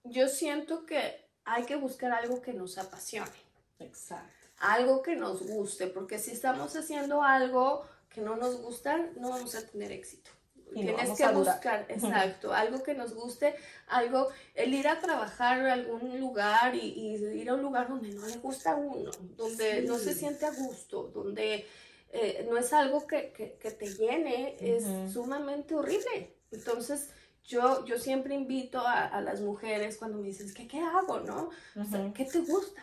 yo 0.05 0.29
siento 0.29 0.87
que 0.87 1.01
hay 1.45 1.65
que 1.65 1.77
buscar 1.77 2.13
algo 2.13 2.41
que 2.41 2.53
nos 2.53 2.79
apasione, 2.79 3.31
Exacto. 3.79 4.33
algo 4.59 5.03
que 5.03 5.15
nos 5.17 5.43
guste, 5.47 5.87
porque 5.89 6.19
si 6.19 6.31
estamos 6.31 6.75
haciendo 6.77 7.23
algo 7.23 7.85
que 8.09 8.21
no 8.21 8.37
nos 8.37 8.57
gusta, 8.61 8.97
no 9.17 9.31
vamos 9.31 9.55
a 9.55 9.67
tener 9.67 9.93
éxito. 9.93 10.31
Tienes 10.75 11.11
que 11.19 11.27
buscar, 11.29 11.87
exacto, 11.89 12.53
algo 12.53 12.83
que 12.83 12.95
nos 12.95 13.15
guste, 13.15 13.55
algo, 13.89 14.29
el 14.55 14.73
ir 14.75 14.89
a 14.89 15.01
trabajar 15.01 15.61
a 15.67 15.73
algún 15.75 16.19
lugar 16.21 16.75
y, 16.75 16.79
y 16.81 17.15
ir 17.41 17.51
a 17.51 17.55
un 17.55 17.63
lugar 17.63 17.89
donde 17.89 18.09
no 18.15 18.27
le 18.27 18.37
gusta 18.39 18.73
a 18.73 18.77
uno, 18.77 19.11
donde 19.37 19.81
Sí. 19.83 19.87
no 19.87 19.99
se 19.99 20.15
siente 20.15 20.47
a 20.47 20.51
gusto, 20.51 21.05
donde 21.15 21.67
eh, 22.15 22.47
no 22.51 22.57
es 22.59 22.73
algo 22.73 23.07
que, 23.07 23.33
que- 23.33 23.55
que 23.55 23.71
te 23.71 23.87
llene, 23.95 24.57
es 24.61 24.85
sumamente 25.13 25.75
horrible. 25.75 26.37
Entonces, 26.51 27.11
yo, 27.45 27.85
yo 27.87 27.99
siempre 27.99 28.35
invito 28.35 28.81
a, 28.81 29.07
a 29.07 29.21
las 29.21 29.41
mujeres 29.41 29.97
cuando 29.97 30.19
me 30.19 30.29
dicen, 30.29 30.53
¿qué, 30.55 30.69
qué 30.69 30.79
hago, 30.81 31.21
no? 31.21 31.51
O 31.81 31.85
sea, 31.85 32.01
Ujú. 32.01 32.13
¿Qué 32.13 32.25
te 32.27 32.41
gusta? 32.41 32.83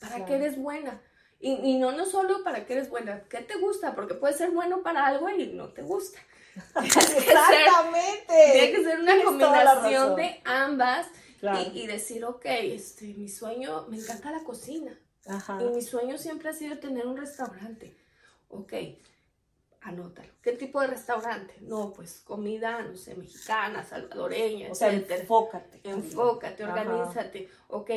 ¿Para 0.00 0.16
Claro. 0.16 0.26
qué 0.26 0.34
eres 0.34 0.58
buena? 0.58 1.00
Y, 1.40 1.52
y 1.52 1.78
no, 1.78 1.92
no 1.92 2.04
solo 2.04 2.42
para 2.42 2.66
qué 2.66 2.72
eres 2.74 2.90
buena, 2.90 3.22
¿qué 3.30 3.38
te 3.42 3.56
gusta? 3.58 3.94
Porque 3.94 4.14
puedes 4.14 4.36
ser 4.38 4.50
bueno 4.50 4.82
para 4.82 5.06
algo 5.06 5.28
y 5.30 5.46
no 5.52 5.68
te 5.72 5.82
gusta. 5.82 6.18
Exactamente. 6.84 8.50
tiene 8.52 8.70
que 8.72 8.84
ser 8.84 9.00
una 9.00 9.24
combinación 9.24 10.16
de 10.16 10.40
ambas 10.44 11.06
Claro. 11.40 11.60
y, 11.74 11.80
y 11.82 11.86
decir, 11.86 12.24
ok, 12.24 12.44
este, 12.46 13.06
mi 13.14 13.28
sueño, 13.28 13.86
me 13.88 13.98
encanta 13.98 14.30
la 14.30 14.42
cocina. 14.44 14.98
Ajá. 15.26 15.58
Y 15.62 15.68
mi 15.74 15.82
sueño 15.82 16.16
siempre 16.16 16.48
ha 16.48 16.52
sido 16.52 16.78
tener 16.78 17.06
un 17.06 17.16
restaurante. 17.16 17.96
Ok, 18.48 18.72
anótalo. 19.82 20.32
¿Qué 20.42 20.52
tipo 20.52 20.80
de 20.80 20.86
restaurante? 20.86 21.54
No, 21.60 21.92
pues 21.92 22.20
comida, 22.24 22.82
no 22.82 22.96
sé, 22.96 23.14
mexicana, 23.14 23.84
salvadoreña, 23.84 24.70
O 24.70 24.74
sea, 24.74 24.92
enfócate. 24.92 25.80
Enfócate, 25.84 26.64
organízate. 26.64 27.48
Ok, 27.68 27.90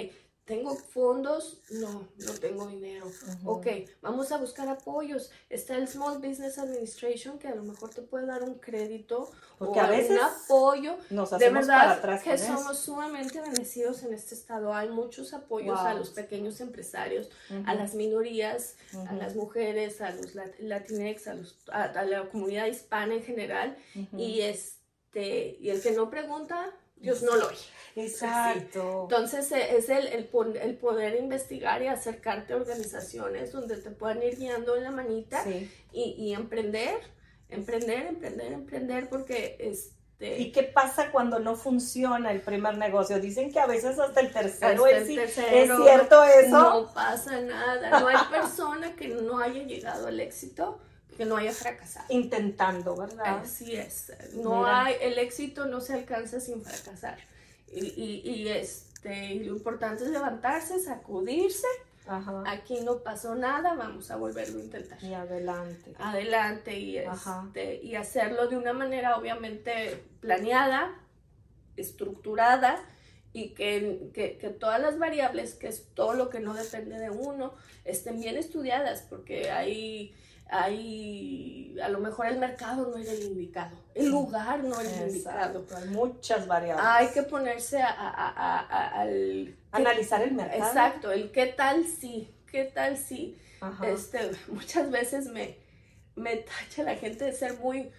¿tengo 0.48 0.76
fondos? 0.76 1.62
No, 1.70 2.08
no 2.18 2.32
tengo 2.40 2.66
dinero. 2.68 3.06
Ujú. 3.06 3.52
Ok, 3.52 3.68
vamos 4.02 4.32
a 4.32 4.38
buscar 4.38 4.68
apoyos. 4.70 5.30
Está 5.50 5.76
el 5.76 5.88
Small 5.88 6.18
Business 6.20 6.58
Administration 6.58 7.38
que 7.38 7.48
a 7.50 7.54
lo 7.54 7.62
mejor 7.64 7.90
te 7.92 8.02
puede 8.02 8.26
dar 8.26 8.42
un 8.44 8.56
crédito 8.56 9.30
Porque 9.60 9.80
o 9.80 9.84
a 9.84 9.90
veces 9.90 10.12
un 10.12 10.20
apoyo. 10.20 10.98
Nos 11.10 11.30
De 11.32 11.36
hacemos 11.36 11.68
para 11.68 11.80
verdad 11.80 11.98
atrás 12.00 12.24
que 12.24 12.38
somos 12.38 12.80
sumamente 12.80 13.42
bendecidos 13.42 14.02
en 14.04 14.14
este 14.14 14.34
estado. 14.34 14.74
Hay 14.74 14.90
muchos 14.90 15.34
apoyos 15.34 15.78
a 15.80 15.94
los 15.94 16.10
pequeños 16.12 16.62
empresarios, 16.62 17.30
a 17.66 17.76
las 17.76 17.94
minorías, 17.94 18.76
a 19.08 19.14
las 19.14 19.36
mujeres, 19.36 20.02
a 20.02 20.12
los 20.12 20.34
lat- 20.34 20.58
latinex, 20.60 21.28
a, 21.28 21.34
los, 21.36 21.58
a, 21.70 21.84
a 21.84 22.06
la 22.06 22.28
comunidad 22.30 22.68
hispana 22.68 23.14
en 23.16 23.24
general. 23.24 23.78
Y 24.18 24.42
este 24.42 25.58
y 25.60 25.70
el 25.72 25.82
que 25.82 25.92
no 25.92 26.10
pregunta, 26.10 26.72
Dios 27.00 27.22
no 27.24 27.36
lo 27.36 27.48
oye. 27.48 27.58
Exacto. 27.96 29.08
Entonces 29.10 29.52
eh, 29.52 29.76
es 29.76 29.90
el, 29.90 30.08
el, 30.08 30.26
poder 30.78 31.20
investigar 31.20 31.82
y 31.82 31.88
acercarte 31.88 32.54
a 32.54 32.58
organizaciones 32.58 33.52
donde 33.52 33.78
te 33.78 33.90
puedan 33.90 34.22
ir 34.22 34.38
guiando 34.38 34.76
en 34.76 34.84
la 34.84 34.92
manita 34.92 35.44
Sí. 35.44 35.72
y, 35.92 36.16
y 36.18 36.34
emprender, 36.34 37.00
emprender, 37.50 38.06
emprender, 38.08 38.54
emprender, 38.54 39.10
porque 39.10 39.58
este... 39.60 39.98
¿Y 40.40 40.52
qué 40.52 40.64
pasa 40.64 41.12
cuando 41.12 41.38
no 41.40 41.56
funciona 41.56 42.32
el 42.32 42.42
primer 42.42 42.76
negocio? 42.78 43.20
Dicen 43.20 43.52
que 43.52 43.60
a 43.60 43.68
veces 43.68 44.00
hasta 44.00 44.20
el 44.20 44.32
tercero, 44.32 44.86
hasta 44.86 44.98
es, 44.98 45.10
el 45.10 45.16
tercero, 45.16 45.78
¿es 45.78 45.84
cierto 45.84 46.24
eso? 46.24 46.50
No 46.50 46.94
pasa 46.94 47.40
nada. 47.42 48.00
No 48.00 48.08
hay 48.08 48.18
persona 48.32 48.96
que 48.96 49.10
no 49.10 49.40
haya 49.40 49.62
llegado 49.62 50.08
al 50.08 50.20
éxito 50.20 50.80
que 51.18 51.26
no 51.26 51.36
haya 51.36 51.52
fracasado. 51.52 52.06
Intentando, 52.10 52.96
¿verdad? 52.96 53.40
Así 53.40 53.76
es. 53.76 54.14
No 54.36 54.60
Mira. 54.60 54.86
hay, 54.86 54.96
el 55.02 55.18
éxito 55.18 55.66
no 55.66 55.82
se 55.82 55.94
alcanza 55.94 56.40
sin 56.40 56.64
fracasar. 56.64 57.18
Y, 57.74 57.86
y, 57.86 58.22
y, 58.24 58.48
este, 58.48 59.34
y 59.34 59.40
lo 59.44 59.56
importante 59.56 60.04
es 60.04 60.12
levantarse, 60.12 60.80
sacudirse. 60.80 61.68
Ajá. 62.08 62.44
Aquí 62.46 62.80
no 62.82 63.00
pasó 63.00 63.36
nada, 63.36 63.74
vamos 63.74 64.12
a 64.12 64.16
volverlo 64.16 64.60
a 64.60 64.64
intentar. 64.64 65.04
Y 65.04 65.14
adelante. 65.14 65.94
Adelante 66.00 66.80
y, 66.80 66.98
este, 66.98 67.84
y 67.84 67.96
hacerlo 67.96 68.48
de 68.48 68.56
una 68.56 68.72
manera 68.72 69.18
obviamente 69.18 70.02
planeada, 70.22 70.96
estructurada 71.76 72.82
y 73.34 73.50
que, 73.50 74.10
que, 74.14 74.38
que 74.38 74.50
todas 74.50 74.80
las 74.80 74.98
variables, 74.98 75.54
que 75.54 75.68
es 75.68 75.86
todo 75.94 76.14
lo 76.14 76.30
que 76.30 76.40
no 76.40 76.54
depende 76.54 76.98
de 76.98 77.10
uno, 77.10 77.54
estén 77.84 78.22
bien 78.22 78.38
estudiadas 78.38 79.02
porque 79.02 79.52
hay, 79.52 80.16
hay 80.50 81.78
a 81.84 81.90
lo 81.90 82.00
mejor 82.00 82.28
el 82.28 82.40
mercado 82.40 82.90
no 82.90 82.98
era 82.98 83.12
el 83.12 83.22
indicado, 83.24 83.78
el 83.94 84.10
lugar 84.10 84.64
no 84.64 84.80
era 84.80 84.90
el 85.04 85.10
indicado. 85.10 85.64
Hay 85.76 85.90
muchas 85.90 86.48
variables. 86.48 86.86
Hay 86.88 87.08
que 87.10 87.24
ponerse 87.24 87.82
a, 87.82 87.90
a- 87.90 88.30
a- 88.60 89.02
al... 89.02 89.56
Analizar 89.72 90.22
el 90.24 90.32
mercado. 90.34 90.64
Exacto, 90.64 91.12
el 91.12 91.32
qué 91.32 91.48
tal 91.48 91.86
si, 91.86 92.34
qué 92.52 92.64
tal 92.66 92.98
si. 92.98 93.38
Ajá. 93.62 93.88
Este, 93.88 94.32
muchas 94.48 94.90
veces 94.92 95.28
me, 95.28 95.58
me 96.16 96.38
tacha 96.38 96.84
la 96.84 96.96
gente 96.96 97.26
de 97.26 97.34
ser 97.34 97.60
muy, 97.60 97.92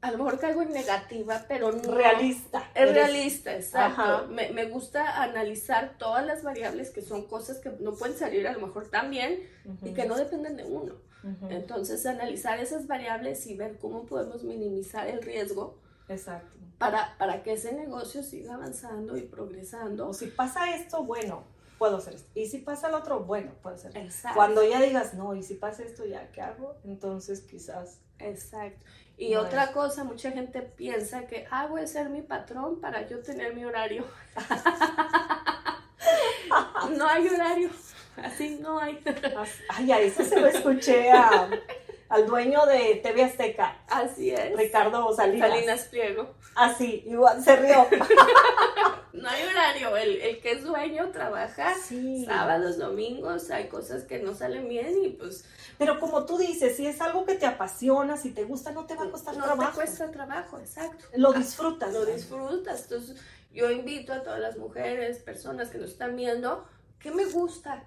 a 0.00 0.10
lo 0.10 0.18
mejor 0.18 0.40
caigo 0.40 0.62
en 0.62 0.72
negativa, 0.72 1.44
pero 1.46 1.70
no. 1.70 1.94
realista. 1.94 2.58
Es 2.74 2.82
Eres- 2.82 2.94
realista, 2.94 3.54
exacto. 3.54 4.26
Me, 4.28 4.50
me 4.50 4.64
gusta 4.64 5.22
analizar 5.22 5.94
todas 5.98 6.26
las 6.26 6.42
variables 6.42 6.90
que 6.90 7.02
son 7.02 7.26
cosas 7.26 7.58
que 7.58 7.70
no 7.80 7.94
pueden 7.94 8.16
salir 8.18 8.48
a 8.48 8.52
lo 8.52 8.66
mejor 8.66 8.88
tan 8.88 9.10
bien 9.10 9.48
y 9.84 9.92
que 9.92 10.06
no 10.06 10.16
dependen 10.16 10.56
de 10.56 10.64
uno. 10.64 10.94
Entonces, 11.50 12.04
analizar 12.06 12.58
esas 12.58 12.86
variables 12.86 13.46
y 13.46 13.56
ver 13.56 13.78
cómo 13.78 14.06
podemos 14.06 14.42
minimizar 14.42 15.06
el 15.06 15.22
riesgo 15.22 15.78
Exacto. 16.08 16.48
para, 16.78 17.16
para 17.18 17.42
que 17.42 17.52
ese 17.52 17.72
negocio 17.72 18.22
siga 18.22 18.54
avanzando 18.54 19.16
y 19.16 19.22
progresando. 19.22 20.08
O 20.08 20.12
si 20.14 20.26
pasa 20.26 20.74
esto, 20.74 21.04
bueno, 21.04 21.44
puedo 21.78 21.98
hacer 21.98 22.14
esto. 22.14 22.30
Y 22.34 22.46
si 22.46 22.58
pasa 22.58 22.88
el 22.88 22.94
otro, 22.94 23.20
bueno, 23.20 23.52
puedo 23.62 23.76
hacer 23.76 23.90
esto. 23.90 24.00
Exacto. 24.00 24.36
Cuando 24.36 24.64
ya 24.64 24.80
digas, 24.80 25.14
no, 25.14 25.34
y 25.34 25.42
si 25.42 25.54
pasa 25.54 25.82
esto, 25.84 26.04
ya, 26.04 26.30
¿qué 26.32 26.40
hago? 26.40 26.76
Entonces 26.84 27.42
quizás... 27.42 28.00
Exacto. 28.18 28.84
Y 29.16 29.34
No 29.34 29.40
otra 29.42 29.64
es. 29.64 29.70
cosa, 29.70 30.04
mucha 30.04 30.30
gente 30.30 30.62
piensa 30.62 31.26
que, 31.26 31.46
ah, 31.50 31.66
voy 31.66 31.82
a 31.82 31.86
ser 31.86 32.08
mi 32.08 32.22
patrón 32.22 32.80
para 32.80 33.06
yo 33.08 33.20
tener 33.20 33.54
mi 33.54 33.64
horario. 33.64 34.04
no 36.96 37.06
hay 37.06 37.28
horario. 37.28 37.70
Así 38.16 38.58
no 38.60 38.78
hay. 38.78 39.02
Ay, 39.68 39.92
a 39.92 40.00
eso 40.00 40.24
se 40.24 40.38
lo 40.40 40.46
escuché 40.48 41.10
a- 41.10 41.48
al 42.08 42.26
dueño 42.26 42.66
de 42.66 42.96
TV 43.02 43.24
Azteca, 43.24 43.78
Así 43.88 44.30
es. 44.30 44.54
Ricardo 44.56 45.14
Salinas. 45.14 45.48
Salinas 45.50 45.80
Pliego. 45.84 46.34
Así, 46.54 47.04
igual, 47.06 47.42
se 47.42 47.56
rió. 47.56 47.86
No 49.12 49.28
hay 49.28 49.42
horario. 49.44 49.94
El, 49.96 50.20
el 50.22 50.40
que 50.40 50.52
es 50.52 50.64
dueño 50.64 51.10
trabaja 51.10 51.74
Sí. 51.74 52.24
sábados, 52.24 52.78
domingos. 52.78 53.50
Hay 53.50 53.68
cosas 53.68 54.04
que 54.04 54.18
no 54.20 54.34
salen 54.34 54.68
bien 54.68 55.04
y 55.04 55.10
pues 55.10 55.44
Pero 55.78 56.00
como 56.00 56.24
tú 56.24 56.38
dices, 56.38 56.76
si 56.76 56.86
es 56.86 57.00
algo 57.00 57.24
que 57.26 57.34
te 57.34 57.44
apasiona, 57.46 58.16
si 58.16 58.30
te 58.30 58.44
gusta, 58.44 58.72
no 58.72 58.86
te 58.86 58.94
va 58.96 59.04
a 59.04 59.10
costar 59.10 59.36
no 59.36 59.44
trabajo. 59.44 59.70
te 59.70 59.74
cuesta 59.76 60.10
trabajo. 60.10 60.58
Exacto. 60.58 61.04
Lo 61.14 61.32
disfrutas. 61.34 61.92
lo 61.92 62.06
disfrutas. 62.06 62.84
Entonces, 62.84 63.16
yo 63.52 63.70
invito 63.70 64.12
a 64.14 64.22
todas 64.22 64.40
las 64.40 64.56
mujeres, 64.56 65.18
personas 65.18 65.68
que 65.68 65.78
nos 65.78 65.90
están 65.90 66.16
viendo, 66.16 66.66
¿qué 66.98 67.10
me 67.10 67.26
gusta? 67.26 67.84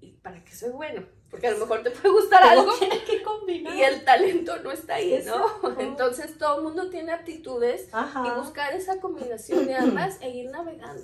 ¿Y 0.00 0.12
para 0.12 0.44
qué 0.44 0.54
soy 0.54 0.70
bueno? 0.70 1.04
Porque 1.30 1.48
a 1.48 1.50
lo 1.52 1.58
mejor 1.58 1.82
te 1.82 1.90
puede 1.90 2.14
gustar 2.14 2.42
algo 2.42 2.72
tiene 2.78 3.02
que 3.04 3.22
combinar. 3.22 3.74
y 3.74 3.82
el 3.82 4.04
talento 4.04 4.56
no 4.62 4.70
está 4.70 4.94
ahí, 4.94 5.10
¿no? 5.26 5.46
Exacto. 5.46 5.76
Entonces, 5.80 6.38
todo 6.38 6.58
el 6.58 6.64
mundo 6.64 6.88
tiene 6.90 7.12
aptitudes 7.12 7.88
Ajá. 7.92 8.24
y 8.26 8.38
buscar 8.38 8.72
esa 8.74 9.00
combinación 9.00 9.66
de 9.66 9.74
ambas 9.74 10.18
e 10.20 10.30
ir 10.30 10.50
navegando. 10.50 11.02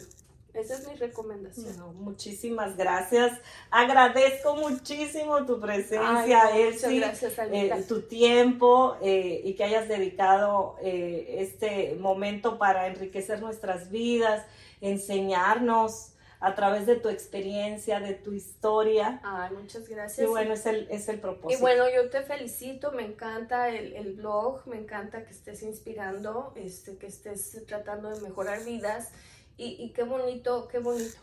Esa 0.55 0.75
es 0.75 0.87
mi 0.87 0.95
recomendación. 0.95 1.77
No, 1.79 1.93
muchísimas 1.95 2.77
gracias. 2.77 3.39
Agradezco 3.71 4.55
muchísimo 4.55 5.47
tu 5.47 5.55
Ay, 5.55 5.61
presencia, 5.61 6.45
muchas 6.45 6.55
Elsie, 6.55 7.01
gracias, 7.01 7.39
eh, 7.51 7.85
tu 7.89 8.03
tiempo 8.03 8.97
eh, 9.01 9.41
y 9.45 9.55
que 9.55 9.65
hayas 9.65 9.89
dedicado 9.89 10.77
eh, 10.83 11.37
este 11.39 11.97
momento 11.99 12.59
para 12.59 12.87
enriquecer 12.87 13.41
nuestras 13.41 13.91
vidas, 13.91 14.45
enseñarnos 14.83 16.12
a 16.45 16.55
través 16.57 16.87
de 16.87 16.97
tu 16.97 17.09
experiencia, 17.09 18.01
de 18.01 18.15
tu 18.15 18.33
historia. 18.33 19.21
Ay, 19.23 19.55
muchas 19.55 19.89
gracias. 19.89 20.27
Y 20.27 20.29
bueno, 20.29 20.55
es 20.55 20.67
el, 20.67 20.89
es 20.91 21.09
el 21.09 21.21
propósito. 21.21 21.57
Y 21.59 21.61
bueno, 21.61 21.85
yo 21.95 22.11
te 22.11 22.23
felicito, 22.23 22.91
me 22.93 23.05
encanta 23.05 23.69
el, 23.71 23.95
el 23.95 24.15
blog, 24.15 24.67
me 24.67 24.77
encanta 24.77 25.25
que 25.25 25.31
estés 25.31 25.63
inspirando, 25.63 26.53
este, 26.57 26.97
que 26.99 27.07
estés 27.07 27.65
tratando 27.67 28.11
de 28.11 28.21
mejorar 28.21 28.65
vidas 28.65 29.11
y, 29.57 29.77
y 29.85 29.93
qué 29.93 30.03
bonito, 30.03 30.67
qué 30.69 30.79
bonito. 30.81 31.19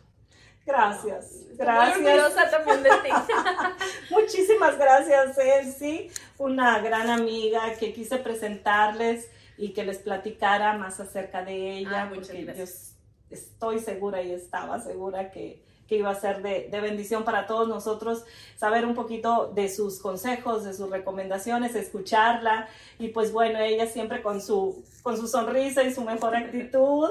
gracias, 0.65 1.25
Estoy 1.33 1.47
muy 1.47 1.55
gracias. 1.57 1.97
orgullosa 1.97 2.49
también 2.51 2.83
de 2.83 2.89
ti. 2.89 3.09
Muchísimas 4.11 4.77
gracias, 4.77 5.37
Elsie, 5.37 6.11
una 6.37 6.79
gran 6.79 7.09
amiga 7.09 7.73
que 7.79 7.91
quise 7.93 8.17
presentarles 8.17 9.29
y 9.57 9.73
que 9.73 9.83
les 9.83 9.97
platicara 9.97 10.77
más 10.77 10.99
acerca 10.99 11.43
de 11.43 11.77
ella, 11.79 12.03
Ah, 12.03 12.05
muchas 12.05 12.27
porque 12.27 12.39
yo 12.39 12.45
gracias. 12.45 12.88
Estoy 13.31 13.79
segura 13.79 14.21
y 14.21 14.31
estaba 14.31 14.79
segura 14.79 15.31
que, 15.31 15.61
que 15.87 15.97
iba 15.97 16.09
a 16.09 16.15
ser 16.15 16.41
de, 16.41 16.67
de 16.69 16.81
bendición 16.81 17.23
para 17.23 17.47
todos 17.47 17.67
nosotros 17.67 18.23
saber 18.57 18.85
un 18.85 18.95
poquito 18.95 19.51
de 19.53 19.69
sus 19.69 19.99
consejos, 19.99 20.63
de 20.63 20.73
sus 20.73 20.89
recomendaciones, 20.89 21.75
escucharla 21.75 22.67
y 22.99 23.09
pues 23.09 23.31
bueno, 23.31 23.59
ella 23.59 23.87
siempre 23.87 24.21
con 24.21 24.41
su, 24.41 24.83
con 25.03 25.17
su 25.17 25.27
sonrisa 25.27 25.83
y 25.83 25.93
su 25.93 26.03
mejor 26.03 26.35
actitud. 26.35 27.09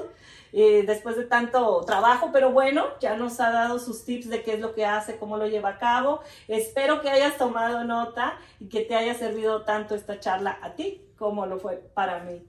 eh, 0.53 0.85
después 0.87 1.17
de 1.17 1.25
tanto 1.25 1.83
trabajo, 1.85 2.31
pero 2.33 2.51
bueno, 2.53 2.87
ya 3.01 3.17
nos 3.17 3.39
ha 3.41 3.51
dado 3.51 3.79
sus 3.79 4.05
tips 4.05 4.29
de 4.31 4.43
qué 4.43 4.55
es 4.55 4.61
lo 4.61 4.75
que 4.75 4.87
hace, 4.87 5.19
cómo 5.19 5.37
lo 5.37 5.47
lleva 5.47 5.71
a 5.71 5.79
cabo. 5.79 6.21
Espero 6.49 7.01
que 7.03 7.11
hayas 7.11 7.37
tomado 7.37 7.85
nota 7.85 8.39
y 8.61 8.69
que 8.69 8.81
te 8.81 8.95
haya 8.95 9.15
servido 9.15 9.63
tanto 9.65 9.95
esta 9.95 10.21
charla 10.21 10.59
a 10.63 10.75
ti 10.75 11.03
como 11.19 11.47
lo 11.47 11.59
fue 11.59 11.77
para 11.95 12.21
mí. 12.21 12.43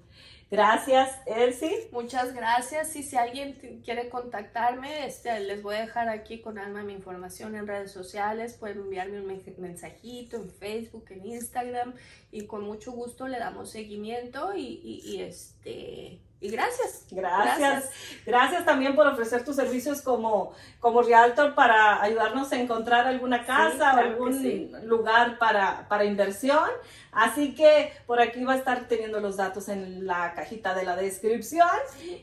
Gracias, 0.51 1.11
Elsie. 1.27 1.89
Muchas 1.91 2.33
gracias. 2.33 2.95
Y 2.95 3.03
si 3.03 3.15
alguien 3.15 3.81
quiere 3.85 4.09
contactarme, 4.09 5.05
este, 5.05 5.39
les 5.41 5.61
voy 5.61 5.75
a 5.75 5.81
dejar 5.81 6.09
aquí 6.09 6.41
con 6.41 6.57
Alma 6.57 6.81
mi 6.81 6.93
información 6.93 7.55
en 7.55 7.67
redes 7.67 7.91
sociales. 7.91 8.53
Pueden 8.55 8.79
enviarme 8.79 9.19
un 9.21 9.27
men- 9.27 9.43
mensajito 9.59 10.37
en 10.37 10.49
Facebook, 10.49 11.05
en 11.11 11.25
Instagram 11.27 11.93
y 12.31 12.47
con 12.47 12.63
mucho 12.63 12.91
gusto 12.93 13.27
le 13.27 13.37
damos 13.37 13.69
seguimiento 13.69 14.55
y, 14.55 14.61
y- 14.83 15.01
y, 15.05 15.21
este 15.21 16.19
y 16.41 16.49
gracias. 16.49 17.05
Gracias. 17.11 17.89
Gracias 18.25 18.63
también 18.63 18.95
por 18.95 19.05
ofrecer 19.07 19.43
tus 19.43 19.57
servicios 19.57 20.01
como, 20.01 20.53
como 20.79 21.01
realtor 21.01 21.53
para 21.53 22.01
ayudarnos 22.01 22.51
a 22.53 22.57
encontrar 22.57 23.07
alguna 23.07 23.45
casa 23.45 23.75
claro 23.75 23.97
o 23.97 24.11
algún 24.11 24.41
sí. 24.41 24.71
lugar 24.83 25.37
para, 25.37 25.87
para 25.89 26.05
inversión. 26.05 26.69
Así 27.11 27.55
que 27.55 27.91
por 28.05 28.21
aquí 28.21 28.43
va 28.45 28.53
a 28.53 28.57
estar 28.57 28.87
teniendo 28.87 29.19
los 29.19 29.35
datos 29.35 29.67
en 29.67 30.07
la 30.07 30.33
cajita 30.33 30.73
de 30.73 30.85
la 30.85 30.95
descripción. 30.95 31.67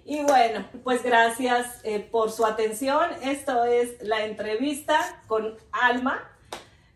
Y 0.07 0.23
bueno, 0.23 0.65
pues 0.83 1.03
gracias 1.03 1.81
eh, 1.83 2.01
por 2.01 2.33
su 2.33 2.47
atención. 2.47 3.11
Esto 3.23 3.65
es 3.65 4.03
la 4.03 4.25
entrevista 4.25 5.21
con 5.27 5.57
Alma. 5.73 6.23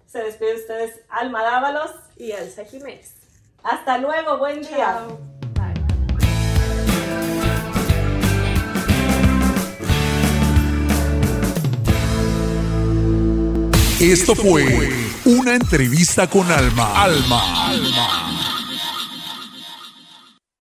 Se 0.07 0.23
despide 0.23 0.55
de 0.55 0.61
ustedes 0.61 1.01
Alma 1.11 1.43
Dávalos. 1.43 1.91
Y 2.17 2.33
Elsa 2.33 2.65
Jiménez. 2.65 3.15
Hasta 3.63 3.99
luego, 3.99 4.39
buen 4.39 4.61
día. 4.61 4.77
Chao. 5.07 5.40
Esto 14.01 14.35
fue 14.35 14.91
una 15.27 15.55
entrevista 15.55 16.27
con 16.27 16.51
Alma. 16.51 17.03
Alma. 17.03 18.30